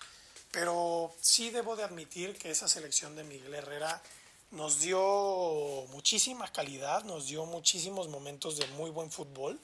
Pero 0.50 1.14
sí 1.20 1.50
debo 1.50 1.74
de 1.76 1.84
admitir 1.84 2.38
que 2.38 2.50
esa 2.50 2.68
selección 2.68 3.16
de 3.16 3.24
Miguel 3.24 3.54
Herrera 3.54 4.00
nos 4.54 4.80
dio 4.80 5.86
muchísima 5.90 6.50
calidad, 6.52 7.02
nos 7.04 7.26
dio 7.26 7.44
muchísimos 7.44 8.08
momentos 8.08 8.56
de 8.56 8.66
muy 8.68 8.90
buen 8.90 9.10
fútbol 9.10 9.60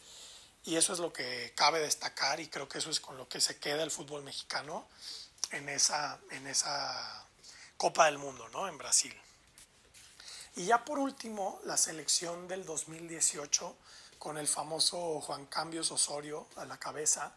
y 0.64 0.76
eso 0.76 0.92
es 0.92 0.98
lo 0.98 1.12
que 1.12 1.52
cabe 1.54 1.80
destacar 1.80 2.40
y 2.40 2.48
creo 2.48 2.68
que 2.68 2.78
eso 2.78 2.90
es 2.90 3.00
con 3.00 3.16
lo 3.16 3.28
que 3.28 3.40
se 3.40 3.58
queda 3.58 3.82
el 3.82 3.90
fútbol 3.90 4.22
mexicano 4.22 4.86
en 5.52 5.68
esa, 5.68 6.18
en 6.32 6.46
esa 6.46 7.24
Copa 7.76 8.06
del 8.06 8.18
Mundo, 8.18 8.48
¿no? 8.50 8.68
En 8.68 8.76
Brasil. 8.78 9.14
Y 10.56 10.66
ya 10.66 10.84
por 10.84 10.98
último, 10.98 11.60
la 11.64 11.76
selección 11.76 12.48
del 12.48 12.64
2018 12.66 13.76
con 14.18 14.36
el 14.36 14.48
famoso 14.48 15.20
Juan 15.20 15.46
Cambios 15.46 15.90
Osorio 15.92 16.46
a 16.56 16.64
la 16.64 16.78
cabeza. 16.78 17.32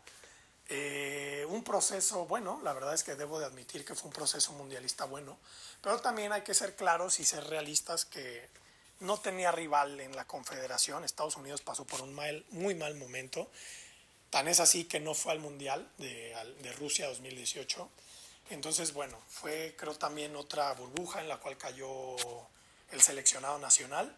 Eh, 0.68 1.23
un 1.64 1.66
proceso, 1.66 2.26
bueno, 2.26 2.60
la 2.62 2.74
verdad 2.74 2.94
es 2.94 3.06
que 3.06 3.16
debo 3.16 3.40
de 3.40 3.46
admitir 3.46 3.86
que 3.86 3.96
fue 3.96 4.10
un 4.10 4.14
proceso 4.14 4.52
mundialista 4.52 5.06
bueno, 5.06 5.38
pero 5.82 5.98
también 6.02 6.34
hay 6.34 6.42
que 6.42 6.54
ser 6.54 6.76
claros 6.76 7.22
y 7.22 7.24
ser 7.24 7.46
realistas 7.46 8.04
que 8.04 8.50
no 9.00 9.18
tenía 9.18 9.50
rival 9.50 9.98
en 10.02 10.14
la 10.14 10.26
Confederación. 10.26 11.06
Estados 11.06 11.38
Unidos 11.38 11.62
pasó 11.62 11.86
por 11.86 12.02
un 12.02 12.14
mal, 12.14 12.46
muy 12.50 12.76
mal 12.76 12.96
momento. 12.96 13.50
Tan 14.30 14.50
es 14.50 14.60
así 14.60 14.84
que 14.84 15.00
no 15.00 15.14
fue 15.14 15.32
al 15.32 15.40
Mundial 15.40 15.90
de, 15.98 16.74
Rusia 16.78 17.08
2018. 17.08 17.90
Entonces, 18.50 18.92
bueno, 18.92 19.18
fue 19.30 19.74
creo 19.78 19.96
también 19.96 20.36
otra 20.36 20.74
burbuja 20.74 21.22
en 21.22 21.30
la 21.30 21.38
cual 21.38 21.58
cayó 21.58 22.18
el 22.92 23.02
seleccionado 23.02 23.58
nacional. 23.58 24.14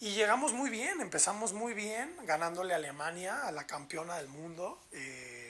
Y 0.00 0.14
llegamos 0.14 0.52
muy 0.52 0.70
bien, 0.70 1.00
empezamos 1.00 1.52
muy 1.52 1.72
bien, 1.72 2.16
ganándole 2.24 2.72
a 2.72 2.78
Alemania, 2.78 3.46
a 3.46 3.52
la 3.52 3.64
campeona 3.64 4.16
del 4.16 4.26
mundo. 4.26 4.80
Eh, 4.90 5.41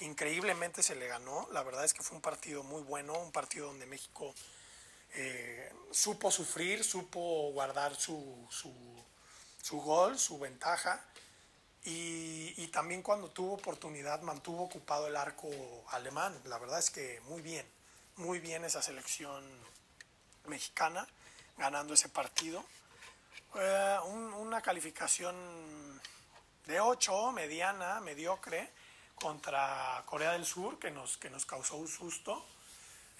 increíblemente 0.00 0.82
se 0.82 0.94
le 0.96 1.08
ganó. 1.08 1.48
La 1.52 1.62
verdad 1.62 1.84
es 1.84 1.94
que 1.94 2.02
fue 2.02 2.16
un 2.16 2.22
partido 2.22 2.62
muy 2.62 2.82
bueno, 2.82 3.18
un 3.18 3.32
partido 3.32 3.66
donde 3.66 3.86
México 3.86 4.34
eh, 5.14 5.72
supo 5.90 6.30
sufrir, 6.30 6.84
supo 6.84 7.50
guardar 7.52 7.94
su, 7.96 8.46
su, 8.50 9.80
gol, 9.80 10.18
su 10.18 10.38
ventaja. 10.38 11.04
Y, 11.84 12.52
y, 12.56 12.66
también 12.68 13.00
cuando 13.00 13.30
tuvo 13.30 13.54
oportunidad 13.54 14.20
mantuvo 14.22 14.64
ocupado 14.64 15.06
el 15.06 15.16
arco 15.16 15.48
alemán. 15.90 16.36
La 16.44 16.58
verdad 16.58 16.80
es 16.80 16.90
que 16.90 17.20
muy 17.22 17.42
bien, 17.42 17.64
muy 18.16 18.40
bien 18.40 18.64
esa 18.64 18.82
selección 18.82 19.44
mexicana 20.46 21.06
ganando 21.56 21.94
ese 21.94 22.08
partido. 22.08 22.64
Eh, 23.54 23.98
una 24.04 24.60
calificación 24.60 25.34
de 26.66 26.80
8, 26.80 27.32
mediana, 27.32 28.00
mediocre, 28.00 28.70
contra 29.16 30.02
Corea 30.06 30.32
del 30.32 30.46
Sur, 30.46 30.78
que 30.78 30.90
nos, 30.90 31.16
que 31.16 31.30
nos 31.30 31.44
causó 31.44 31.76
un 31.76 31.88
susto 31.88 32.46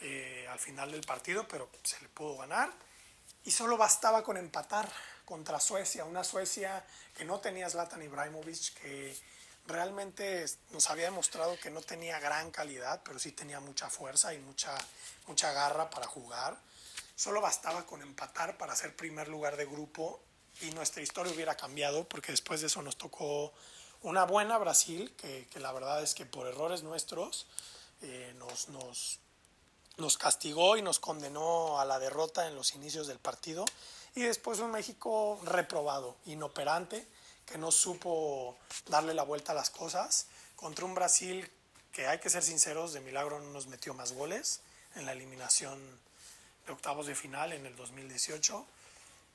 eh, 0.00 0.46
al 0.50 0.58
final 0.58 0.92
del 0.92 1.00
partido, 1.00 1.48
pero 1.48 1.68
se 1.82 2.00
le 2.00 2.08
pudo 2.08 2.36
ganar. 2.36 2.70
Y 3.44 3.50
solo 3.50 3.76
bastaba 3.76 4.22
con 4.22 4.36
empatar 4.36 4.88
contra 5.24 5.58
Suecia, 5.58 6.04
una 6.04 6.22
Suecia 6.22 6.84
que 7.16 7.24
no 7.24 7.40
tenía 7.40 7.68
Zlatan 7.68 8.02
Ibrahimovic, 8.02 8.74
que 8.74 9.16
realmente 9.66 10.44
nos 10.70 10.88
había 10.90 11.06
demostrado 11.06 11.58
que 11.58 11.70
no 11.70 11.80
tenía 11.80 12.20
gran 12.20 12.50
calidad, 12.50 13.02
pero 13.04 13.18
sí 13.18 13.32
tenía 13.32 13.60
mucha 13.60 13.88
fuerza 13.88 14.34
y 14.34 14.38
mucha, 14.38 14.76
mucha 15.26 15.52
garra 15.52 15.90
para 15.90 16.06
jugar. 16.06 16.56
Solo 17.14 17.40
bastaba 17.40 17.86
con 17.86 18.02
empatar 18.02 18.58
para 18.58 18.76
ser 18.76 18.94
primer 18.94 19.28
lugar 19.28 19.56
de 19.56 19.64
grupo 19.64 20.20
y 20.60 20.70
nuestra 20.70 21.02
historia 21.02 21.32
hubiera 21.32 21.56
cambiado 21.56 22.08
porque 22.08 22.32
después 22.32 22.60
de 22.60 22.68
eso 22.68 22.82
nos 22.82 22.96
tocó 22.96 23.52
una 24.06 24.24
buena 24.24 24.56
Brasil, 24.56 25.12
que, 25.16 25.48
la 25.56 25.72
verdad 25.72 26.00
es 26.00 26.14
que 26.14 26.26
por 26.26 26.46
errores 26.46 26.84
nuestros 26.84 27.48
eh, 28.02 28.32
nos, 28.38 28.68
nos, 28.68 29.18
nos 29.96 30.16
castigó 30.16 30.76
y 30.76 30.82
nos 30.82 31.00
condenó 31.00 31.80
a 31.80 31.84
la 31.84 31.98
derrota 31.98 32.46
en 32.46 32.54
los 32.54 32.76
inicios 32.76 33.08
del 33.08 33.18
partido. 33.18 33.64
Y 34.14 34.22
después 34.22 34.60
un 34.60 34.70
México 34.70 35.40
reprobado, 35.42 36.16
inoperante, 36.26 37.04
que 37.44 37.58
no 37.58 37.72
supo 37.72 38.56
darle 38.86 39.12
la 39.12 39.24
vuelta 39.24 39.50
a 39.50 39.56
las 39.56 39.70
cosas, 39.70 40.26
contra 40.54 40.84
un 40.84 40.94
Brasil 40.94 41.50
que 41.90 42.06
hay 42.06 42.20
que 42.20 42.30
ser 42.30 42.44
sinceros, 42.44 42.92
de 42.92 43.00
milagro 43.00 43.40
no 43.40 43.50
nos 43.50 43.66
metió 43.66 43.92
más 43.92 44.12
goles 44.12 44.60
en 44.94 45.04
la 45.04 45.12
eliminación 45.12 45.80
de 46.64 46.72
octavos 46.72 47.08
de 47.08 47.16
final 47.16 47.52
en 47.52 47.66
el 47.66 47.74
2018. 47.74 48.66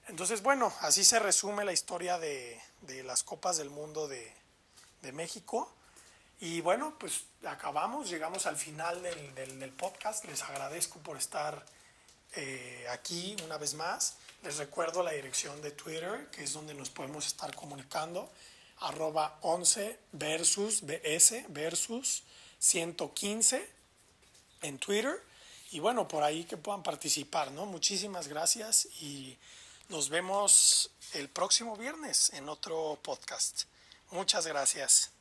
Entonces, 0.07 0.41
bueno, 0.41 0.73
así 0.79 1.03
se 1.03 1.19
resume 1.19 1.65
la 1.65 1.73
historia 1.73 2.17
de, 2.19 2.57
las 3.03 3.23
Copas 3.23 3.57
del 3.57 3.69
Mundo 3.69 4.07
de, 4.07 4.40
México. 5.11 5.73
Y 6.39 6.61
bueno, 6.61 6.95
pues 6.99 7.23
acabamos, 7.45 8.09
llegamos 8.09 8.45
al 8.45 8.57
final 8.57 9.01
del, 9.01 9.71
podcast. 9.71 10.25
Les 10.25 10.41
agradezco 10.43 10.99
por 10.99 11.17
estar 11.17 11.65
eh, 12.35 12.85
aquí 12.91 13.35
una 13.45 13.57
vez 13.57 13.73
más. 13.73 14.17
Les 14.43 14.57
recuerdo 14.57 15.03
la 15.03 15.11
dirección 15.11 15.61
de 15.61 15.71
Twitter, 15.71 16.29
que 16.31 16.43
es 16.43 16.53
donde 16.53 16.73
nos 16.73 16.89
podemos 16.89 17.27
estar 17.27 17.55
comunicando. 17.55 18.31
Arroba 18.79 19.37
11 19.41 19.99
versus 20.13 20.81
BS 20.81 21.45
versus 21.49 22.23
115 22.59 23.69
en 24.61 24.77
Twitter 24.79 25.23
y 25.71 25.79
bueno, 25.79 26.07
por 26.07 26.23
ahí 26.23 26.43
que 26.43 26.57
puedan 26.57 26.83
participar, 26.83 27.51
¿no? 27.51 27.65
Muchísimas 27.65 28.27
gracias 28.27 28.87
y 29.01 29.37
nos 29.87 30.09
vemos 30.09 30.91
el 31.13 31.29
próximo 31.29 31.77
viernes 31.77 32.31
en 32.33 32.49
otro 32.49 32.99
podcast. 33.01 33.63
Muchas 34.11 34.45
gracias. 34.45 35.11